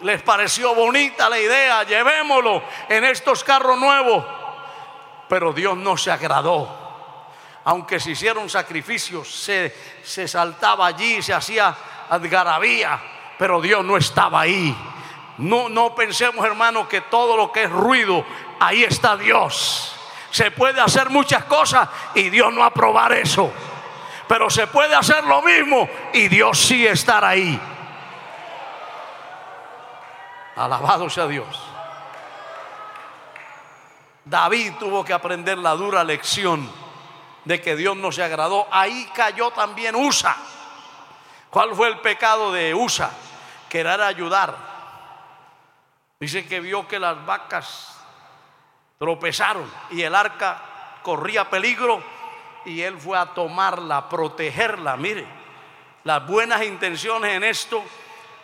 Les 0.00 0.22
pareció 0.22 0.74
bonita 0.74 1.28
la 1.28 1.38
idea, 1.38 1.82
llevémoslo 1.82 2.62
en 2.88 3.04
estos 3.04 3.42
carros 3.42 3.78
nuevos. 3.78 4.24
Pero 5.28 5.52
Dios 5.52 5.76
no 5.76 5.96
se 5.96 6.12
agradó. 6.12 6.77
Aunque 7.68 8.00
se 8.00 8.12
hicieron 8.12 8.48
sacrificios, 8.48 9.30
se, 9.30 9.76
se 10.02 10.26
saltaba 10.26 10.86
allí, 10.86 11.20
se 11.20 11.34
hacía 11.34 11.76
algarabía, 12.08 12.98
pero 13.38 13.60
Dios 13.60 13.84
no 13.84 13.98
estaba 13.98 14.40
ahí. 14.40 14.74
No, 15.36 15.68
no 15.68 15.94
pensemos, 15.94 16.46
hermano, 16.46 16.88
que 16.88 17.02
todo 17.02 17.36
lo 17.36 17.52
que 17.52 17.64
es 17.64 17.70
ruido, 17.70 18.24
ahí 18.58 18.84
está 18.84 19.18
Dios. 19.18 19.94
Se 20.30 20.50
puede 20.50 20.80
hacer 20.80 21.10
muchas 21.10 21.44
cosas 21.44 21.90
y 22.14 22.30
Dios 22.30 22.50
no 22.54 22.64
aprobar 22.64 23.12
eso. 23.12 23.52
Pero 24.26 24.48
se 24.48 24.66
puede 24.68 24.94
hacer 24.94 25.24
lo 25.24 25.42
mismo 25.42 25.86
y 26.14 26.28
Dios 26.28 26.58
sí 26.58 26.86
estar 26.86 27.22
ahí. 27.22 27.60
Alabado 30.56 31.10
sea 31.10 31.26
Dios. 31.26 31.62
David 34.24 34.72
tuvo 34.80 35.04
que 35.04 35.12
aprender 35.12 35.58
la 35.58 35.72
dura 35.72 36.02
lección 36.02 36.87
de 37.48 37.62
que 37.62 37.76
Dios 37.76 37.96
no 37.96 38.12
se 38.12 38.22
agradó. 38.22 38.68
Ahí 38.70 39.08
cayó 39.14 39.50
también 39.50 39.96
Usa. 39.96 40.36
¿Cuál 41.48 41.74
fue 41.74 41.88
el 41.88 41.98
pecado 42.00 42.52
de 42.52 42.74
Usa? 42.74 43.10
Querer 43.70 44.02
ayudar. 44.02 44.54
Dice 46.20 46.46
que 46.46 46.60
vio 46.60 46.86
que 46.86 46.98
las 46.98 47.24
vacas 47.24 47.98
tropezaron 48.98 49.64
y 49.90 50.02
el 50.02 50.14
arca 50.14 51.00
corría 51.02 51.48
peligro 51.48 52.02
y 52.66 52.82
él 52.82 52.98
fue 52.98 53.16
a 53.16 53.32
tomarla, 53.32 54.10
protegerla. 54.10 54.98
Mire, 54.98 55.26
las 56.04 56.26
buenas 56.26 56.62
intenciones 56.64 57.32
en 57.32 57.44
esto 57.44 57.82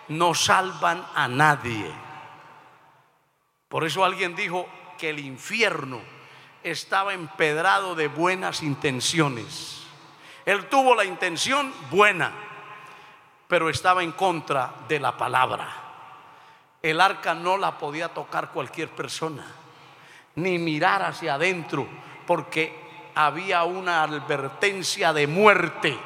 no 0.08 0.34
salvan 0.34 1.06
a 1.14 1.28
nadie. 1.28 1.92
Por 3.68 3.84
eso 3.84 4.02
alguien 4.02 4.34
dijo 4.34 4.66
que 4.96 5.10
el 5.10 5.18
infierno 5.18 6.13
estaba 6.64 7.12
empedrado 7.12 7.94
de 7.94 8.08
buenas 8.08 8.62
intenciones. 8.62 9.82
Él 10.44 10.66
tuvo 10.68 10.94
la 10.94 11.04
intención 11.04 11.72
buena, 11.90 12.32
pero 13.46 13.68
estaba 13.68 14.02
en 14.02 14.12
contra 14.12 14.72
de 14.88 14.98
la 14.98 15.16
palabra. 15.16 15.68
El 16.82 17.00
arca 17.00 17.34
no 17.34 17.56
la 17.56 17.78
podía 17.78 18.08
tocar 18.08 18.50
cualquier 18.50 18.88
persona 18.88 19.44
ni 20.36 20.58
mirar 20.58 21.02
hacia 21.02 21.34
adentro, 21.34 21.86
porque 22.26 22.74
había 23.14 23.62
una 23.64 24.02
advertencia 24.02 25.12
de 25.12 25.26
muerte. 25.26 25.96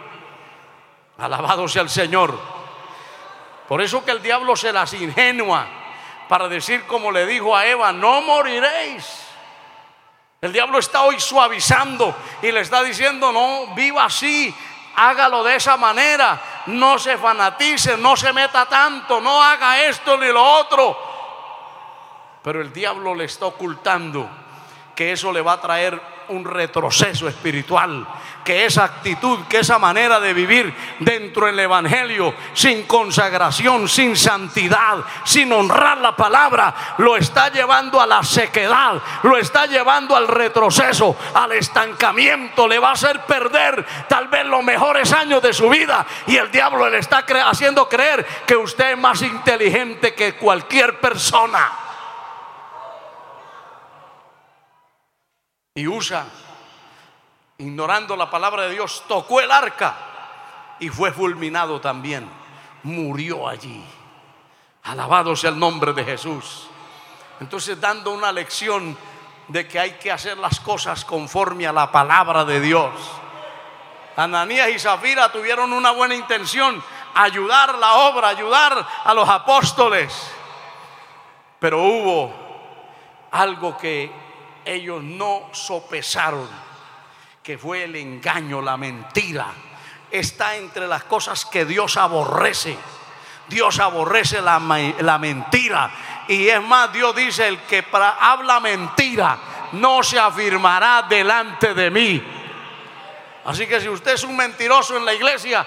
Alabado 1.17 1.67
sea 1.67 1.83
el 1.83 1.89
Señor. 1.89 2.39
Por 3.67 3.81
eso 3.81 4.05
que 4.05 4.11
el 4.11 4.23
diablo 4.23 4.55
se 4.57 4.73
las 4.73 4.93
ingenua 4.95 5.67
para 6.29 6.49
decir 6.49 6.85
como 6.85 7.11
le 7.11 7.27
dijo 7.27 7.57
a 7.57 7.67
Eva, 7.67 7.93
no 7.93 8.21
moriréis. 8.21 9.28
El 10.41 10.53
diablo 10.53 10.78
está 10.78 11.03
hoy 11.03 11.18
suavizando 11.18 12.14
y 12.43 12.53
le 12.53 12.61
está 12.61 12.82
diciendo, 12.84 13.32
no, 13.32 13.74
viva 13.74 14.05
así, 14.05 14.55
hágalo 14.95 15.43
de 15.43 15.57
esa 15.57 15.76
manera, 15.76 16.41
no 16.66 16.97
se 16.99 17.16
fanatice, 17.18 17.97
no 17.97 18.16
se 18.16 18.32
meta 18.32 18.66
tanto, 18.66 19.20
no 19.20 19.43
haga 19.43 19.82
esto 19.82 20.16
ni 20.16 20.28
lo 20.28 20.43
otro. 20.43 20.97
Pero 22.43 22.61
el 22.61 22.72
diablo 22.72 23.16
le 23.16 23.24
está 23.24 23.47
ocultando 23.47 24.28
que 24.95 25.12
eso 25.12 25.32
le 25.32 25.41
va 25.41 25.55
a 25.55 25.61
traer 25.61 26.01
un 26.29 26.45
retroceso 26.45 27.29
espiritual, 27.29 28.07
que 28.45 28.64
esa 28.64 28.85
actitud, 28.85 29.41
que 29.49 29.59
esa 29.59 29.79
manera 29.79 30.20
de 30.20 30.33
vivir 30.33 30.74
dentro 31.01 31.47
del 31.47 31.59
Evangelio, 31.59 32.35
sin 32.55 32.85
consagración, 32.85 33.89
sin 33.89 34.16
santidad, 34.16 34.99
sin 35.24 35.53
honrar 35.53 35.99
la 35.99 36.16
palabra, 36.16 36.74
lo 36.99 37.16
está 37.16 37.51
llevando 37.51 38.01
a 38.01 38.07
la 38.07 38.22
sequedad, 38.22 39.03
lo 39.22 39.37
está 39.37 39.66
llevando 39.66 40.16
al 40.16 40.29
retroceso, 40.29 41.16
al 41.35 41.53
estancamiento, 41.53 42.66
le 42.66 42.79
va 42.79 42.91
a 42.91 42.93
hacer 42.93 43.20
perder 43.22 43.85
tal 44.09 44.29
vez 44.29 44.47
los 44.47 44.62
mejores 44.64 45.12
años 45.12 45.43
de 45.43 45.53
su 45.53 45.68
vida 45.68 46.07
y 46.26 46.37
el 46.37 46.51
diablo 46.51 46.89
le 46.89 46.99
está 46.99 47.24
haciendo 47.47 47.89
creer 47.89 48.26
que 48.47 48.57
usted 48.57 48.93
es 48.93 48.99
más 48.99 49.22
inteligente 49.22 50.14
que 50.14 50.35
cualquier 50.35 50.99
persona. 51.01 51.88
Y 55.79 55.87
Usa, 55.87 56.26
ignorando 57.57 58.16
la 58.16 58.29
palabra 58.29 58.64
de 58.64 58.70
Dios, 58.70 59.05
tocó 59.07 59.41
el 59.41 59.53
arca 59.53 59.95
y 60.81 60.89
fue 60.89 61.12
fulminado 61.12 61.81
también. 61.81 62.29
Murió 62.83 63.47
allí. 63.47 63.85
Alabado 64.83 65.37
sea 65.37 65.51
el 65.51 65.59
nombre 65.59 65.93
de 65.93 66.05
Jesús. 66.05 66.66
Entonces 67.39 67.81
dando 67.81 68.11
una 68.11 68.33
lección 68.33 68.99
de 69.47 69.68
que 69.68 69.79
hay 69.79 69.93
que 69.93 70.11
hacer 70.11 70.37
las 70.39 70.59
cosas 70.59 71.05
conforme 71.05 71.64
a 71.64 71.72
la 71.72 71.93
palabra 71.93 72.45
de 72.45 72.61
Dios. 72.61 72.93
Ananías 74.16 74.70
y 74.70 74.81
Zafira 74.81 75.31
tuvieron 75.31 75.72
una 75.72 75.93
buena 75.93 76.16
intención, 76.16 76.83
ayudar 77.14 77.79
la 77.79 77.95
obra, 78.09 78.31
ayudar 78.31 78.85
a 79.05 79.14
los 79.14 79.29
apóstoles. 79.29 80.33
Pero 81.61 81.83
hubo 81.83 82.35
algo 83.31 83.79
que 83.79 84.28
ellos 84.69 85.03
no 85.03 85.49
sopesaron, 85.53 86.49
que 87.43 87.57
fue 87.57 87.85
el 87.85 87.97
engaño, 87.97 88.61
la 88.61 88.77
mentira. 88.77 89.47
Está 90.11 90.57
entre 90.57 90.87
las 90.87 91.05
cosas 91.05 91.47
que 91.47 91.64
Dios 91.64 91.97
aborrece. 91.97 92.77
Dios 93.49 93.79
aborrece 93.81 94.43
la, 94.43 94.59
mentira. 95.19 95.91
Y 96.29 96.49
es 96.49 96.62
más, 96.62 96.93
Dios 96.93 97.16
dice, 97.16 97.49
el 97.49 97.59
que 97.62 97.85
habla 97.93 98.61
mentira 98.61 99.39
no 99.73 100.03
se 100.03 100.19
afirmará 100.19 101.07
delante 101.09 101.73
de 101.73 101.91
mí. 101.91 102.23
Así 103.47 103.66
que 103.66 103.81
si 103.81 103.89
usted 103.89 104.12
es 104.12 104.25
un 104.25 104.37
mentiroso 104.37 104.99
en 104.99 105.07
la 105.07 105.14
iglesia, 105.14 105.66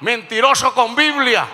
mentiroso 0.00 0.72
con 0.72 0.94
Biblia. 0.94 1.44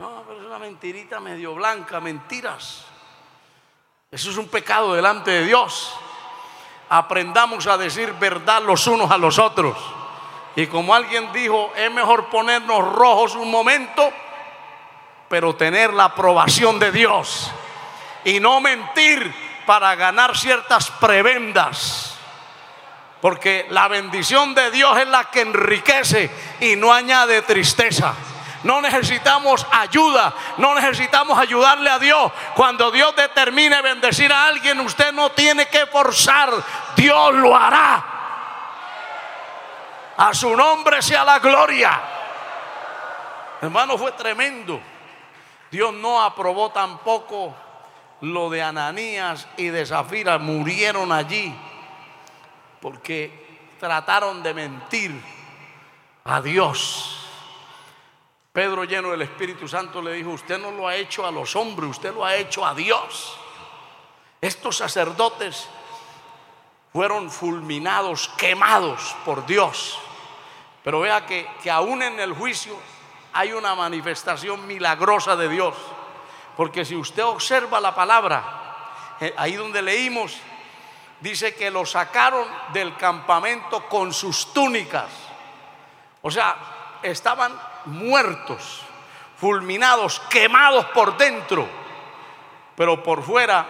No, 0.00 0.24
pero 0.26 0.40
es 0.40 0.46
una 0.46 0.58
mentirita 0.58 1.20
medio 1.20 1.54
blanca, 1.54 2.00
mentiras. 2.00 2.91
Eso 4.12 4.30
es 4.30 4.36
un 4.36 4.46
pecado 4.46 4.92
delante 4.92 5.30
de 5.30 5.46
Dios. 5.46 5.90
Aprendamos 6.90 7.66
a 7.66 7.78
decir 7.78 8.12
verdad 8.20 8.62
los 8.62 8.86
unos 8.86 9.10
a 9.10 9.16
los 9.16 9.38
otros. 9.38 9.74
Y 10.54 10.66
como 10.66 10.94
alguien 10.94 11.32
dijo, 11.32 11.72
es 11.74 11.90
mejor 11.90 12.26
ponernos 12.26 12.92
rojos 12.92 13.34
un 13.34 13.50
momento, 13.50 14.12
pero 15.30 15.56
tener 15.56 15.94
la 15.94 16.04
aprobación 16.04 16.78
de 16.78 16.92
Dios. 16.92 17.50
Y 18.24 18.38
no 18.38 18.60
mentir 18.60 19.34
para 19.64 19.94
ganar 19.94 20.36
ciertas 20.36 20.90
prebendas. 20.90 22.14
Porque 23.22 23.66
la 23.70 23.88
bendición 23.88 24.54
de 24.54 24.70
Dios 24.70 24.98
es 24.98 25.08
la 25.08 25.30
que 25.30 25.40
enriquece 25.40 26.30
y 26.60 26.76
no 26.76 26.92
añade 26.92 27.40
tristeza. 27.40 28.14
No 28.64 28.80
necesitamos 28.80 29.66
ayuda, 29.72 30.32
no 30.58 30.74
necesitamos 30.74 31.38
ayudarle 31.38 31.90
a 31.90 31.98
Dios. 31.98 32.32
Cuando 32.54 32.90
Dios 32.90 33.14
determine 33.16 33.82
bendecir 33.82 34.32
a 34.32 34.46
alguien, 34.46 34.78
usted 34.80 35.12
no 35.12 35.32
tiene 35.32 35.66
que 35.66 35.86
forzar, 35.86 36.50
Dios 36.96 37.34
lo 37.34 37.56
hará. 37.56 38.04
A 40.16 40.32
su 40.34 40.56
nombre 40.56 41.02
sea 41.02 41.24
la 41.24 41.38
gloria. 41.38 42.00
Hermano, 43.60 43.98
fue 43.98 44.12
tremendo. 44.12 44.80
Dios 45.70 45.92
no 45.94 46.22
aprobó 46.22 46.70
tampoco 46.70 47.54
lo 48.20 48.50
de 48.50 48.62
Ananías 48.62 49.48
y 49.56 49.68
de 49.68 49.86
Zafira. 49.86 50.38
Murieron 50.38 51.10
allí 51.10 51.54
porque 52.80 53.74
trataron 53.80 54.42
de 54.42 54.54
mentir 54.54 55.22
a 56.24 56.40
Dios. 56.40 57.21
Pedro 58.52 58.84
lleno 58.84 59.10
del 59.10 59.22
Espíritu 59.22 59.66
Santo 59.66 60.02
le 60.02 60.12
dijo, 60.12 60.30
usted 60.30 60.58
no 60.58 60.70
lo 60.70 60.86
ha 60.86 60.94
hecho 60.94 61.26
a 61.26 61.30
los 61.30 61.56
hombres, 61.56 61.88
usted 61.88 62.12
lo 62.12 62.22
ha 62.22 62.34
hecho 62.34 62.66
a 62.66 62.74
Dios. 62.74 63.38
Estos 64.42 64.76
sacerdotes 64.76 65.68
fueron 66.92 67.30
fulminados, 67.30 68.28
quemados 68.36 69.16
por 69.24 69.46
Dios. 69.46 69.98
Pero 70.84 71.00
vea 71.00 71.24
que, 71.24 71.48
que 71.62 71.70
aún 71.70 72.02
en 72.02 72.20
el 72.20 72.34
juicio 72.34 72.76
hay 73.32 73.52
una 73.52 73.74
manifestación 73.74 74.66
milagrosa 74.66 75.34
de 75.34 75.48
Dios. 75.48 75.74
Porque 76.54 76.84
si 76.84 76.94
usted 76.94 77.24
observa 77.24 77.80
la 77.80 77.94
palabra, 77.94 79.16
eh, 79.18 79.32
ahí 79.38 79.54
donde 79.54 79.80
leímos, 79.80 80.36
dice 81.20 81.54
que 81.54 81.70
lo 81.70 81.86
sacaron 81.86 82.46
del 82.74 82.94
campamento 82.96 83.88
con 83.88 84.12
sus 84.12 84.52
túnicas. 84.52 85.08
O 86.20 86.30
sea, 86.30 86.98
estaban 87.02 87.71
muertos, 87.86 88.82
fulminados, 89.36 90.20
quemados 90.30 90.86
por 90.86 91.16
dentro. 91.16 91.68
Pero 92.76 93.02
por 93.02 93.22
fuera 93.22 93.66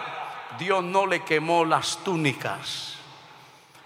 Dios 0.57 0.83
no 0.83 1.05
le 1.05 1.23
quemó 1.23 1.65
las 1.65 1.97
túnicas. 2.03 2.95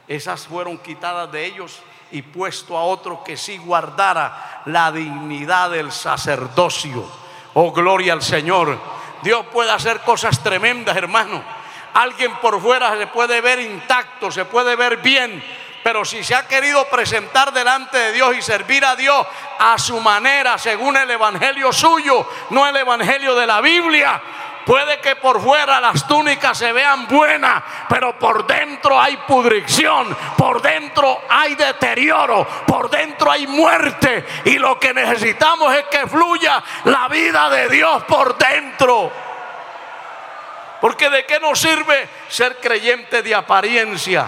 Esas 0.07 0.47
fueron 0.47 0.78
quitadas 0.78 1.32
de 1.32 1.45
ellos 1.45 1.82
y 2.11 2.21
puesto 2.21 2.78
a 2.78 2.84
otro 2.84 3.23
que 3.23 3.36
sí 3.36 3.57
guardara 3.57 4.61
la 4.65 4.91
dignidad 4.91 5.71
del 5.71 5.91
sacerdocio. 5.91 7.05
Oh, 7.53 7.71
gloria 7.71 8.13
al 8.13 8.21
Señor. 8.21 8.80
Dios 9.21 9.45
puede 9.51 9.71
hacer 9.71 10.01
cosas 10.01 10.41
tremendas, 10.41 10.95
hermano. 10.95 11.43
Alguien 11.93 12.36
por 12.38 12.61
fuera 12.61 12.97
se 12.97 13.07
puede 13.07 13.41
ver 13.41 13.59
intacto, 13.59 14.32
se 14.32 14.45
puede 14.45 14.75
ver 14.75 14.97
bien, 14.97 15.43
pero 15.88 16.03
si 16.03 16.21
se 16.21 16.35
ha 16.35 16.45
querido 16.45 16.83
presentar 16.89 17.53
delante 17.53 17.97
de 17.97 18.11
Dios 18.11 18.35
y 18.35 18.41
servir 18.41 18.83
a 18.83 18.97
Dios 18.97 19.25
a 19.57 19.77
su 19.77 20.01
manera, 20.01 20.57
según 20.57 20.97
el 20.97 21.09
evangelio 21.09 21.71
suyo, 21.71 22.27
no 22.49 22.67
el 22.67 22.75
evangelio 22.75 23.33
de 23.35 23.47
la 23.47 23.61
Biblia, 23.61 24.21
Puede 24.65 24.99
que 24.99 25.15
por 25.15 25.41
fuera 25.41 25.79
las 25.79 26.05
túnicas 26.05 26.57
se 26.57 26.73
vean 26.73 27.07
buenas, 27.07 27.63
pero 27.88 28.19
por 28.19 28.45
dentro 28.45 28.99
hay 28.99 29.15
pudrición, 29.15 30.13
por 30.38 30.61
dentro 30.61 31.21
hay 31.29 31.55
deterioro, 31.55 32.45
por 32.67 32.89
dentro 32.89 33.31
hay 33.31 33.47
muerte. 33.47 34.25
Y 34.43 34.59
lo 34.59 34.77
que 34.77 34.93
necesitamos 34.93 35.73
es 35.73 35.85
que 35.85 36.05
fluya 36.05 36.61
la 36.83 37.07
vida 37.07 37.49
de 37.49 37.69
Dios 37.69 38.03
por 38.03 38.38
dentro. 38.38 39.09
Porque 40.81 41.09
de 41.09 41.25
qué 41.25 41.39
nos 41.39 41.57
sirve 41.57 42.09
ser 42.27 42.57
creyente 42.57 43.21
de 43.21 43.33
apariencia? 43.33 44.27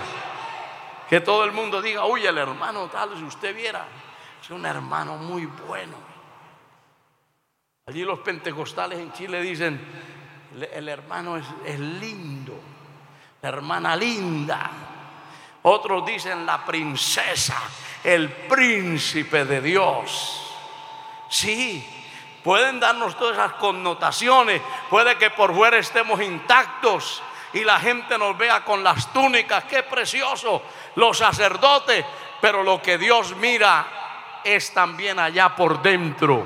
Que 1.09 1.21
todo 1.21 1.43
el 1.43 1.51
mundo 1.51 1.81
diga, 1.81 2.05
uy, 2.05 2.25
el 2.27 2.37
hermano 2.37 2.87
tal, 2.87 3.17
si 3.17 3.23
usted 3.23 3.55
viera, 3.55 3.83
es 4.41 4.49
un 4.51 4.63
hermano 4.65 5.17
muy 5.17 5.47
bueno. 5.47 5.95
Allí 7.87 8.03
los 8.03 8.19
pentecostales 8.19 8.99
en 8.99 9.11
Chile 9.13 9.41
dicen, 9.41 9.81
el 10.71 10.87
hermano 10.87 11.37
es, 11.37 11.45
es 11.65 11.79
lindo, 11.79 12.59
la 13.41 13.49
hermana 13.49 13.95
linda. 13.95 14.69
Otros 15.63 16.05
dicen 16.05 16.45
la 16.45 16.63
princesa, 16.63 17.59
el 18.03 18.29
príncipe 18.29 19.45
de 19.45 19.61
Dios. 19.61 20.53
Sí, 21.29 21.83
pueden 22.43 22.79
darnos 22.79 23.17
todas 23.17 23.33
esas 23.33 23.53
connotaciones. 23.53 24.61
Puede 24.91 25.17
que 25.17 25.31
por 25.31 25.55
fuera 25.55 25.79
estemos 25.79 26.21
intactos 26.21 27.23
y 27.53 27.63
la 27.63 27.79
gente 27.79 28.17
nos 28.17 28.37
vea 28.37 28.63
con 28.63 28.83
las 28.83 29.11
túnicas. 29.11 29.63
Qué 29.65 29.83
precioso 29.83 30.61
los 30.95 31.17
sacerdotes, 31.17 32.05
pero 32.41 32.63
lo 32.63 32.81
que 32.81 32.97
Dios 32.97 33.35
mira 33.35 33.85
es 34.43 34.73
también 34.73 35.19
allá 35.19 35.55
por 35.55 35.81
dentro. 35.81 36.45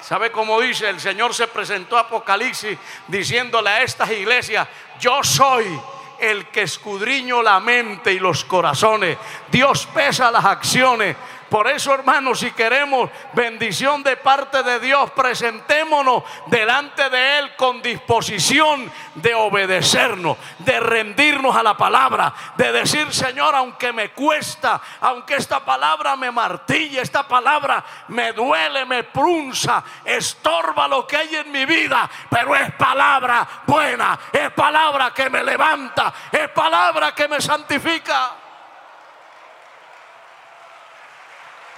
¿Sabe 0.00 0.30
cómo 0.30 0.60
dice? 0.60 0.88
El 0.90 1.00
Señor 1.00 1.34
se 1.34 1.46
presentó 1.46 1.96
a 1.96 2.00
Apocalipsis 2.00 2.78
diciéndole 3.08 3.70
a 3.70 3.82
estas 3.82 4.10
iglesias, 4.10 4.68
yo 5.00 5.24
soy 5.24 5.80
el 6.18 6.46
que 6.48 6.62
escudriño 6.62 7.42
la 7.42 7.58
mente 7.60 8.12
y 8.12 8.18
los 8.18 8.44
corazones. 8.44 9.16
Dios 9.50 9.86
pesa 9.94 10.30
las 10.30 10.44
acciones. 10.44 11.16
Por 11.48 11.68
eso, 11.68 11.94
hermanos, 11.94 12.40
si 12.40 12.50
queremos 12.52 13.10
bendición 13.32 14.02
de 14.02 14.16
parte 14.16 14.62
de 14.62 14.80
Dios, 14.80 15.10
presentémonos 15.12 16.24
delante 16.46 17.08
de 17.10 17.38
Él 17.38 17.56
con 17.56 17.82
disposición 17.82 18.90
de 19.14 19.34
obedecernos, 19.34 20.36
de 20.58 20.80
rendirnos 20.80 21.54
a 21.54 21.62
la 21.62 21.76
palabra, 21.76 22.32
de 22.56 22.72
decir, 22.72 23.12
Señor, 23.12 23.54
aunque 23.54 23.92
me 23.92 24.10
cuesta, 24.10 24.80
aunque 25.00 25.36
esta 25.36 25.64
palabra 25.64 26.16
me 26.16 26.30
martilla, 26.30 27.02
esta 27.02 27.26
palabra 27.26 27.84
me 28.08 28.32
duele, 28.32 28.84
me 28.84 29.04
prunza, 29.04 29.82
estorba 30.04 30.88
lo 30.88 31.06
que 31.06 31.16
hay 31.16 31.34
en 31.36 31.52
mi 31.52 31.64
vida, 31.64 32.08
pero 32.28 32.54
es 32.56 32.72
palabra 32.74 33.46
buena, 33.66 34.18
es 34.32 34.50
palabra 34.50 35.12
que 35.12 35.30
me 35.30 35.42
levanta, 35.42 36.12
es 36.30 36.48
palabra 36.50 37.14
que 37.14 37.28
me 37.28 37.40
santifica. 37.40 38.43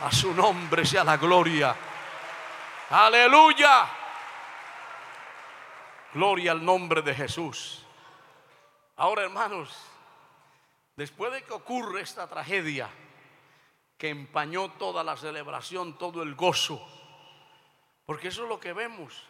A 0.01 0.12
su 0.12 0.34
nombre 0.34 0.84
sea 0.84 1.03
la 1.05 1.16
gloria. 1.16 1.74
Aleluya. 2.90 3.88
Gloria 6.12 6.53
al 6.53 6.64
nombre 6.64 7.01
de 7.01 7.14
Jesús. 7.14 7.82
Ahora, 8.97 9.22
hermanos, 9.22 9.74
después 10.97 11.32
de 11.32 11.42
que 11.44 11.53
ocurre 11.53 12.03
esta 12.03 12.28
tragedia 12.28 12.90
que 13.97 14.11
empañó 14.11 14.70
toda 14.72 15.03
la 15.03 15.16
celebración, 15.16 15.97
todo 15.97 16.22
el 16.22 16.34
gozo, 16.34 16.86
porque 18.05 18.28
eso 18.28 18.42
es 18.42 18.49
lo 18.51 18.61
que 18.61 18.74
vemos. 18.74 19.24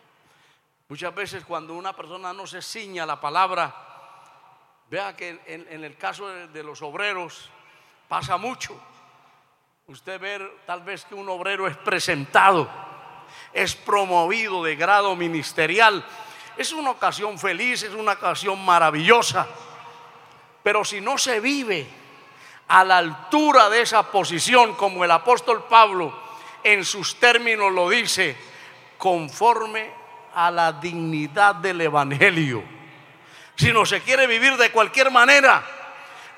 Muchas 0.89 1.15
veces 1.15 1.45
cuando 1.45 1.75
una 1.75 1.95
persona 1.95 2.33
no 2.33 2.47
se 2.47 2.61
ciña 2.61 3.07
la 3.07 3.21
palabra, 3.21 3.75
vea 4.91 5.17
que 5.17 5.41
en, 5.47 5.85
el 5.85 5.97
caso 5.97 6.29
de 6.29 6.63
los 6.65 6.83
obreros 6.83 7.51
pasa 8.09 8.37
mucho 8.37 8.81
usted 9.89 10.21
ver 10.21 10.43
tal 10.67 10.83
vez 10.83 11.05
que 11.05 11.15
un 11.15 11.29
obrero 11.29 11.69
es 11.69 11.77
presentado, 11.77 12.69
es 13.53 13.77
promovido 13.77 14.65
de 14.65 14.75
grado 14.75 15.15
ministerial. 15.15 16.05
Es 16.57 16.73
una 16.73 16.91
ocasión 16.91 17.39
feliz, 17.39 17.85
es 17.85 17.95
una 17.95 18.15
ocasión 18.15 18.65
maravillosa. 18.65 19.47
Pero 20.65 20.85
si 20.85 21.01
no 21.01 21.17
se 21.17 21.39
vive 21.39 21.87
a 22.67 22.83
la 22.83 22.99
altura 22.99 23.71
de 23.71 23.83
esa 23.83 24.11
posición, 24.11 24.75
como 24.75 25.05
el 25.05 25.11
apóstol 25.13 25.67
Pablo 25.71 26.13
en 26.65 26.85
sus 26.85 27.21
términos 27.21 27.73
lo 27.73 27.89
dice, 27.89 28.37
conforme 28.99 29.89
a 30.35 30.51
la 30.51 30.73
dignidad 30.73 31.55
del 31.55 31.83
Evangelio. 31.83 32.65
Si 33.55 33.73
no 33.73 33.87
se 33.87 34.01
quiere 34.01 34.27
vivir 34.27 34.57
de 34.57 34.73
cualquier 34.73 35.13
manera, 35.13 35.65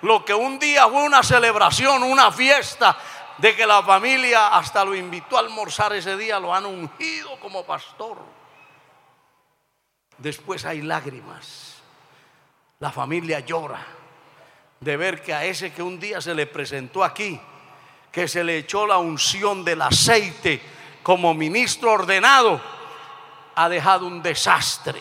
lo 0.02 0.24
que 0.24 0.34
un 0.34 0.58
día 0.58 0.86
fue 0.86 1.02
una 1.02 1.22
celebración, 1.22 2.02
una 2.02 2.30
fiesta, 2.30 2.96
de 3.38 3.54
que 3.54 3.66
la 3.66 3.82
familia 3.82 4.48
hasta 4.48 4.84
lo 4.84 4.94
invitó 4.94 5.36
a 5.36 5.40
almorzar 5.40 5.92
ese 5.92 6.16
día, 6.16 6.38
lo 6.38 6.54
han 6.54 6.66
ungido 6.66 7.38
como 7.40 7.64
pastor. 7.64 8.18
Después 10.18 10.64
hay 10.64 10.82
lágrimas. 10.82 11.76
La 12.80 12.90
familia 12.90 13.40
llora 13.40 13.84
de 14.80 14.96
ver 14.96 15.22
que 15.22 15.34
a 15.34 15.44
ese 15.44 15.72
que 15.72 15.82
un 15.82 15.98
día 15.98 16.20
se 16.20 16.34
le 16.34 16.46
presentó 16.46 17.02
aquí, 17.02 17.40
que 18.12 18.28
se 18.28 18.44
le 18.44 18.58
echó 18.58 18.86
la 18.86 18.98
unción 18.98 19.64
del 19.64 19.82
aceite 19.82 20.60
como 21.02 21.34
ministro 21.34 21.92
ordenado, 21.92 22.60
ha 23.54 23.68
dejado 23.68 24.06
un 24.06 24.22
desastre 24.22 25.00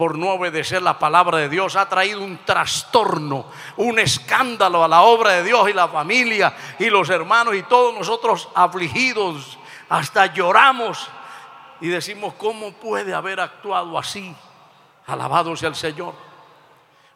por 0.00 0.16
no 0.16 0.30
obedecer 0.30 0.80
la 0.80 0.98
palabra 0.98 1.36
de 1.36 1.50
Dios, 1.50 1.76
ha 1.76 1.86
traído 1.86 2.22
un 2.22 2.38
trastorno, 2.38 3.44
un 3.76 3.98
escándalo 3.98 4.82
a 4.82 4.88
la 4.88 5.02
obra 5.02 5.32
de 5.32 5.44
Dios 5.44 5.68
y 5.68 5.74
la 5.74 5.88
familia 5.88 6.56
y 6.78 6.88
los 6.88 7.10
hermanos 7.10 7.54
y 7.54 7.64
todos 7.64 7.92
nosotros 7.92 8.48
afligidos, 8.54 9.58
hasta 9.90 10.24
lloramos 10.32 11.06
y 11.82 11.88
decimos, 11.88 12.32
¿cómo 12.38 12.72
puede 12.72 13.12
haber 13.12 13.40
actuado 13.40 13.98
así? 13.98 14.34
Alabado 15.06 15.54
sea 15.54 15.68
el 15.68 15.74
Señor. 15.74 16.14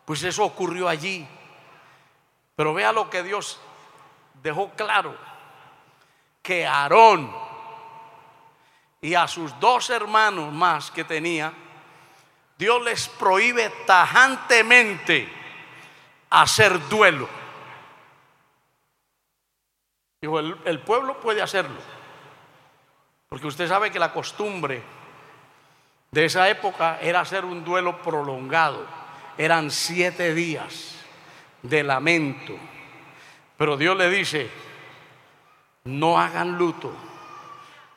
Pues 0.05 0.23
eso 0.23 0.45
ocurrió 0.45 0.87
allí. 0.87 1.27
Pero 2.55 2.75
vea 2.75 2.93
lo 2.93 3.09
que 3.09 3.23
Dios 3.23 3.59
dejó 4.43 4.69
claro, 4.73 5.17
que 6.43 6.67
Aarón 6.67 7.35
y 9.01 9.15
a 9.15 9.27
sus 9.27 9.59
dos 9.59 9.89
hermanos 9.89 10.53
más 10.53 10.91
que 10.91 11.05
tenía, 11.05 11.64
Dios 12.57 12.83
les 12.85 13.09
prohíbe 13.09 13.71
tajantemente 13.87 15.29
hacer 16.31 16.89
duelo. 16.89 17.29
Dijo, 20.21 20.39
el, 20.39 20.57
el, 20.65 20.81
pueblo 20.81 21.21
puede 21.21 21.43
hacerlo. 21.43 21.79
Porque 23.29 23.47
usted 23.47 23.69
sabe 23.69 23.91
que 23.91 23.99
la 23.99 24.13
costumbre 24.13 24.83
de 26.11 26.25
esa 26.25 26.49
época 26.49 26.99
era 27.01 27.21
hacer 27.21 27.45
un 27.45 27.65
duelo 27.65 28.01
prolongado. 28.01 28.87
Eran 29.37 29.71
siete 29.71 30.33
días 30.33 30.95
de 31.63 31.83
lamento. 31.83 32.57
Pero 33.57 33.77
Dios 33.77 33.97
le 33.97 34.09
dice, 34.09 34.49
no 35.85 36.19
hagan 36.19 36.57
luto. 36.57 36.93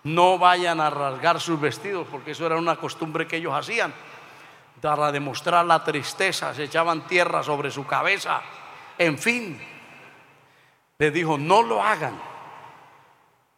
No 0.04 0.38
vayan 0.38 0.80
a 0.80 0.90
rasgar 0.90 1.40
sus 1.40 1.60
vestidos, 1.60 2.08
porque 2.10 2.32
eso 2.32 2.46
era 2.46 2.56
una 2.58 2.78
costumbre 2.78 3.28
que 3.28 3.38
ellos 3.38 3.54
hacían 3.54 3.94
para 4.82 5.12
demostrar 5.12 5.66
la 5.66 5.84
tristeza, 5.84 6.54
se 6.54 6.66
echaban 6.66 7.08
tierra 7.08 7.44
sobre 7.44 7.72
su 7.72 7.86
cabeza. 7.86 8.42
En 8.98 9.18
fin, 9.18 9.60
le 10.98 11.12
dijo, 11.12 11.38
no 11.38 11.64
lo 11.64 11.84
hagan 11.84 12.20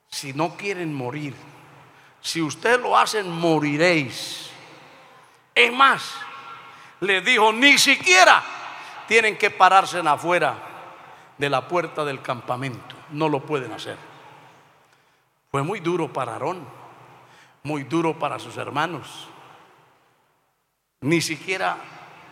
si 0.08 0.34
no 0.34 0.56
quieren 0.56 0.94
morir. 0.94 1.36
Si 2.22 2.42
ustedes 2.42 2.80
lo 2.80 2.98
hacen, 2.98 3.30
moriréis. 3.30 4.50
Es 5.54 5.72
más, 5.72 6.16
le 7.02 7.22
dijo, 7.22 7.52
ni 7.54 7.78
siquiera 7.78 8.44
tienen 9.08 9.38
que 9.38 9.50
pararse 9.50 10.00
en 10.00 10.08
afuera 10.08 10.56
de 11.38 11.50
la 11.50 11.68
puerta 11.68 12.04
del 12.06 12.22
campamento. 12.22 12.96
No 13.12 13.30
lo 13.30 13.42
pueden 13.42 13.72
hacer. 13.72 13.98
Fue 15.52 15.64
muy 15.64 15.80
duro 15.80 16.12
para 16.12 16.34
Aarón, 16.34 16.66
muy 17.64 17.84
duro 17.84 18.18
para 18.18 18.40
sus 18.40 18.58
hermanos 18.58 19.30
ni 21.02 21.22
siquiera 21.22 21.78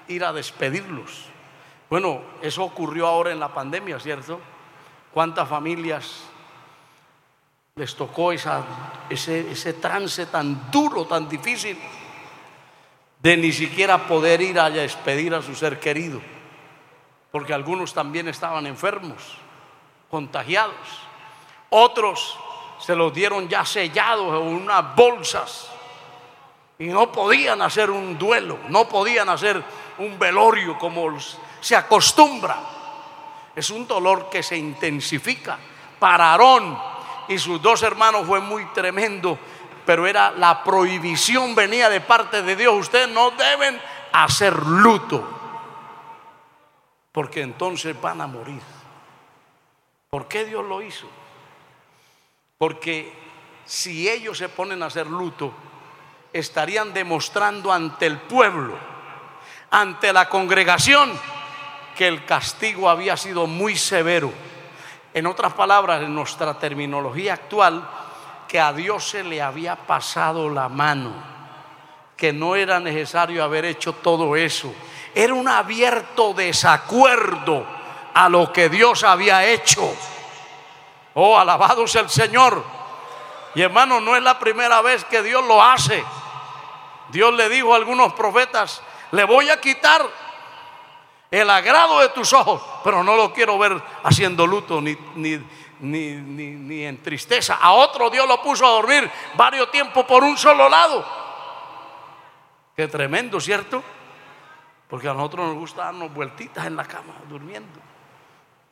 ir 0.07 0.23
a 0.23 0.33
despedirlos. 0.33 1.25
Bueno, 1.89 2.21
eso 2.41 2.63
ocurrió 2.63 3.07
ahora 3.07 3.31
en 3.31 3.39
la 3.39 3.53
pandemia, 3.53 3.99
¿cierto? 3.99 4.41
¿Cuántas 5.13 5.47
familias 5.47 6.23
les 7.75 7.95
tocó 7.95 8.31
ese 8.31 9.73
trance 9.79 10.25
tan 10.25 10.69
duro, 10.69 11.05
tan 11.05 11.29
difícil, 11.29 11.77
de 13.21 13.37
ni 13.37 13.51
siquiera 13.51 14.05
poder 14.05 14.41
ir 14.41 14.59
a 14.59 14.69
despedir 14.69 15.33
a 15.33 15.41
su 15.41 15.55
ser 15.55 15.79
querido? 15.79 16.21
Porque 17.31 17.53
algunos 17.53 17.93
también 17.93 18.27
estaban 18.27 18.67
enfermos, 18.67 19.37
contagiados. 20.09 20.75
Otros 21.69 22.37
se 22.79 22.95
los 22.95 23.13
dieron 23.13 23.47
ya 23.47 23.63
sellados 23.65 24.41
en 24.41 24.47
unas 24.47 24.95
bolsas 24.95 25.71
y 26.79 26.87
no 26.87 27.11
podían 27.11 27.61
hacer 27.61 27.89
un 27.89 28.17
duelo, 28.17 28.59
no 28.69 28.87
podían 28.87 29.29
hacer 29.29 29.63
un 29.97 30.19
velorio 30.19 30.77
como 30.77 31.17
se 31.59 31.75
acostumbra. 31.75 32.57
Es 33.55 33.69
un 33.71 33.87
dolor 33.87 34.29
que 34.29 34.43
se 34.43 34.55
intensifica. 34.55 35.57
Para 35.97 36.31
Aarón 36.31 36.77
y 37.27 37.39
sus 37.39 37.59
dos 37.61 37.81
hermanos 37.81 38.27
fue 38.27 38.39
muy 38.39 38.65
tremendo, 38.65 39.39
pero 39.85 40.05
era 40.05 40.29
la 40.31 40.63
prohibición 40.63 41.55
venía 41.55 41.89
de 41.89 42.01
parte 42.01 42.43
de 42.43 42.55
Dios. 42.55 42.75
Ustedes 42.75 43.09
no 43.09 43.31
deben 43.31 43.81
hacer 44.11 44.55
luto, 44.63 45.27
porque 47.11 47.41
entonces 47.41 47.99
van 47.99 48.21
a 48.21 48.27
morir. 48.27 48.61
¿Por 50.09 50.27
qué 50.27 50.45
Dios 50.45 50.63
lo 50.63 50.81
hizo? 50.81 51.07
Porque 52.57 53.11
si 53.65 54.07
ellos 54.07 54.37
se 54.37 54.49
ponen 54.49 54.81
a 54.83 54.85
hacer 54.85 55.07
luto, 55.07 55.51
estarían 56.33 56.93
demostrando 56.93 57.71
ante 57.71 58.05
el 58.05 58.17
pueblo, 58.17 58.77
ante 59.71 60.13
la 60.13 60.29
congregación, 60.29 61.11
que 61.95 62.07
el 62.07 62.25
castigo 62.25 62.89
había 62.89 63.17
sido 63.17 63.47
muy 63.47 63.75
severo. 63.75 64.31
En 65.13 65.25
otras 65.25 65.53
palabras, 65.53 66.03
en 66.03 66.13
nuestra 66.13 66.59
terminología 66.59 67.33
actual, 67.33 67.87
que 68.47 68.59
a 68.59 68.71
Dios 68.71 69.09
se 69.09 69.23
le 69.23 69.41
había 69.41 69.75
pasado 69.75 70.49
la 70.49 70.69
mano, 70.69 71.11
que 72.15 72.31
no 72.31 72.55
era 72.55 72.79
necesario 72.79 73.43
haber 73.43 73.65
hecho 73.65 73.93
todo 73.93 74.35
eso. 74.35 74.73
Era 75.13 75.33
un 75.33 75.47
abierto 75.47 76.33
desacuerdo 76.33 77.65
a 78.13 78.29
lo 78.29 78.53
que 78.53 78.69
Dios 78.69 79.03
había 79.03 79.45
hecho. 79.45 79.93
Oh, 81.15 81.37
alabado 81.37 81.87
sea 81.87 82.01
el 82.01 82.09
Señor. 82.09 82.76
Y 83.57 83.63
hermano, 83.63 83.99
no 83.99 84.15
es 84.15 84.21
la 84.21 84.37
primera 84.37 84.83
vez 84.83 85.03
que 85.05 85.23
Dios 85.23 85.43
lo 85.43 85.63
hace. 85.63 86.05
Dios 87.09 87.33
le 87.33 87.49
dijo 87.49 87.73
a 87.73 87.77
algunos 87.77 88.13
profetas, 88.13 88.83
le 89.09 89.23
voy 89.23 89.49
a 89.49 89.59
quitar 89.59 90.07
el 91.31 91.49
agrado 91.49 92.01
de 92.01 92.09
tus 92.09 92.33
ojos, 92.33 92.61
pero 92.83 93.03
no 93.03 93.15
lo 93.15 93.33
quiero 93.33 93.57
ver 93.57 93.81
haciendo 94.03 94.45
luto 94.45 94.79
ni, 94.79 94.95
ni, 95.15 95.43
ni, 95.79 96.11
ni 96.11 96.83
en 96.83 97.01
tristeza. 97.01 97.57
A 97.59 97.71
otro 97.71 98.11
Dios 98.11 98.27
lo 98.27 98.39
puso 98.43 98.63
a 98.63 98.69
dormir 98.69 99.09
varios 99.33 99.71
tiempos 99.71 100.05
por 100.05 100.23
un 100.23 100.37
solo 100.37 100.69
lado. 100.69 101.03
Qué 102.75 102.87
tremendo, 102.87 103.39
¿cierto? 103.41 103.83
Porque 104.87 105.09
a 105.09 105.15
nosotros 105.15 105.47
nos 105.47 105.55
gusta 105.55 105.85
darnos 105.85 106.13
vueltitas 106.13 106.67
en 106.67 106.75
la 106.75 106.85
cama, 106.85 107.15
durmiendo. 107.27 107.79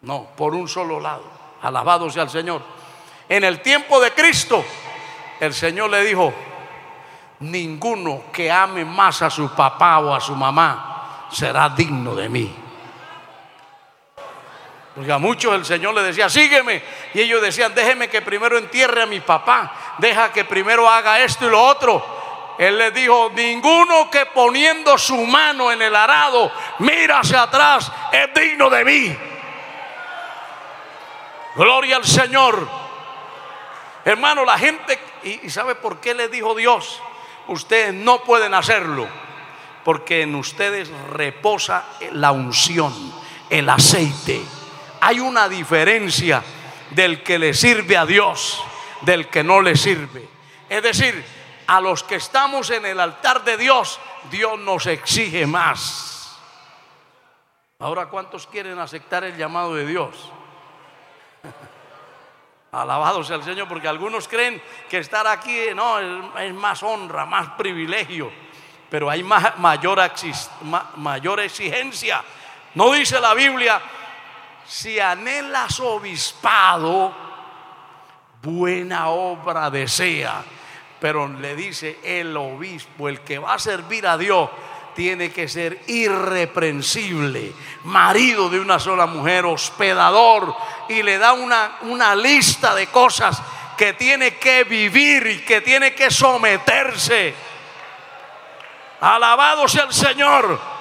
No, 0.02 0.28
por 0.38 0.54
un 0.54 0.68
solo 0.68 1.00
lado. 1.00 1.24
Alabado 1.64 2.08
sea 2.12 2.22
el 2.22 2.30
Señor. 2.30 2.85
En 3.28 3.44
el 3.44 3.62
tiempo 3.62 4.00
de 4.00 4.12
Cristo, 4.12 4.64
el 5.40 5.54
Señor 5.54 5.90
le 5.90 6.04
dijo, 6.04 6.34
ninguno 7.40 8.24
que 8.32 8.52
ame 8.52 8.86
más 8.86 9.22
a 9.22 9.30
su 9.30 9.50
papá 9.54 10.00
o 10.00 10.14
a 10.14 10.22
su 10.22 10.36
mamá 10.36 11.28
será 11.32 11.70
digno 11.70 12.16
de 12.16 12.30
mí. 12.30 12.56
Porque 14.96 15.12
a 15.12 15.18
muchos 15.18 15.54
el 15.54 15.66
Señor 15.66 15.94
le 15.94 16.04
decía, 16.04 16.30
sígueme. 16.30 16.82
Y 17.14 17.22
ellos 17.22 17.42
decían, 17.42 17.76
déjeme 17.76 18.08
que 18.08 18.22
primero 18.22 18.58
entierre 18.58 19.02
a 19.02 19.06
mi 19.06 19.20
papá. 19.20 19.74
Deja 19.98 20.32
que 20.32 20.46
primero 20.46 20.90
haga 20.90 21.20
esto 21.20 21.46
y 21.46 21.50
lo 21.50 21.62
otro. 21.62 22.16
Él 22.58 22.78
les 22.78 22.94
dijo, 22.94 23.30
ninguno 23.36 24.10
que 24.10 24.26
poniendo 24.28 24.98
su 24.98 25.18
mano 25.26 25.70
en 25.70 25.82
el 25.82 25.94
arado 25.94 26.50
mira 26.80 27.20
hacia 27.20 27.42
atrás 27.42 27.92
es 28.14 28.34
digno 28.34 28.70
de 28.70 28.86
mí. 28.86 29.18
Gloria 31.56 31.98
al 31.98 32.06
Señor. 32.06 32.85
Hermano, 34.06 34.46
la 34.46 34.60
gente, 34.60 35.00
y, 35.24 35.50
sabe 35.50 35.74
por 35.74 36.00
qué 36.00 36.14
le 36.14 36.30
dijo 36.30 36.54
Dios, 36.54 37.02
ustedes 37.48 37.92
no 37.92 38.24
pueden 38.24 38.54
hacerlo, 38.54 39.08
porque 39.84 40.22
en 40.22 40.36
ustedes 40.36 40.92
reposa 41.10 41.86
la 42.12 42.32
unción, 42.32 42.94
el 43.50 43.68
aceite. 43.68 44.44
Hay 45.02 45.20
una 45.20 45.50
diferencia 45.50 46.44
del 46.92 47.24
que 47.24 47.40
le 47.40 47.56
sirve 47.56 47.98
a 47.98 48.06
Dios, 48.06 48.64
del 49.02 49.28
que 49.28 49.44
no 49.44 49.60
le 49.60 49.76
sirve. 49.76 50.30
Es 50.70 50.84
decir, 50.84 51.26
a 51.66 51.82
los 51.82 52.04
que 52.04 52.16
estamos 52.16 52.70
en 52.70 52.86
el 52.86 53.00
altar 53.00 53.44
de 53.44 53.58
Dios, 53.58 54.00
Dios 54.30 54.60
nos 54.60 54.86
exige 54.86 55.48
más. 55.48 56.38
Ahora, 57.80 58.06
¿cuántos 58.06 58.46
quieren 58.46 58.78
aceptar 58.78 59.24
el 59.24 59.36
llamado 59.36 59.74
de 59.74 59.88
Dios? 59.88 60.32
Alabado 62.82 63.24
sea 63.24 63.38
el 63.38 63.44
Señor, 63.44 63.68
porque 63.68 63.88
algunos 63.88 64.28
creen 64.28 64.62
que 64.90 65.00
estar 65.00 65.26
aquí 65.28 65.68
no 65.76 66.00
es, 66.40 66.54
más 66.54 66.84
honra, 66.84 67.26
más 67.26 67.50
privilegio, 67.52 68.32
pero 68.90 69.10
hay 69.10 69.24
mayor, 69.24 70.12
mayor 70.98 71.40
exigencia. 71.40 72.24
No 72.74 72.92
dice 72.92 73.20
la 73.20 73.34
Biblia, 73.34 73.82
si 74.66 75.00
anhelas 75.00 75.80
obispado, 75.80 77.14
buena 78.42 79.10
obra 79.10 79.70
desea 79.70 80.44
pero 81.00 81.28
le 81.28 81.56
dice 81.56 82.00
el 82.04 82.36
obispo, 82.36 83.10
el 83.10 83.22
que 83.22 83.38
va 83.38 83.54
a 83.54 83.60
servir 83.60 84.08
a 84.08 84.18
Dios, 84.18 84.50
tiene 84.96 85.32
que 85.32 85.48
ser 85.48 85.82
irreprensible, 85.88 87.54
marido 87.84 88.50
de 88.50 88.60
una 88.60 88.80
sola 88.80 89.06
mujer, 89.06 89.46
hospedador, 89.46 90.56
y 90.90 91.04
le 91.04 91.18
da 91.18 91.34
una, 91.34 91.78
una 91.82 92.16
lista 92.16 92.74
de 92.74 92.88
cosas 92.88 93.42
que 93.78 93.94
tiene 93.94 94.36
que 94.38 94.64
vivir 94.64 95.28
y 95.28 95.40
que 95.40 95.62
tiene 95.62 95.94
que 95.94 96.10
someterse. 96.10 97.36
Alabado 99.02 99.68
sea 99.68 99.84
el 99.84 99.94
Señor. 99.94 100.75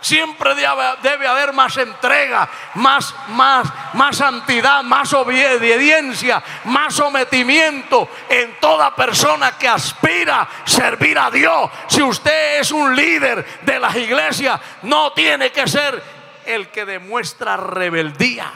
Siempre 0.00 0.54
debe 0.54 1.26
haber 1.26 1.52
más 1.52 1.76
entrega, 1.76 2.48
más, 2.74 3.14
más, 3.28 3.66
más 3.94 4.16
santidad, 4.16 4.84
más 4.84 5.12
obediencia, 5.12 6.42
más 6.66 6.94
sometimiento 6.94 8.08
en 8.28 8.60
toda 8.60 8.94
persona 8.94 9.58
que 9.58 9.66
aspira 9.66 10.42
a 10.42 10.48
servir 10.64 11.18
a 11.18 11.30
Dios. 11.30 11.70
Si 11.88 12.00
usted 12.00 12.60
es 12.60 12.70
un 12.70 12.94
líder 12.94 13.44
de 13.62 13.80
las 13.80 13.96
iglesias, 13.96 14.60
no 14.82 15.12
tiene 15.12 15.50
que 15.50 15.66
ser 15.66 16.00
el 16.46 16.68
que 16.68 16.84
demuestra 16.84 17.56
rebeldía, 17.56 18.52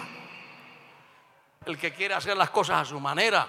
el 1.66 1.76
que 1.76 1.92
quiere 1.92 2.14
hacer 2.14 2.36
las 2.36 2.50
cosas 2.50 2.82
a 2.82 2.84
su 2.84 3.00
manera. 3.00 3.46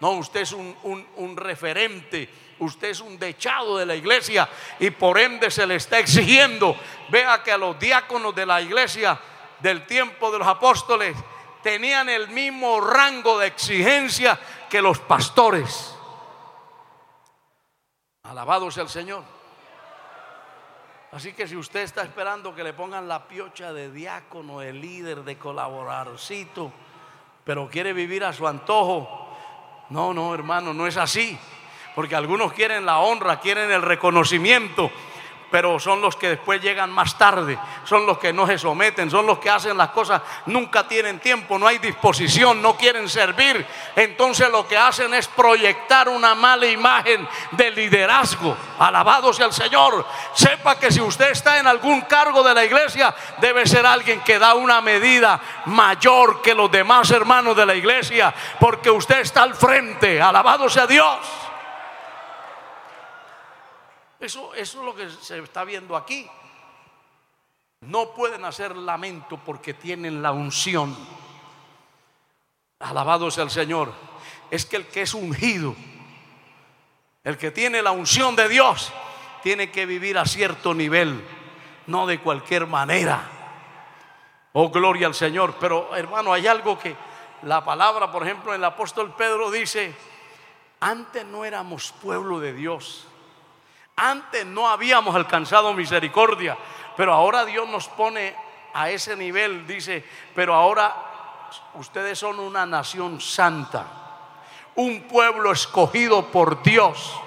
No, 0.00 0.10
usted 0.10 0.40
es 0.40 0.52
un, 0.52 0.76
un 1.16 1.36
referente 1.36 2.28
usted 2.58 2.88
es 2.88 3.00
un 3.00 3.18
dechado 3.18 3.78
de 3.78 3.86
la 3.86 3.94
iglesia 3.94 4.48
y 4.78 4.90
por 4.90 5.18
ende 5.18 5.50
se 5.50 5.66
le 5.66 5.76
está 5.76 5.98
exigiendo. 5.98 6.76
Vea 7.08 7.42
que 7.42 7.52
a 7.52 7.58
los 7.58 7.78
diáconos 7.78 8.34
de 8.34 8.46
la 8.46 8.60
iglesia 8.60 9.18
del 9.60 9.86
tiempo 9.86 10.30
de 10.30 10.38
los 10.38 10.48
apóstoles 10.48 11.16
tenían 11.62 12.08
el 12.08 12.28
mismo 12.28 12.80
rango 12.80 13.38
de 13.38 13.48
exigencia 13.48 14.38
que 14.68 14.80
los 14.80 14.98
pastores. 15.00 15.94
Alabado 18.22 18.70
sea 18.70 18.84
el 18.84 18.88
Señor. 18.88 19.24
Así 21.12 21.32
que 21.32 21.48
si 21.48 21.56
usted 21.56 21.80
está 21.80 22.02
esperando 22.02 22.54
que 22.54 22.64
le 22.64 22.72
pongan 22.72 23.08
la 23.08 23.26
piocha 23.26 23.72
de 23.72 23.90
diácono, 23.90 24.60
de 24.60 24.72
líder, 24.72 25.24
de 25.24 25.38
colaborarcito, 25.38 26.72
pero 27.44 27.68
quiere 27.70 27.92
vivir 27.92 28.24
a 28.24 28.32
su 28.32 28.46
antojo, 28.46 29.26
no, 29.90 30.12
no, 30.12 30.34
hermano, 30.34 30.74
no 30.74 30.86
es 30.86 30.96
así. 30.96 31.38
Porque 31.96 32.14
algunos 32.14 32.52
quieren 32.52 32.84
la 32.84 32.98
honra, 32.98 33.40
quieren 33.40 33.70
el 33.72 33.80
reconocimiento, 33.80 34.90
pero 35.50 35.80
son 35.80 36.02
los 36.02 36.14
que 36.14 36.28
después 36.28 36.60
llegan 36.60 36.92
más 36.92 37.16
tarde, 37.16 37.58
son 37.84 38.04
los 38.04 38.18
que 38.18 38.34
no 38.34 38.46
se 38.46 38.58
someten, 38.58 39.10
son 39.10 39.24
los 39.26 39.38
que 39.38 39.48
hacen 39.48 39.78
las 39.78 39.88
cosas, 39.88 40.20
nunca 40.44 40.86
tienen 40.86 41.20
tiempo, 41.20 41.58
no 41.58 41.66
hay 41.66 41.78
disposición, 41.78 42.60
no 42.60 42.76
quieren 42.76 43.08
servir. 43.08 43.66
Entonces 43.96 44.50
lo 44.50 44.68
que 44.68 44.76
hacen 44.76 45.14
es 45.14 45.26
proyectar 45.26 46.10
una 46.10 46.34
mala 46.34 46.66
imagen 46.66 47.26
de 47.52 47.70
liderazgo. 47.70 48.54
Alabado 48.78 49.32
sea 49.32 49.46
el 49.46 49.54
Señor. 49.54 50.04
Sepa 50.34 50.78
que 50.78 50.90
si 50.90 51.00
usted 51.00 51.30
está 51.30 51.58
en 51.58 51.66
algún 51.66 52.02
cargo 52.02 52.42
de 52.42 52.52
la 52.52 52.62
iglesia, 52.62 53.14
debe 53.38 53.64
ser 53.64 53.86
alguien 53.86 54.20
que 54.20 54.38
da 54.38 54.52
una 54.52 54.82
medida 54.82 55.40
mayor 55.64 56.42
que 56.42 56.54
los 56.54 56.70
demás 56.70 57.10
hermanos 57.10 57.56
de 57.56 57.64
la 57.64 57.74
iglesia, 57.74 58.34
porque 58.60 58.90
usted 58.90 59.20
está 59.20 59.44
al 59.44 59.54
frente. 59.54 60.20
Alabado 60.20 60.68
sea 60.68 60.86
Dios. 60.86 61.45
Eso, 64.18 64.54
es 64.54 64.74
lo 64.74 64.94
que 64.94 65.10
se 65.10 65.38
está 65.38 65.64
viendo 65.64 65.96
aquí. 65.96 66.28
No 67.82 68.12
pueden 68.12 68.44
hacer 68.44 68.74
lamento 68.74 69.38
porque 69.44 69.74
tienen 69.74 70.22
la 70.22 70.32
unción. 70.32 70.96
Alabado 72.78 73.30
sea 73.30 73.44
el 73.44 73.50
Señor. 73.50 73.92
Es 74.50 74.64
que 74.64 74.76
el 74.76 74.86
que 74.86 75.02
es 75.02 75.12
ungido, 75.12 75.74
el 77.24 77.36
que 77.36 77.50
tiene 77.50 77.82
la 77.82 77.90
unción 77.90 78.36
de 78.36 78.48
Dios, 78.48 78.92
tiene 79.42 79.70
que 79.70 79.86
vivir 79.86 80.16
a 80.18 80.24
cierto 80.24 80.72
nivel, 80.72 81.22
no 81.86 82.06
de 82.06 82.20
cualquier 82.20 82.66
manera. 82.66 83.30
Oh, 84.52 84.70
gloria 84.70 85.06
al 85.06 85.14
Señor. 85.14 85.56
Pero 85.60 85.94
hermano, 85.94 86.32
hay 86.32 86.46
algo 86.46 86.78
que 86.78 86.96
la 87.42 87.64
palabra, 87.64 88.10
por 88.10 88.22
ejemplo, 88.22 88.54
el 88.54 88.64
apóstol 88.64 89.14
Pedro 89.14 89.50
dice, 89.50 89.94
antes 90.80 91.26
no 91.26 91.44
éramos 91.44 91.92
pueblo 92.00 92.40
de 92.40 92.54
Dios 92.54 93.06
antes 93.96 94.44
no 94.44 94.68
habíamos 94.68 95.16
alcanzado 95.16 95.72
misericordia, 95.72 96.56
pero 96.96 97.14
ahora 97.14 97.46
Dios 97.46 97.66
nos 97.68 97.88
pone 97.88 98.36
a 98.74 98.90
ese 98.90 99.16
nivel, 99.16 99.66
dice, 99.66 100.04
pero 100.34 100.54
ahora 100.54 100.94
ustedes 101.74 102.18
son 102.18 102.38
una 102.38 102.66
nación 102.66 103.20
santa, 103.22 103.86
un 104.74 105.08
pueblo 105.08 105.50
escogido 105.50 106.26
por 106.26 106.62
Dios. 106.62 107.18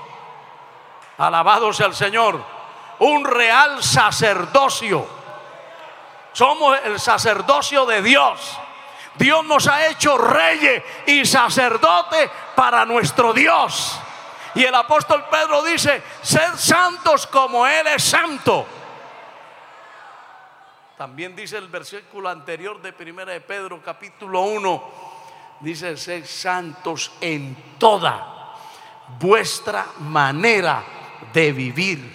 Alabado 1.18 1.74
sea 1.74 1.88
el 1.88 1.96
Señor, 1.96 2.40
un 3.00 3.26
real 3.26 3.84
sacerdocio. 3.84 5.08
Somos 6.34 6.78
el 6.86 7.00
sacerdocio 7.00 7.88
de 7.88 8.04
Dios. 8.04 8.60
Dios 9.16 9.44
nos 9.46 9.68
ha 9.68 9.88
hecho 9.88 10.18
reyes 10.20 10.84
y 11.08 11.26
sacerdote 11.26 12.30
para 12.56 12.86
nuestro 12.86 13.34
Dios. 13.34 14.00
Y 14.60 14.66
el 14.66 14.76
apóstol 14.76 15.24
Pedro 15.32 15.64
dice, 15.64 16.04
sed 16.22 16.56
santos 16.58 17.26
como 17.28 17.66
Él 17.66 17.88
es 17.88 18.04
santo. 18.04 18.68
También 20.98 21.34
dice 21.34 21.56
el 21.56 21.70
versículo 21.70 22.28
anterior 22.28 22.82
de 22.82 22.92
Primera 22.92 23.32
de 23.32 23.40
Pedro 23.40 23.82
capítulo 23.82 24.42
1, 24.42 24.92
dice, 25.62 25.96
sed 25.96 26.26
santos 26.26 27.10
en 27.22 27.56
toda 27.80 28.58
vuestra 29.18 29.86
manera 30.00 30.84
de 31.32 31.54
vivir. 31.54 32.14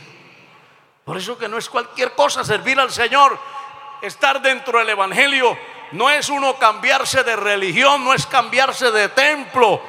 Por 1.02 1.16
eso 1.16 1.38
que 1.38 1.48
no 1.48 1.56
es 1.56 1.70
cualquier 1.70 2.12
cosa 2.12 2.44
servir 2.44 2.78
al 2.78 2.90
Señor, 2.90 3.38
estar 4.02 4.42
dentro 4.42 4.80
del 4.80 4.90
Evangelio. 4.90 5.56
No 5.92 6.10
es 6.10 6.28
uno 6.28 6.58
cambiarse 6.58 7.24
de 7.24 7.36
religión, 7.36 8.04
no 8.04 8.12
es 8.12 8.26
cambiarse 8.26 8.90
de 8.90 9.08
templo, 9.08 9.80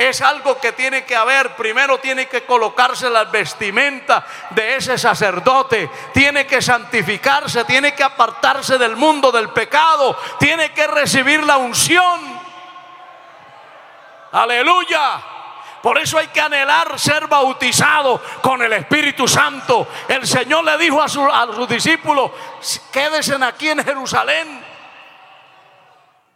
es 0.00 0.22
algo 0.22 0.58
que 0.58 0.72
tiene 0.72 1.04
que 1.04 1.14
haber. 1.14 1.54
Primero 1.56 1.98
tiene 1.98 2.26
que 2.26 2.46
colocarse 2.46 3.10
la 3.10 3.24
vestimenta 3.24 4.24
de 4.48 4.76
ese 4.76 4.96
sacerdote, 4.96 5.90
tiene 6.14 6.46
que 6.46 6.62
santificarse, 6.62 7.64
tiene 7.64 7.94
que 7.94 8.02
apartarse 8.02 8.78
del 8.78 8.96
mundo 8.96 9.30
del 9.30 9.50
pecado, 9.50 10.16
tiene 10.38 10.72
que 10.72 10.86
recibir 10.86 11.42
la 11.44 11.58
unción. 11.58 12.40
Aleluya. 14.32 15.20
Por 15.82 15.98
eso 15.98 16.16
hay 16.16 16.28
que 16.28 16.40
anhelar 16.40 16.98
ser 16.98 17.26
bautizado 17.26 18.22
con 18.40 18.62
el 18.62 18.72
Espíritu 18.72 19.28
Santo. 19.28 19.86
El 20.08 20.26
Señor 20.26 20.64
le 20.64 20.78
dijo 20.78 21.02
a, 21.02 21.08
sus 21.08 21.68
discípulos, 21.68 22.30
quédense 22.90 23.34
aquí 23.44 23.68
en 23.68 23.84
Jerusalén. 23.84 24.69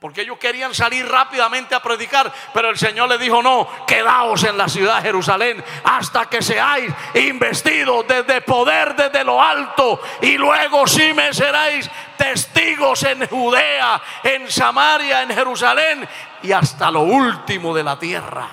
Porque 0.04 0.20
ellos 0.20 0.36
querían 0.36 0.74
salir 0.74 1.08
rápidamente 1.08 1.74
a 1.74 1.80
predicar, 1.80 2.30
pero 2.52 2.68
el 2.68 2.76
Señor 2.76 3.08
le 3.08 3.16
dijo, 3.16 3.42
no, 3.42 3.66
quedaos 3.86 4.44
en 4.44 4.58
la 4.58 4.68
ciudad 4.68 4.96
de 4.96 5.02
Jerusalén 5.04 5.64
hasta 5.82 6.26
que 6.26 6.42
seáis 6.42 6.92
investidos 7.14 8.06
desde 8.06 8.42
poder, 8.42 8.94
desde 8.96 9.24
lo 9.24 9.42
alto, 9.42 10.02
y 10.20 10.36
luego 10.36 10.86
sí 10.86 11.14
me 11.14 11.32
seréis 11.32 11.90
testigos 12.18 13.02
en 13.04 13.26
Judea, 13.26 14.02
en 14.22 14.50
Samaria, 14.50 15.22
en 15.22 15.30
Jerusalén 15.30 16.06
y 16.42 16.52
hasta 16.52 16.90
lo 16.90 17.00
último 17.00 17.74
de 17.74 17.82
la 17.82 17.98
tierra. 17.98 18.46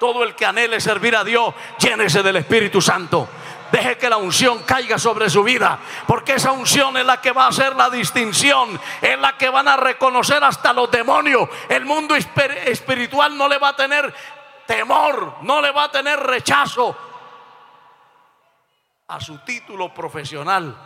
Todo 0.00 0.24
el 0.24 0.34
que 0.34 0.46
anhele 0.46 0.80
servir 0.80 1.16
a 1.16 1.24
Dios, 1.24 1.54
llénese 1.78 2.22
del 2.22 2.36
Espíritu 2.36 2.80
Santo. 2.80 3.28
Deje 3.72 3.98
que 3.98 4.08
la 4.08 4.16
unción 4.16 4.62
caiga 4.62 4.98
sobre 4.98 5.28
su 5.28 5.42
vida, 5.42 5.78
porque 6.06 6.34
esa 6.34 6.52
unción 6.52 6.96
es 6.96 7.04
la 7.04 7.20
que 7.20 7.32
va 7.32 7.46
a 7.46 7.48
hacer 7.48 7.74
la 7.74 7.90
distinción, 7.90 8.80
es 9.02 9.18
la 9.18 9.36
que 9.36 9.48
van 9.48 9.66
a 9.66 9.76
reconocer 9.76 10.42
hasta 10.44 10.72
los 10.72 10.90
demonios. 10.90 11.48
El 11.68 11.84
mundo 11.84 12.14
espiritual 12.14 13.36
no 13.36 13.48
le 13.48 13.58
va 13.58 13.70
a 13.70 13.76
tener 13.76 14.14
temor, 14.66 15.38
no 15.42 15.60
le 15.60 15.70
va 15.70 15.84
a 15.84 15.90
tener 15.90 16.18
rechazo 16.20 16.96
a 19.08 19.20
su 19.20 19.38
título 19.38 19.92
profesional. 19.92 20.76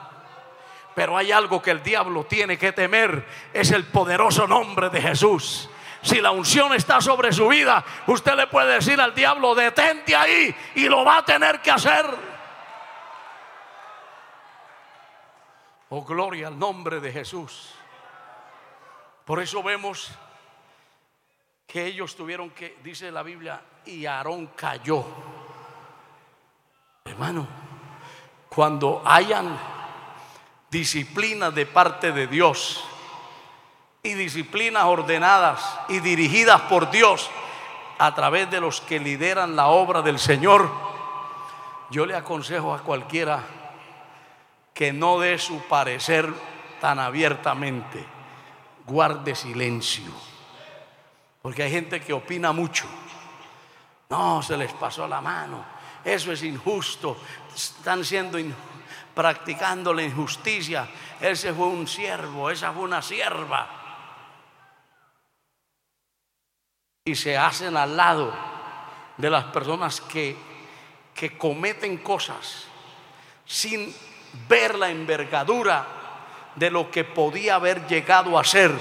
Pero 0.95 1.16
hay 1.16 1.33
algo 1.33 1.62
que 1.62 1.70
el 1.70 1.83
diablo 1.83 2.24
tiene 2.24 2.59
que 2.59 2.72
temer, 2.72 3.26
es 3.53 3.70
el 3.70 3.85
poderoso 3.85 4.47
nombre 4.47 4.91
de 4.91 5.01
Jesús. 5.01 5.68
Si 6.03 6.20
la 6.20 6.31
unción 6.31 6.72
está 6.72 7.01
sobre 7.01 7.33
su 7.33 7.49
vida, 7.49 7.85
usted 8.07 8.35
le 8.35 8.47
puede 8.47 8.74
decir 8.74 9.01
al 9.01 9.14
diablo, 9.14 9.55
detente 9.55 10.16
ahí 10.16 10.55
y 10.74 10.89
lo 10.89 11.05
va 11.05 11.18
a 11.18 11.24
tener 11.24 11.61
que 11.61 11.70
hacer. 11.70 12.30
Oh, 15.91 16.05
gloria 16.05 16.47
al 16.49 16.59
nombre 16.59 17.01
de 17.01 17.12
Jesús. 17.12 17.72
Por 19.24 19.41
eso 19.41 19.62
vemos 19.62 20.11
que 21.66 21.84
ellos 21.84 22.14
tuvieron 22.14 22.51
que, 22.51 22.78
dice 22.82 23.11
la 23.11 23.22
Biblia, 23.22 23.61
y 23.84 24.07
Aarón 24.07 24.49
cayó. 24.57 25.05
Hermano, 27.05 27.47
cuando 28.49 29.03
hayan 29.05 29.59
disciplina 30.70 31.51
de 31.51 31.66
parte 31.66 32.12
de 32.12 32.28
Dios, 32.28 32.84
y 34.03 34.14
disciplinas 34.14 34.84
ordenadas 34.84 35.78
y 35.88 36.01
dirigidas 36.01 36.62
por 36.62 36.91
Dios 36.91 37.28
a 37.99 38.14
través 38.14 38.51
de 38.51 38.61
los 38.61 38.80
que 38.80 38.99
lideran 38.99 39.57
la 39.57 39.66
obra 39.66 40.03
del 40.03 40.18
Señor, 40.18 40.70
yo 41.91 42.07
le 42.07 42.14
aconsejo 42.14 42.72
a 42.72 42.82
cualquiera 42.82 43.43
que 44.81 44.95
no 44.95 45.18
dé 45.20 45.37
su 45.37 45.61
parecer 45.64 46.33
tan 46.81 46.99
abiertamente, 46.99 48.03
guarde 48.87 49.35
silencio, 49.35 50.11
porque 51.43 51.64
hay 51.64 51.70
gente 51.70 52.01
que 52.01 52.14
opina 52.14 52.53
mucho. 52.53 52.87
No, 54.09 54.43
se 54.43 54.57
les 54.57 54.72
pasó 54.72 55.07
la 55.07 55.20
mano, 55.20 55.62
eso 56.03 56.33
es 56.33 56.43
injusto, 56.45 57.18
están 57.55 58.07
siendo 58.07 58.39
practicando 59.14 59.93
la 59.93 60.03
injusticia. 60.03 60.89
Ese 61.20 61.53
fue 61.53 61.66
un 61.66 61.87
siervo, 61.87 62.49
esa 62.49 62.72
fue 62.72 62.85
una 62.85 63.03
sierva. 63.03 63.76
y 67.05 67.14
se 67.14 67.37
hacen 67.37 67.76
al 67.76 67.99
lado 67.99 68.33
de 69.18 69.28
las 69.28 69.45
personas 69.45 70.01
que, 70.01 70.35
que 71.14 71.37
cometen 71.37 71.99
cosas 71.99 72.64
sin 73.45 73.93
ver 74.49 74.78
la 74.78 74.91
envergadura 74.91 75.87
de 76.57 76.70
lo 76.70 76.91
que 76.91 77.05
podía 77.05 77.57
haber 77.57 77.87
llegado 77.87 78.39
a 78.39 78.45
ser 78.45 78.72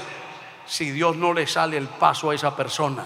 si 0.66 0.92
Dios 0.92 1.16
no 1.16 1.34
le 1.34 1.48
sale 1.48 1.78
el 1.78 1.88
paso 1.88 2.30
a 2.30 2.36
esa 2.36 2.56
persona. 2.56 3.06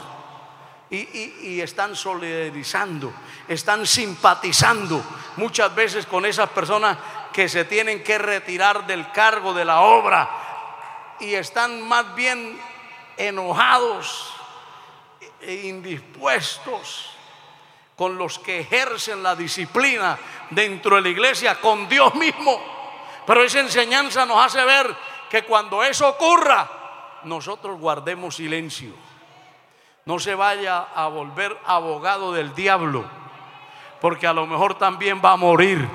Y, 0.90 0.98
y, 1.42 1.62
están 1.62 1.96
solidarizando, 1.96 3.12
están 3.48 3.88
simpatizando 3.88 5.02
muchas 5.38 5.74
veces 5.74 6.06
con 6.06 6.24
esas 6.24 6.50
personas 6.50 6.98
que 7.32 7.50
se 7.50 7.66
tienen 7.66 8.04
que 8.04 8.20
retirar 8.20 8.86
del 8.86 9.12
cargo 9.12 9.56
de 9.56 9.66
la 9.66 9.82
obra 9.82 10.30
y 11.20 11.34
están 11.34 11.82
más 11.82 12.14
bien 12.14 12.60
enojados 13.18 14.34
e 15.42 15.68
indispuestos 15.68 17.13
con 18.04 18.18
los 18.18 18.38
que 18.38 18.60
ejercen 18.60 19.24
la 19.24 19.34
disciplina 19.34 20.20
dentro 20.50 20.98
de 20.98 21.04
la 21.04 21.08
iglesia, 21.08 21.62
con 21.62 21.88
Dios 21.88 22.14
mismo. 22.16 22.60
Pero 23.26 23.42
esa 23.46 23.62
enseñanza 23.62 24.26
nos 24.26 24.46
hace 24.46 24.62
ver 24.66 24.94
que 25.30 25.44
cuando 25.46 25.82
eso 25.82 26.10
ocurra, 26.10 26.70
nosotros 27.24 27.80
guardemos 27.80 28.36
silencio. 28.36 28.90
No 30.04 30.20
se 30.20 30.36
vaya 30.36 30.88
a 30.94 31.08
volver 31.08 31.58
abogado 31.66 32.34
del 32.34 32.54
diablo, 32.54 33.06
porque 34.02 34.28
a 34.28 34.34
lo 34.34 34.46
mejor 34.48 34.78
también 34.78 35.22
va 35.24 35.32
a 35.32 35.38
morir. 35.38 35.88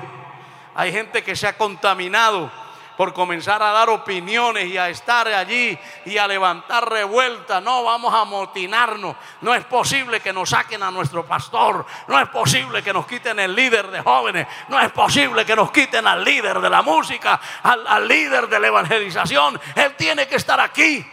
Hay 0.73 0.91
gente 0.91 1.23
que 1.23 1.35
se 1.35 1.45
ha 1.45 1.59
contaminado 1.59 2.51
por 2.99 3.13
comenzar 3.13 3.63
a 3.63 3.71
dar 3.71 3.87
opiniones 3.87 4.65
y 4.65 4.77
a 4.77 4.89
estar 4.89 5.25
allí 5.29 5.79
y 6.03 6.17
a 6.17 6.27
levantar 6.27 6.89
revuelta. 6.89 7.61
No, 7.61 7.85
vamos 7.85 8.13
a 8.13 8.25
motinarnos. 8.25 9.15
No 9.39 9.55
es 9.55 9.63
posible 9.63 10.19
que 10.19 10.33
nos 10.33 10.49
saquen 10.49 10.83
a 10.83 10.91
nuestro 10.91 11.25
pastor. 11.25 11.85
No 12.09 12.19
es 12.19 12.27
posible 12.27 12.83
que 12.83 12.91
nos 12.91 13.07
quiten 13.07 13.39
el 13.39 13.55
líder 13.55 13.89
de 13.89 14.01
jóvenes. 14.01 14.47
No 14.67 14.77
es 14.81 14.91
posible 14.91 15.45
que 15.45 15.55
nos 15.55 15.71
quiten 15.71 16.05
al 16.05 16.25
líder 16.25 16.59
de 16.59 16.69
la 16.69 16.81
música, 16.81 17.39
al, 17.63 18.05
líder 18.05 18.49
de 18.49 18.59
la 18.59 18.67
evangelización. 18.67 19.57
Él 19.75 19.95
tiene 19.95 20.27
que 20.27 20.35
estar 20.35 20.59
aquí. 20.59 21.09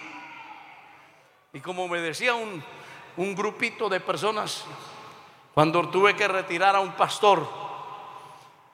Y 1.53 1.61
como 1.61 1.87
me 1.87 2.01
decía 2.01 2.35
un, 2.35 2.65
un 3.17 3.35
grupito 3.37 3.89
de 3.89 4.01
personas, 4.01 4.65
cuando 5.55 5.89
tuve 5.89 6.17
que 6.17 6.27
retirar 6.27 6.75
a 6.75 6.81
un 6.81 6.95
pastor, 6.95 7.66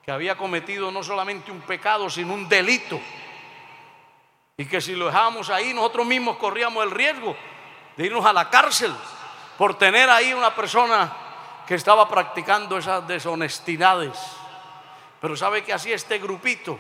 que 0.05 0.11
había 0.11 0.37
cometido 0.37 0.91
no 0.91 1.03
solamente 1.03 1.51
un 1.51 1.61
pecado, 1.61 2.11
sino 2.11 2.35
un 2.35 2.49
delito. 2.49 3.01
Y 4.57 4.66
que 4.66 4.81
si 4.81 4.95
lo 4.95 5.07
dejábamos 5.07 5.49
ahí, 5.51 5.73
nosotros 5.73 6.07
mismos 6.07 6.37
corríamos 6.37 6.85
el 6.85 6.91
riesgo 6.91 7.37
de 7.97 8.07
irnos 8.07 8.24
a 8.24 8.33
la 8.33 8.51
cárcel 8.51 8.93
por 9.57 9.79
tener 9.79 10.11
ahí 10.11 10.33
una 10.33 10.55
persona 10.55 11.12
que 11.66 11.74
estaba 11.74 12.09
practicando 12.09 12.79
esas 12.79 13.07
deshonestidades. 13.07 14.19
Pero 15.20 15.37
sabe 15.37 15.62
que 15.62 15.73
así 15.73 15.93
este 15.93 16.19
grupito 16.19 16.79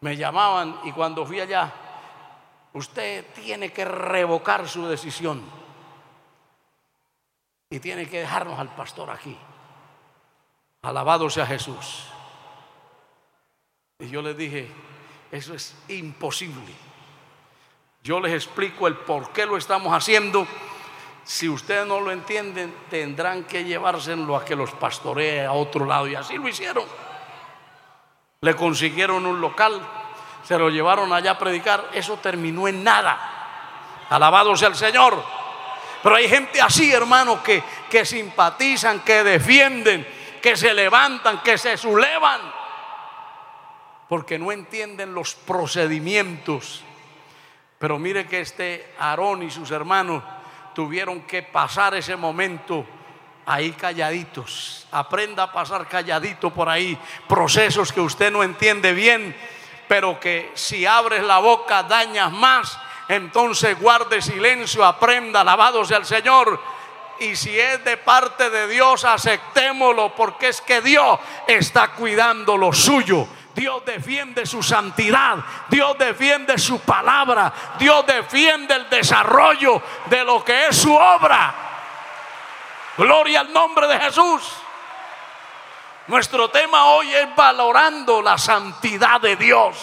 me 0.00 0.16
llamaban 0.16 0.80
y 0.84 0.92
cuando 0.92 1.24
fui 1.24 1.40
allá, 1.40 1.72
usted 2.74 3.24
tiene 3.34 3.72
que 3.72 3.84
revocar 3.84 4.68
su 4.68 4.86
decisión 4.86 5.42
y 7.70 7.80
tiene 7.80 8.06
que 8.06 8.20
dejarnos 8.20 8.58
al 8.58 8.68
pastor 8.74 9.10
aquí. 9.10 9.36
Alabado 10.82 11.30
sea 11.30 11.46
Jesús. 11.46 12.08
Y 14.00 14.08
yo 14.08 14.20
les 14.20 14.36
dije, 14.36 14.68
eso 15.30 15.54
es 15.54 15.76
imposible. 15.86 16.74
Yo 18.02 18.18
les 18.18 18.32
explico 18.32 18.88
el 18.88 18.96
por 18.96 19.30
qué 19.30 19.46
lo 19.46 19.56
estamos 19.56 19.94
haciendo. 19.94 20.44
Si 21.22 21.48
ustedes 21.48 21.86
no 21.86 22.00
lo 22.00 22.10
entienden, 22.10 22.74
tendrán 22.90 23.44
que 23.44 23.62
llevárselo 23.62 24.34
a 24.36 24.44
que 24.44 24.56
los 24.56 24.72
pastoree 24.72 25.46
a 25.46 25.52
otro 25.52 25.84
lado. 25.84 26.08
Y 26.08 26.16
así 26.16 26.36
lo 26.36 26.48
hicieron. 26.48 26.84
Le 28.40 28.56
consiguieron 28.56 29.24
un 29.24 29.40
local, 29.40 29.80
se 30.42 30.58
lo 30.58 30.68
llevaron 30.68 31.12
allá 31.12 31.30
a 31.30 31.38
predicar. 31.38 31.90
Eso 31.94 32.16
terminó 32.16 32.66
en 32.66 32.82
nada. 32.82 34.06
Alabado 34.10 34.56
sea 34.56 34.66
el 34.66 34.74
Señor. 34.74 35.22
Pero 36.02 36.16
hay 36.16 36.28
gente 36.28 36.60
así, 36.60 36.92
hermano, 36.92 37.40
que, 37.40 37.62
que 37.88 38.04
simpatizan, 38.04 38.98
que 39.04 39.22
defienden 39.22 40.21
que 40.42 40.56
se 40.56 40.74
levantan, 40.74 41.40
que 41.42 41.56
se 41.56 41.76
sublevan, 41.76 42.40
porque 44.08 44.38
no 44.38 44.52
entienden 44.52 45.14
los 45.14 45.34
procedimientos. 45.34 46.82
Pero 47.78 47.98
mire 47.98 48.26
que 48.26 48.40
este 48.40 48.94
Aarón 48.98 49.44
y 49.44 49.50
sus 49.50 49.70
hermanos 49.70 50.22
tuvieron 50.74 51.22
que 51.22 51.42
pasar 51.42 51.94
ese 51.94 52.16
momento 52.16 52.84
ahí 53.46 53.72
calladitos. 53.72 54.86
Aprenda 54.90 55.44
a 55.44 55.52
pasar 55.52 55.88
calladito 55.88 56.50
por 56.50 56.68
ahí. 56.68 56.98
Procesos 57.28 57.92
que 57.92 58.00
usted 58.00 58.30
no 58.30 58.42
entiende 58.42 58.92
bien, 58.92 59.34
pero 59.88 60.18
que 60.20 60.50
si 60.54 60.86
abres 60.86 61.22
la 61.22 61.38
boca 61.38 61.82
dañas 61.84 62.32
más. 62.32 62.78
Entonces 63.08 63.78
guarde 63.78 64.22
silencio, 64.22 64.84
aprenda, 64.84 65.40
alabado 65.40 65.84
sea 65.84 65.98
el 65.98 66.06
Señor 66.06 66.60
y 67.22 67.36
si 67.36 67.58
es 67.58 67.84
de 67.84 67.96
parte 67.96 68.50
de 68.50 68.66
Dios, 68.66 69.04
aceptémoslo 69.04 70.14
porque 70.14 70.48
es 70.48 70.60
que 70.60 70.80
Dios 70.80 71.20
está 71.46 71.92
cuidando 71.92 72.56
lo 72.56 72.72
suyo. 72.72 73.28
Dios 73.54 73.84
defiende 73.84 74.44
su 74.44 74.62
santidad, 74.62 75.36
Dios 75.68 75.96
defiende 75.98 76.58
su 76.58 76.80
palabra, 76.80 77.52
Dios 77.78 78.04
defiende 78.06 78.74
el 78.74 78.88
desarrollo 78.88 79.80
de 80.06 80.24
lo 80.24 80.42
que 80.44 80.68
es 80.68 80.76
su 80.76 80.92
obra. 80.92 81.54
Gloria 82.96 83.40
al 83.40 83.52
nombre 83.52 83.86
de 83.86 84.00
Jesús. 84.00 84.54
Nuestro 86.08 86.50
tema 86.50 86.86
hoy 86.86 87.14
es 87.14 87.36
valorando 87.36 88.20
la 88.20 88.36
santidad 88.36 89.20
de 89.20 89.36
Dios. 89.36 89.76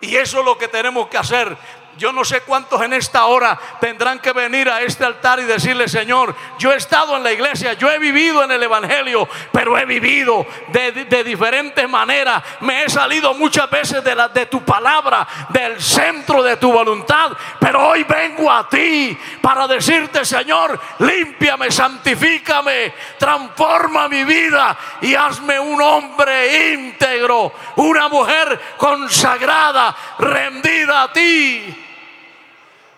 Y 0.00 0.16
eso 0.16 0.40
es 0.40 0.44
lo 0.44 0.58
que 0.58 0.68
tenemos 0.68 1.08
que 1.08 1.16
hacer. 1.16 1.56
Yo 1.96 2.12
no 2.12 2.24
sé 2.24 2.40
cuántos 2.40 2.82
en 2.82 2.92
esta 2.92 3.26
hora 3.26 3.58
tendrán 3.80 4.18
que 4.18 4.32
venir 4.32 4.68
a 4.68 4.82
este 4.82 5.04
altar 5.04 5.38
y 5.38 5.44
decirle, 5.44 5.88
Señor, 5.88 6.34
yo 6.58 6.72
he 6.72 6.76
estado 6.76 7.16
en 7.16 7.22
la 7.22 7.32
iglesia, 7.32 7.74
yo 7.74 7.88
he 7.90 7.98
vivido 7.98 8.42
en 8.42 8.50
el 8.50 8.62
Evangelio, 8.62 9.28
pero 9.52 9.78
he 9.78 9.84
vivido 9.84 10.44
de, 10.68 11.22
diferentes 11.22 11.88
maneras. 11.88 12.42
Me 12.60 12.84
he 12.84 12.88
salido 12.88 13.34
muchas 13.34 13.70
veces 13.70 14.02
de, 14.02 14.46
tu 14.46 14.64
palabra, 14.64 15.26
del 15.50 15.80
centro 15.80 16.42
de 16.42 16.56
tu 16.56 16.72
voluntad, 16.72 17.30
pero 17.60 17.88
hoy 17.88 18.02
vengo 18.02 18.50
a 18.50 18.68
ti 18.68 19.16
para 19.40 19.68
decirte, 19.68 20.24
Señor, 20.24 20.80
límpiame, 20.98 21.70
santifícame, 21.70 22.92
transforma 23.18 24.08
mi 24.08 24.24
vida 24.24 24.76
y 25.00 25.14
hazme 25.14 25.60
un 25.60 25.80
hombre 25.80 26.72
íntegro, 26.72 27.52
una 27.76 28.08
mujer 28.08 28.60
consagrada, 28.76 29.94
rendida 30.18 31.04
a 31.04 31.12
ti. 31.12 31.83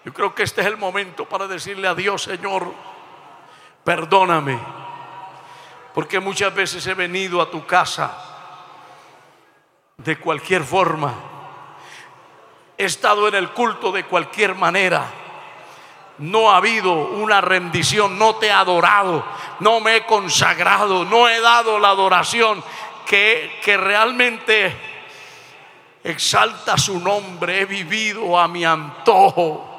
Yo 0.07 0.15
creo 0.15 0.33
que 0.37 0.45
este 0.45 0.61
es 0.61 0.69
el 0.69 0.77
momento 0.77 1.25
para 1.25 1.49
decirle 1.49 1.89
a 1.89 1.95
Dios, 1.97 2.23
Señor, 2.23 2.73
perdóname, 3.83 4.57
porque 5.93 6.21
muchas 6.21 6.55
veces 6.55 6.87
he 6.87 6.95
venido 6.95 7.43
a 7.43 7.51
tu 7.51 7.67
casa 7.67 8.17
de 9.97 10.17
cualquier 10.17 10.63
forma, 10.63 11.13
he 12.79 12.85
estado 12.85 13.27
en 13.27 13.35
el 13.35 13.51
culto 13.51 13.91
de 13.91 14.05
cualquier 14.05 14.55
manera. 14.55 15.07
No 16.19 16.53
ha 16.53 16.59
habido 16.59 16.93
una 16.93 17.41
rendición, 17.41 18.17
no 18.17 18.37
te 18.37 18.47
he 18.47 18.53
adorado, 18.53 19.25
no 19.59 19.81
me 19.81 19.97
he 19.97 20.07
consagrado, 20.07 21.05
no 21.05 21.29
he 21.29 21.41
dado 21.41 21.81
la 21.81 21.89
adoración 21.89 22.63
que, 23.07 23.59
que 23.61 23.77
realmente 23.77 24.73
exalta 26.05 26.79
su 26.79 27.01
nombre. 27.01 27.63
He 27.63 27.65
vivido 27.65 28.39
a 28.39 28.47
mi 28.47 28.65
antojo. 28.65 29.73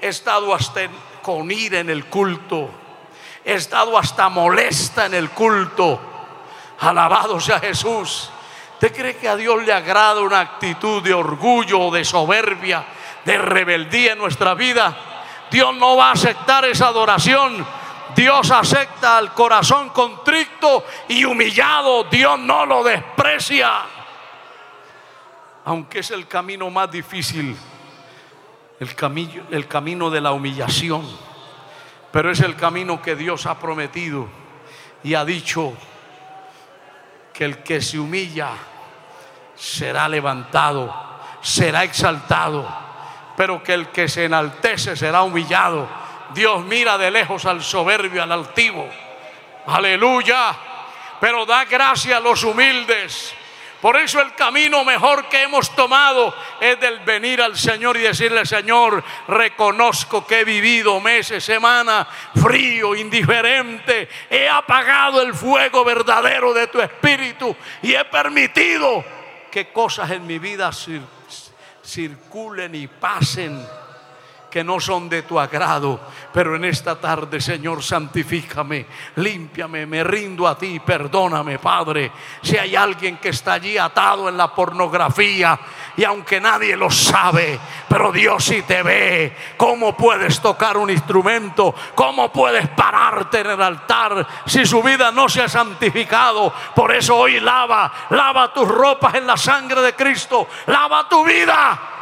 He 0.00 0.08
estado 0.08 0.54
hasta 0.54 0.88
con 1.22 1.50
ira 1.50 1.80
en 1.80 1.90
el 1.90 2.06
culto. 2.06 2.70
He 3.44 3.54
estado 3.54 3.96
hasta 3.98 4.28
molesta 4.28 5.06
en 5.06 5.14
el 5.14 5.30
culto. 5.30 6.00
Alabado 6.80 7.40
sea 7.40 7.58
Jesús. 7.58 8.30
¿Usted 8.74 8.94
cree 8.94 9.16
que 9.16 9.28
a 9.28 9.36
Dios 9.36 9.64
le 9.64 9.72
agrada 9.72 10.20
una 10.20 10.40
actitud 10.40 11.02
de 11.02 11.14
orgullo, 11.14 11.90
de 11.90 12.04
soberbia, 12.04 12.84
de 13.24 13.38
rebeldía 13.38 14.12
en 14.12 14.18
nuestra 14.18 14.54
vida? 14.54 14.96
Dios 15.50 15.74
no 15.76 15.96
va 15.96 16.10
a 16.10 16.12
aceptar 16.12 16.64
esa 16.66 16.88
adoración. 16.88 17.66
Dios 18.14 18.50
acepta 18.50 19.16
al 19.16 19.32
corazón 19.32 19.90
contrito 19.90 20.84
y 21.08 21.24
humillado. 21.24 22.04
Dios 22.04 22.38
no 22.38 22.66
lo 22.66 22.84
desprecia. 22.84 23.82
Aunque 25.64 26.00
es 26.00 26.10
el 26.10 26.28
camino 26.28 26.70
más 26.70 26.90
difícil 26.90 27.56
el 28.80 28.94
camino, 28.94 29.42
el 29.50 29.66
camino 29.66 30.10
de 30.10 30.20
la 30.20 30.32
humillación, 30.32 31.06
pero 32.10 32.30
es 32.30 32.40
el 32.40 32.56
camino 32.56 33.00
que 33.00 33.16
Dios 33.16 33.46
ha 33.46 33.58
prometido 33.58 34.28
y 35.02 35.14
ha 35.14 35.24
dicho 35.24 35.72
que 37.32 37.44
el 37.44 37.62
que 37.62 37.80
se 37.80 37.98
humilla 37.98 38.50
será 39.54 40.08
levantado, 40.08 40.94
será 41.40 41.84
exaltado, 41.84 42.66
pero 43.36 43.62
que 43.62 43.74
el 43.74 43.88
que 43.88 44.08
se 44.08 44.24
enaltece 44.24 44.96
será 44.96 45.22
humillado. 45.22 45.88
Dios 46.34 46.64
mira 46.64 46.98
de 46.98 47.10
lejos 47.10 47.44
al 47.44 47.62
soberbio, 47.62 48.22
al 48.22 48.32
altivo. 48.32 48.88
Aleluya. 49.66 50.56
Pero 51.20 51.46
da 51.46 51.64
gracia 51.64 52.18
a 52.18 52.20
los 52.20 52.42
humildes. 52.44 53.34
Por 53.86 53.96
eso 53.98 54.20
el 54.20 54.34
camino 54.34 54.84
mejor 54.84 55.28
que 55.28 55.44
hemos 55.44 55.70
tomado 55.76 56.34
es 56.60 56.80
del 56.80 56.98
venir 57.04 57.40
al 57.40 57.56
Señor 57.56 57.96
y 57.96 58.00
decirle, 58.00 58.44
Señor, 58.44 59.04
reconozco 59.28 60.26
que 60.26 60.40
he 60.40 60.44
vivido 60.44 60.98
meses, 60.98 61.44
semanas, 61.44 62.08
frío, 62.34 62.96
indiferente. 62.96 64.08
He 64.28 64.48
apagado 64.48 65.22
el 65.22 65.32
fuego 65.34 65.84
verdadero 65.84 66.52
de 66.52 66.66
tu 66.66 66.80
espíritu 66.80 67.54
y 67.80 67.94
he 67.94 68.04
permitido 68.06 69.04
que 69.52 69.70
cosas 69.70 70.10
en 70.10 70.26
mi 70.26 70.40
vida 70.40 70.72
circulen 71.84 72.74
y 72.74 72.88
pasen 72.88 73.64
que 74.56 74.64
no 74.64 74.80
son 74.80 75.06
de 75.10 75.20
tu 75.24 75.38
agrado. 75.38 76.00
Pero 76.32 76.56
en 76.56 76.64
esta 76.64 76.98
tarde, 76.98 77.42
Señor, 77.42 77.82
santifícame, 77.82 78.86
límpiame, 79.16 79.84
me 79.84 80.02
rindo 80.02 80.48
a 80.48 80.56
ti, 80.56 80.80
perdóname, 80.80 81.58
Padre. 81.58 82.10
Si 82.40 82.56
hay 82.56 82.74
alguien 82.74 83.18
que 83.18 83.28
está 83.28 83.52
allí 83.52 83.76
atado 83.76 84.30
en 84.30 84.36
la 84.38 84.54
pornografía 84.54 85.60
y 85.94 86.04
aunque 86.04 86.40
nadie 86.40 86.74
lo 86.74 86.90
sabe, 86.90 87.60
pero 87.86 88.10
Dios 88.10 88.46
sí 88.46 88.62
te 88.62 88.82
ve, 88.82 89.36
¿cómo 89.58 89.94
puedes 89.94 90.40
tocar 90.40 90.78
un 90.78 90.88
instrumento? 90.88 91.74
¿Cómo 91.94 92.32
puedes 92.32 92.66
pararte 92.68 93.40
en 93.40 93.50
el 93.50 93.60
altar 93.60 94.26
si 94.46 94.64
su 94.64 94.82
vida 94.82 95.12
no 95.12 95.28
se 95.28 95.42
ha 95.42 95.50
santificado? 95.50 96.50
Por 96.74 96.94
eso 96.94 97.14
hoy 97.14 97.40
lava, 97.40 97.92
lava 98.08 98.54
tus 98.54 98.66
ropas 98.66 99.16
en 99.16 99.26
la 99.26 99.36
sangre 99.36 99.82
de 99.82 99.94
Cristo, 99.94 100.48
lava 100.64 101.06
tu 101.10 101.22
vida 101.26 101.92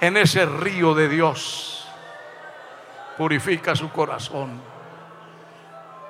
en 0.00 0.16
ese 0.16 0.46
río 0.46 0.94
de 0.94 1.08
Dios. 1.08 1.86
Purifica 3.16 3.74
su 3.76 3.90
corazón. 3.90 4.60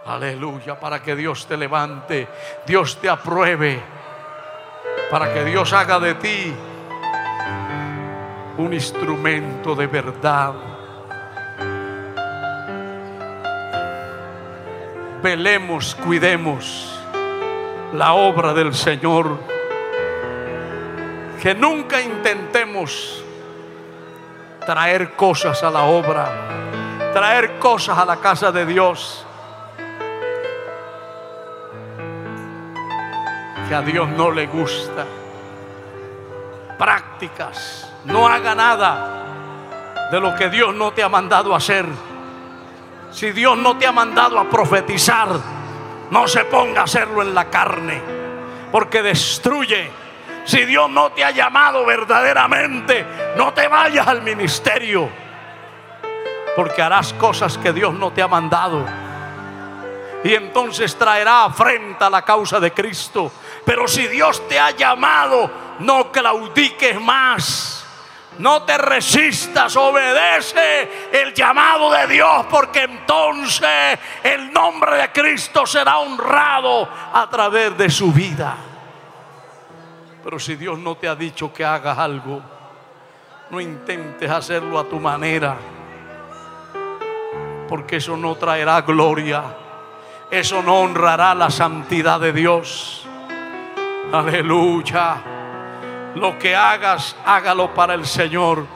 Aleluya, 0.06 0.78
para 0.78 1.02
que 1.02 1.16
Dios 1.16 1.47
te 1.47 1.56
levante, 1.56 2.28
Dios 2.66 2.98
te 3.01 3.09
apruebe, 3.09 3.81
para 5.11 5.32
que 5.32 5.44
Dios 5.44 5.73
haga 5.73 5.98
de 5.98 6.15
ti 6.15 6.55
un 8.59 8.73
instrumento 8.73 9.74
de 9.74 9.86
verdad. 9.86 10.55
Velemos, 15.23 15.94
cuidemos 15.94 17.01
la 17.94 18.12
obra 18.12 18.52
del 18.52 18.74
Señor. 18.74 19.39
Que 21.40 21.55
nunca 21.55 22.02
intentemos 22.02 23.23
traer 24.65 25.12
cosas 25.12 25.62
a 25.62 25.70
la 25.70 25.82
obra, 25.82 27.12
traer 27.12 27.59
cosas 27.59 27.99
a 27.99 28.05
la 28.05 28.16
casa 28.16 28.51
de 28.51 28.66
Dios. 28.66 29.27
Que 33.69 33.74
a 33.74 33.82
Dios 33.82 34.09
no 34.11 34.31
le 34.31 34.47
gusta. 34.47 35.07
Prácticas. 36.78 37.91
No 38.05 38.28
haga 38.28 38.55
nada 38.55 39.24
de 40.11 40.20
lo 40.20 40.35
que 40.35 40.51
Dios 40.51 40.74
no 40.74 40.93
te 40.93 41.03
ha 41.03 41.09
mandado 41.09 41.55
a 41.55 41.57
hacer. 41.57 41.86
Si 43.11 43.32
Dios 43.32 43.57
no 43.57 43.78
te 43.78 43.86
ha 43.86 43.93
mandado 43.93 44.39
a 44.39 44.51
profetizar, 44.51 45.28
no 46.11 46.28
se 46.28 46.45
ponga 46.45 46.82
a 46.82 46.85
hacerlo 46.85 47.23
en 47.23 47.35
la 47.35 47.47
carne, 47.47 48.03
porque 48.70 49.03
destruye 49.03 50.03
si 50.44 50.64
Dios 50.64 50.90
no 50.90 51.12
te 51.12 51.24
ha 51.24 51.30
llamado 51.30 51.84
verdaderamente, 51.84 53.04
no 53.36 53.52
te 53.52 53.66
vayas 53.66 54.06
al 54.06 54.22
ministerio. 54.22 55.08
Porque 56.54 56.82
harás 56.82 57.12
cosas 57.14 57.58
que 57.58 57.72
Dios 57.72 57.94
no 57.94 58.12
te 58.12 58.22
ha 58.22 58.28
mandado. 58.28 58.84
Y 60.22 60.34
entonces 60.34 60.96
traerá 60.96 61.44
afrenta 61.44 62.08
la 62.08 62.22
causa 62.22 62.60
de 62.60 62.72
Cristo. 62.72 63.32
Pero 63.64 63.88
si 63.88 64.06
Dios 64.06 64.46
te 64.48 64.58
ha 64.58 64.70
llamado, 64.70 65.50
no 65.80 66.12
claudiques 66.12 67.00
más. 67.00 67.80
No 68.38 68.64
te 68.64 68.76
resistas, 68.76 69.76
obedece 69.76 71.10
el 71.12 71.32
llamado 71.32 71.92
de 71.92 72.08
Dios, 72.08 72.46
porque 72.50 72.82
entonces 72.82 73.98
el 74.24 74.52
nombre 74.52 74.96
de 74.96 75.12
Cristo 75.12 75.64
será 75.64 75.98
honrado 75.98 76.88
a 77.12 77.28
través 77.30 77.78
de 77.78 77.88
su 77.88 78.12
vida. 78.12 78.73
Pero 80.24 80.38
si 80.38 80.56
Dios 80.56 80.78
no 80.78 80.96
te 80.96 81.06
ha 81.06 81.14
dicho 81.14 81.52
que 81.52 81.66
hagas 81.66 81.98
algo, 81.98 82.40
no 83.51 83.60
intentes 83.60 84.30
hacerlo 84.30 84.78
a 84.78 84.84
tu 84.84 84.98
manera. 84.98 85.55
Porque 87.68 87.96
eso 87.96 88.16
no 88.16 88.34
traerá 88.34 88.80
gloria. 88.80 89.44
Eso 90.30 90.62
no 90.62 90.80
honrará 90.80 91.34
la 91.34 91.51
santidad 91.51 92.18
de 92.18 92.32
Dios. 92.32 93.06
Aleluya. 94.10 95.16
Lo 96.14 96.38
que 96.38 96.56
hagas, 96.56 97.14
hágalo 97.26 97.74
para 97.74 97.92
el 97.92 98.06
Señor. 98.06 98.66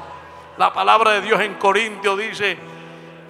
La 0.59 0.71
palabra 0.71 1.13
de 1.13 1.23
Dios 1.23 1.41
en 1.41 1.55
Corintio 1.55 2.15
dice 2.15 2.59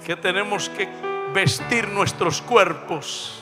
que 0.05 0.17
tenemos 0.17 0.69
que 0.71 0.89
vestir 1.33 1.87
nuestros 1.87 2.43
cuerpos 2.43 3.41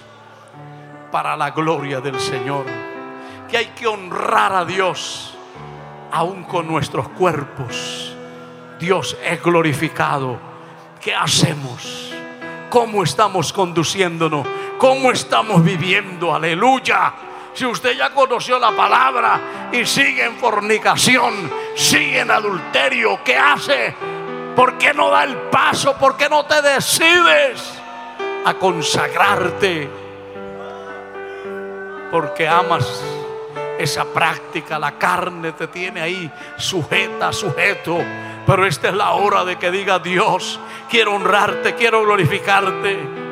para 1.11 1.35
la 1.35 1.51
gloria 1.53 2.03
del 2.03 2.21
Señor. 2.21 2.96
Que 3.49 3.57
hay 3.59 3.67
que 3.67 3.87
honrar 3.87 4.53
a 4.53 4.65
Dios 4.65 5.37
aún 6.13 6.45
con 6.45 6.67
nuestros 6.67 7.09
cuerpos. 7.11 8.15
Dios 8.79 9.17
es 9.25 9.43
glorificado. 9.43 10.39
¿Qué 11.01 11.15
hacemos? 11.15 12.13
¿Cómo 12.71 13.03
estamos 13.03 13.53
conduciéndonos? 13.53 14.47
¿Cómo 14.79 15.11
estamos 15.11 15.63
viviendo? 15.63 16.35
Aleluya. 16.35 17.15
Si 17.55 17.65
usted 17.65 17.97
ya 17.97 18.11
conoció 18.11 18.59
la 18.59 18.73
palabra 18.73 19.41
y 19.73 19.87
sigue 19.87 20.25
en 20.25 20.37
fornicación, 20.37 21.51
sigue 21.75 22.21
en 22.21 22.31
adulterio, 22.31 23.21
¿qué 23.25 23.37
hace? 23.37 23.95
¿Por 24.55 24.77
qué 24.77 24.93
no 24.93 25.09
da 25.11 25.25
el 25.25 25.37
paso? 25.37 25.97
¿Por 25.97 26.17
qué 26.17 26.29
no 26.29 26.45
te 26.45 26.61
decides 26.61 27.81
a 28.45 28.55
consagrarte? 28.55 29.89
Porque 32.11 32.47
amas 32.47 33.03
esa 33.79 34.05
práctica, 34.05 34.79
la 34.79 34.99
carne 34.99 35.53
te 35.53 35.67
tiene 35.69 36.01
ahí 36.01 36.31
sujeta, 36.57 37.33
sujeto. 37.33 37.99
Pero 38.47 38.65
esta 38.67 38.89
es 38.89 38.95
la 38.95 39.13
hora 39.13 39.45
de 39.45 39.57
que 39.57 39.71
diga 39.71 39.99
Dios, 39.99 40.61
quiero 40.89 41.15
honrarte, 41.15 41.75
quiero 41.75 42.03
glorificarte 42.05 43.27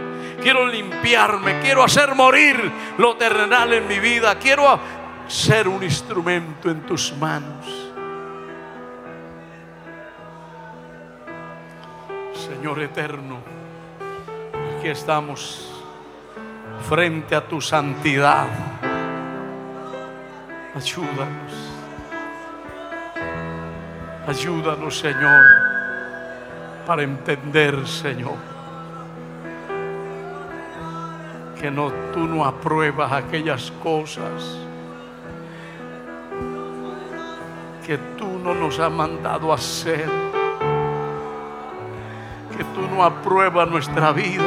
quiero 0.44 0.66
limpiarme, 0.66 1.60
quiero 1.60 1.82
hacer 1.82 2.14
morir 2.14 2.70
lo 2.98 3.16
terrenal 3.16 3.72
en 3.72 3.88
mi 3.88 3.98
vida, 3.98 4.38
quiero 4.38 4.78
ser 5.26 5.66
un 5.66 5.82
instrumento 5.82 6.70
en 6.70 6.82
tus 6.82 7.16
manos. 7.16 7.66
Señor 12.34 12.82
eterno, 12.82 13.38
aquí 14.76 14.88
estamos 14.88 15.82
frente 16.86 17.34
a 17.34 17.48
tu 17.48 17.62
santidad. 17.62 18.46
Ayúdanos. 20.74 21.52
Ayúdanos, 24.26 24.98
Señor, 24.98 25.44
para 26.86 27.02
entender, 27.02 27.86
Señor 27.86 28.55
que 31.64 31.70
no, 31.70 31.90
tú 32.12 32.26
no 32.26 32.44
apruebas 32.44 33.10
aquellas 33.10 33.72
cosas 33.82 34.59
que 37.86 37.96
tú 38.18 38.38
no 38.44 38.52
nos 38.52 38.78
has 38.78 38.92
mandado 38.92 39.51
hacer, 39.51 40.05
que 42.55 42.64
tú 42.74 42.82
no 42.94 43.02
apruebas 43.02 43.66
nuestra 43.66 44.12
vida 44.12 44.44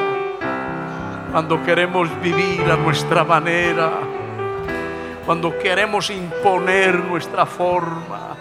cuando 1.31 1.63
queremos 1.63 2.07
vivir 2.21 2.71
a 2.71 2.77
nuestra 2.77 3.23
manera, 3.23 3.93
cuando 5.27 5.59
queremos 5.59 6.09
imponer 6.09 7.03
nuestra 7.03 7.45
forma. 7.45 8.37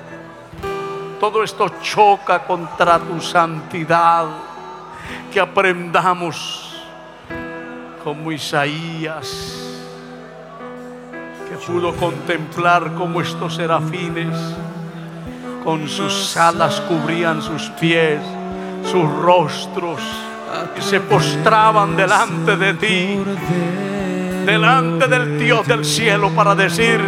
Todo 1.18 1.42
esto 1.42 1.68
choca 1.82 2.38
contra 2.44 3.00
tu 3.00 3.20
santidad, 3.20 4.26
que 5.32 5.40
aprendamos 5.40 6.80
como 8.04 8.30
Isaías, 8.30 9.82
que 11.48 11.56
pudo 11.66 11.92
contemplar 11.96 12.94
como 12.94 13.20
estos 13.20 13.56
serafines 13.56 14.38
con 15.64 15.88
sus 15.88 16.36
alas 16.36 16.80
cubrían 16.82 17.42
sus 17.42 17.68
pies, 17.80 18.20
sus 18.84 19.10
rostros, 19.10 20.00
y 20.78 20.80
se 20.80 21.00
postraban 21.00 21.96
delante 21.96 22.56
de 22.56 22.74
ti, 22.74 23.18
delante 24.47 25.09
del 25.09 25.39
Dios 25.39 25.66
del 25.66 25.85
cielo 25.85 26.31
para 26.31 26.55
decir, 26.55 27.01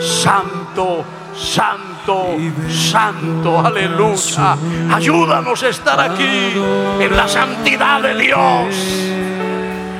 Santo, 0.00 1.04
Santo, 1.36 2.36
Santo, 2.70 3.58
aleluya. 3.58 4.56
Ayúdanos 4.92 5.64
a 5.64 5.68
estar 5.68 6.00
aquí 6.00 6.52
en 7.00 7.16
la 7.16 7.26
santidad 7.26 8.00
de 8.00 8.14
Dios. 8.14 8.76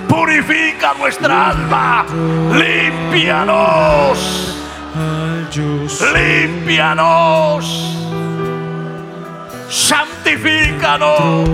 Purifica 0.08 0.94
nuestra 0.98 1.50
alma, 1.50 2.06
limpianos, 2.52 4.56
limpianos, 6.14 7.98
santifícanos. 9.68 11.48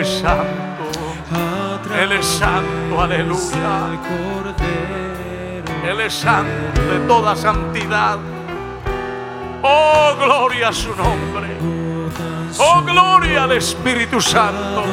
Es 0.00 0.08
santo, 0.20 0.90
Él 2.00 2.12
es 2.12 2.26
santo, 2.26 3.00
aleluya. 3.00 4.00
Él 5.88 6.00
es 6.00 6.14
santo 6.14 6.82
de 6.82 6.98
toda 7.06 7.36
santidad. 7.36 8.18
Oh, 9.62 10.14
gloria 10.18 10.68
a 10.68 10.72
su 10.72 10.94
nombre. 10.94 11.56
Oh, 12.58 12.82
gloria 12.82 13.44
al 13.44 13.52
Espíritu 13.52 14.20
Santo. 14.20 14.84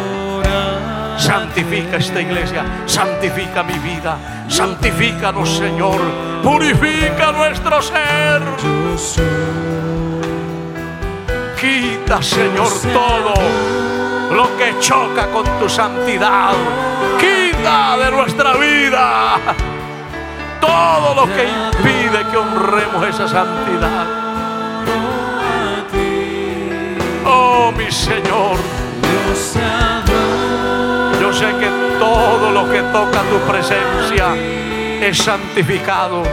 Santifica 1.17 1.97
esta 1.97 2.21
iglesia, 2.21 2.84
santifica 2.85 3.63
mi 3.63 3.77
vida, 3.80 4.45
santifícanos 4.47 5.57
Señor, 5.57 6.01
purifica 6.41 7.31
nuestro 7.31 7.81
ser. 7.81 8.41
Quita 11.59 12.21
Señor 12.21 12.69
todo 12.91 13.92
lo 14.34 14.57
que 14.57 14.80
choca 14.80 15.27
con 15.27 15.45
tu 15.60 15.69
santidad. 15.69 16.53
Quita 17.19 17.97
de 17.97 18.11
nuestra 18.11 18.53
vida 18.53 19.39
todo 20.60 21.15
lo 21.15 21.34
que 21.34 21.43
impide 21.43 22.26
que 22.31 22.38
honremos 22.38 23.07
esa 23.07 23.27
santidad. 23.27 24.05
Oh, 27.26 27.72
mi 27.77 27.91
Señor. 27.91 28.57
Yo 31.22 31.34
sé 31.34 31.47
que 31.60 31.69
todo 31.99 32.51
lo 32.51 32.69
que 32.72 32.81
toca 32.81 33.22
tu 33.23 33.39
presencia 33.51 34.35
es 35.01 35.18
santificado. 35.18 36.23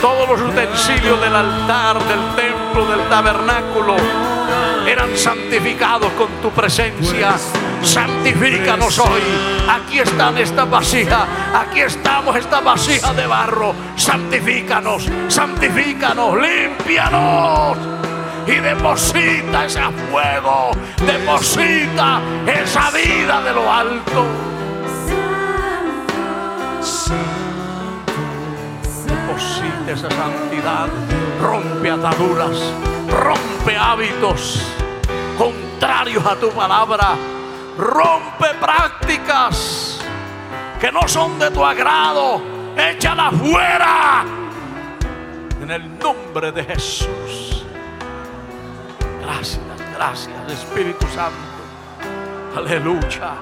Todos 0.00 0.28
los 0.28 0.40
utensilios 0.40 1.20
del 1.20 1.34
altar, 1.34 1.98
del 2.04 2.20
templo, 2.36 2.86
del 2.86 3.08
tabernáculo 3.08 3.96
eran 4.86 5.16
santificados 5.16 6.12
con 6.12 6.28
tu 6.42 6.50
presencia. 6.50 7.34
Santifícanos 7.82 8.98
hoy. 8.98 9.22
Aquí 9.68 10.00
están 10.00 10.38
esta 10.38 10.64
vasija. 10.64 11.26
Aquí 11.54 11.80
estamos 11.80 12.36
esta 12.36 12.60
vasija 12.60 13.12
de 13.12 13.26
barro. 13.26 13.74
Santifícanos, 13.96 15.08
santifícanos, 15.28 16.34
límpianos 16.40 17.78
y 18.46 18.56
deposita 18.56 19.64
ese 19.64 19.80
fuego, 20.10 20.70
deposita 21.06 22.20
esa 22.46 22.90
vida 22.90 23.42
de 23.42 23.52
lo 23.52 23.72
alto. 23.72 24.24
Deposita 29.06 29.92
esa 29.92 30.10
santidad, 30.10 30.88
rompe 31.40 31.90
ataduras, 31.90 32.58
rompe 33.14 33.76
hábitos 33.76 34.60
contrarios 35.38 36.24
a 36.26 36.36
tu 36.36 36.50
palabra, 36.50 37.14
rompe 37.78 38.48
prácticas 38.60 40.00
que 40.80 40.90
no 40.90 41.06
son 41.08 41.38
de 41.38 41.50
tu 41.50 41.64
agrado, 41.64 42.42
échala 42.76 43.30
fuera 43.30 44.24
en 45.62 45.70
el 45.70 45.98
nombre 45.98 46.52
de 46.52 46.64
Jesús. 46.64 47.64
Gracias, 49.22 49.60
gracias, 49.96 50.52
Espíritu 50.52 51.06
Santo. 51.14 51.54
Aleluya. 52.56 53.32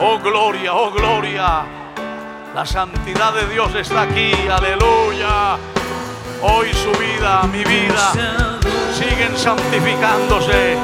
Oh 0.00 0.18
gloria, 0.18 0.74
oh 0.74 0.90
gloria. 0.90 1.64
La 2.54 2.66
santidad 2.66 3.32
de 3.32 3.46
Dios 3.46 3.74
está 3.74 4.02
aquí. 4.02 4.32
Aleluya. 4.50 5.56
Hoy 6.44 6.72
su 6.74 6.90
vida, 6.98 7.44
mi 7.44 7.62
vida, 7.62 8.12
siguen 8.92 9.36
santificándose. 9.36 10.76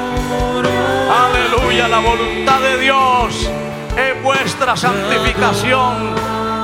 Aleluya. 1.11 1.89
La 1.89 1.99
voluntad 1.99 2.61
de 2.61 2.77
Dios 2.77 3.49
es 3.97 4.23
vuestra 4.23 4.77
santificación. 4.77 6.15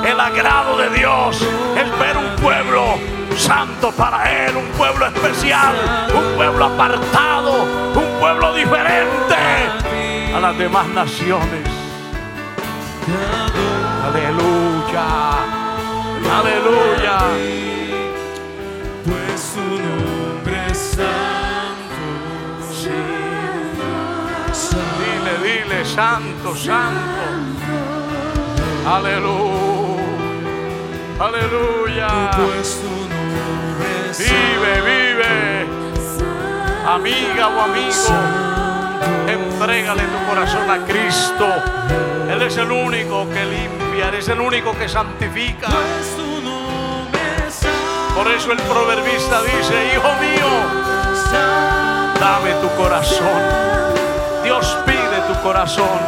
El 0.05 0.17
agrado 0.17 0.77
de 0.77 0.89
Dios 0.91 1.41
es 1.41 1.99
ver 1.99 2.15
un 2.15 2.35
pueblo 2.41 2.97
santo 3.35 3.91
para 3.91 4.31
Él, 4.45 4.55
un 4.55 4.69
pueblo 4.77 5.07
especial, 5.07 5.75
un 6.15 6.35
pueblo 6.37 6.65
apartado, 6.65 7.63
un 7.95 8.19
pueblo 8.19 8.53
diferente 8.53 9.35
a 10.33 10.39
las 10.39 10.57
demás 10.57 10.87
naciones. 10.87 11.67
Aleluya, 14.05 15.05
aleluya. 16.39 17.84
Pues 19.05 19.55
nombre 19.61 20.67
es 20.71 20.77
santo. 20.77 21.95
Sí, 22.71 22.89
nombre 24.53 25.85
santo, 25.85 26.55
santo. 26.55 26.99
Aleluya. 28.87 29.75
Aleluya. 31.19 32.31
Pues 32.31 32.81
tu 32.81 32.89
nombre 32.89 34.11
Vive, 34.17 34.81
vive. 34.81 35.67
Amiga 36.87 37.47
o 37.47 37.61
amigo, 37.61 38.13
entrégale 39.27 40.03
tu 40.03 40.29
corazón 40.29 40.69
a 40.69 40.85
Cristo. 40.85 41.47
Él 42.29 42.41
es 42.41 42.57
el 42.57 42.71
único 42.71 43.27
que 43.29 43.45
limpia, 43.45 44.09
Él 44.09 44.15
es 44.15 44.29
el 44.29 44.39
único 44.39 44.73
que 44.77 44.89
santifica. 44.89 45.67
Pues 45.67 46.14
Por 48.15 48.31
eso 48.31 48.51
el 48.51 48.59
proverbista 48.59 49.41
dice, 49.43 49.93
hijo 49.93 50.07
mío, 50.21 50.47
dame 52.19 52.53
tu 52.61 52.69
corazón. 52.81 53.41
Dios 54.43 54.77
pide 54.85 55.21
tu 55.27 55.41
corazón. 55.41 55.99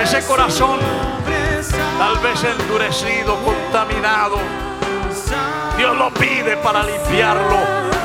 Ese 0.00 0.26
corazón 0.26 0.80
tal 1.98 2.18
vez 2.18 2.42
endurecido, 2.42 3.36
contaminado. 3.44 4.38
Dios 5.76 5.96
lo 5.96 6.12
pide 6.14 6.56
para 6.56 6.82
limpiarlo. 6.82 7.58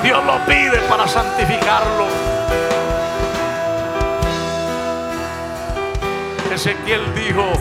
Dios 0.03 0.23
lo 0.25 0.37
pide 0.45 0.77
para 0.87 1.07
santificarlo. 1.07 2.05
Ezequiel 6.53 7.13
dijo 7.15 7.51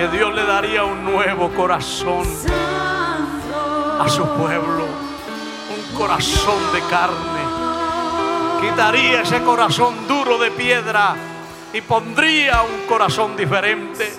que 0.00 0.08
Dios 0.08 0.34
le 0.34 0.46
daría 0.46 0.82
un 0.82 1.04
nuevo 1.04 1.50
corazón 1.50 2.26
a 3.98 4.08
su 4.08 4.24
pueblo. 4.28 4.86
Un 5.76 5.94
corazón 5.94 6.72
de 6.72 6.80
carne. 6.88 7.42
Quitaría 8.62 9.20
ese 9.20 9.42
corazón 9.42 10.08
duro 10.08 10.38
de 10.38 10.52
piedra 10.52 11.14
y 11.74 11.82
pondría 11.82 12.62
un 12.62 12.86
corazón 12.88 13.36
diferente. 13.36 14.10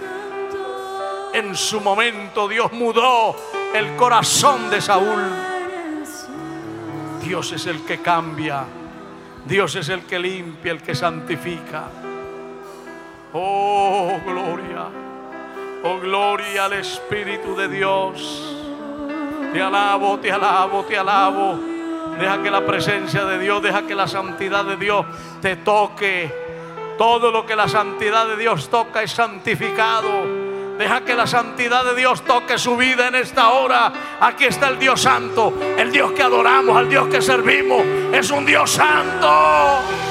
En 1.33 1.55
su 1.55 1.81
momento 1.81 2.47
Dios 2.47 2.71
mudó 2.73 3.35
el 3.73 3.95
corazón 3.95 4.69
de 4.69 4.81
Saúl. 4.81 5.23
Dios 7.23 7.53
es 7.53 7.65
el 7.65 7.83
que 7.85 8.03
cambia. 8.03 8.65
Dios 9.47 9.75
es 9.77 9.89
el 9.89 10.01
que 10.01 10.19
limpia, 10.19 10.73
el 10.73 10.83
que 10.83 10.93
santifica. 10.93 11.85
Oh, 13.33 14.19
gloria. 14.23 15.10
Oh, 15.83 15.99
gloria 15.99 16.65
al 16.65 16.73
Espíritu 16.73 17.55
de 17.55 17.67
Dios. 17.67 18.55
Te 19.51 19.61
alabo, 19.61 20.19
te 20.19 20.31
alabo, 20.31 20.83
te 20.83 20.95
alabo. 20.95 21.59
Deja 22.19 22.43
que 22.43 22.51
la 22.51 22.63
presencia 22.63 23.25
de 23.25 23.39
Dios, 23.39 23.63
deja 23.63 23.81
que 23.87 23.95
la 23.95 24.07
santidad 24.07 24.63
de 24.63 24.77
Dios 24.77 25.05
te 25.41 25.55
toque. 25.55 26.31
Todo 26.99 27.31
lo 27.31 27.47
que 27.47 27.55
la 27.55 27.67
santidad 27.67 28.27
de 28.27 28.37
Dios 28.37 28.69
toca 28.69 29.01
es 29.01 29.11
santificado. 29.11 30.41
Deja 30.77 31.01
que 31.01 31.15
la 31.15 31.25
santidad 31.25 31.83
de 31.83 31.95
Dios 31.95 32.21
toque 32.21 32.59
su 32.59 32.77
vida 32.77 33.07
en 33.07 33.15
esta 33.15 33.49
hora. 33.49 33.91
Aquí 34.19 34.45
está 34.45 34.67
el 34.67 34.77
Dios 34.77 35.01
santo, 35.01 35.51
el 35.77 35.91
Dios 35.91 36.11
que 36.11 36.21
adoramos, 36.21 36.79
el 36.79 36.89
Dios 36.89 37.07
que 37.07 37.23
servimos. 37.23 37.83
Es 38.13 38.29
un 38.29 38.45
Dios 38.45 38.69
santo. 38.69 40.10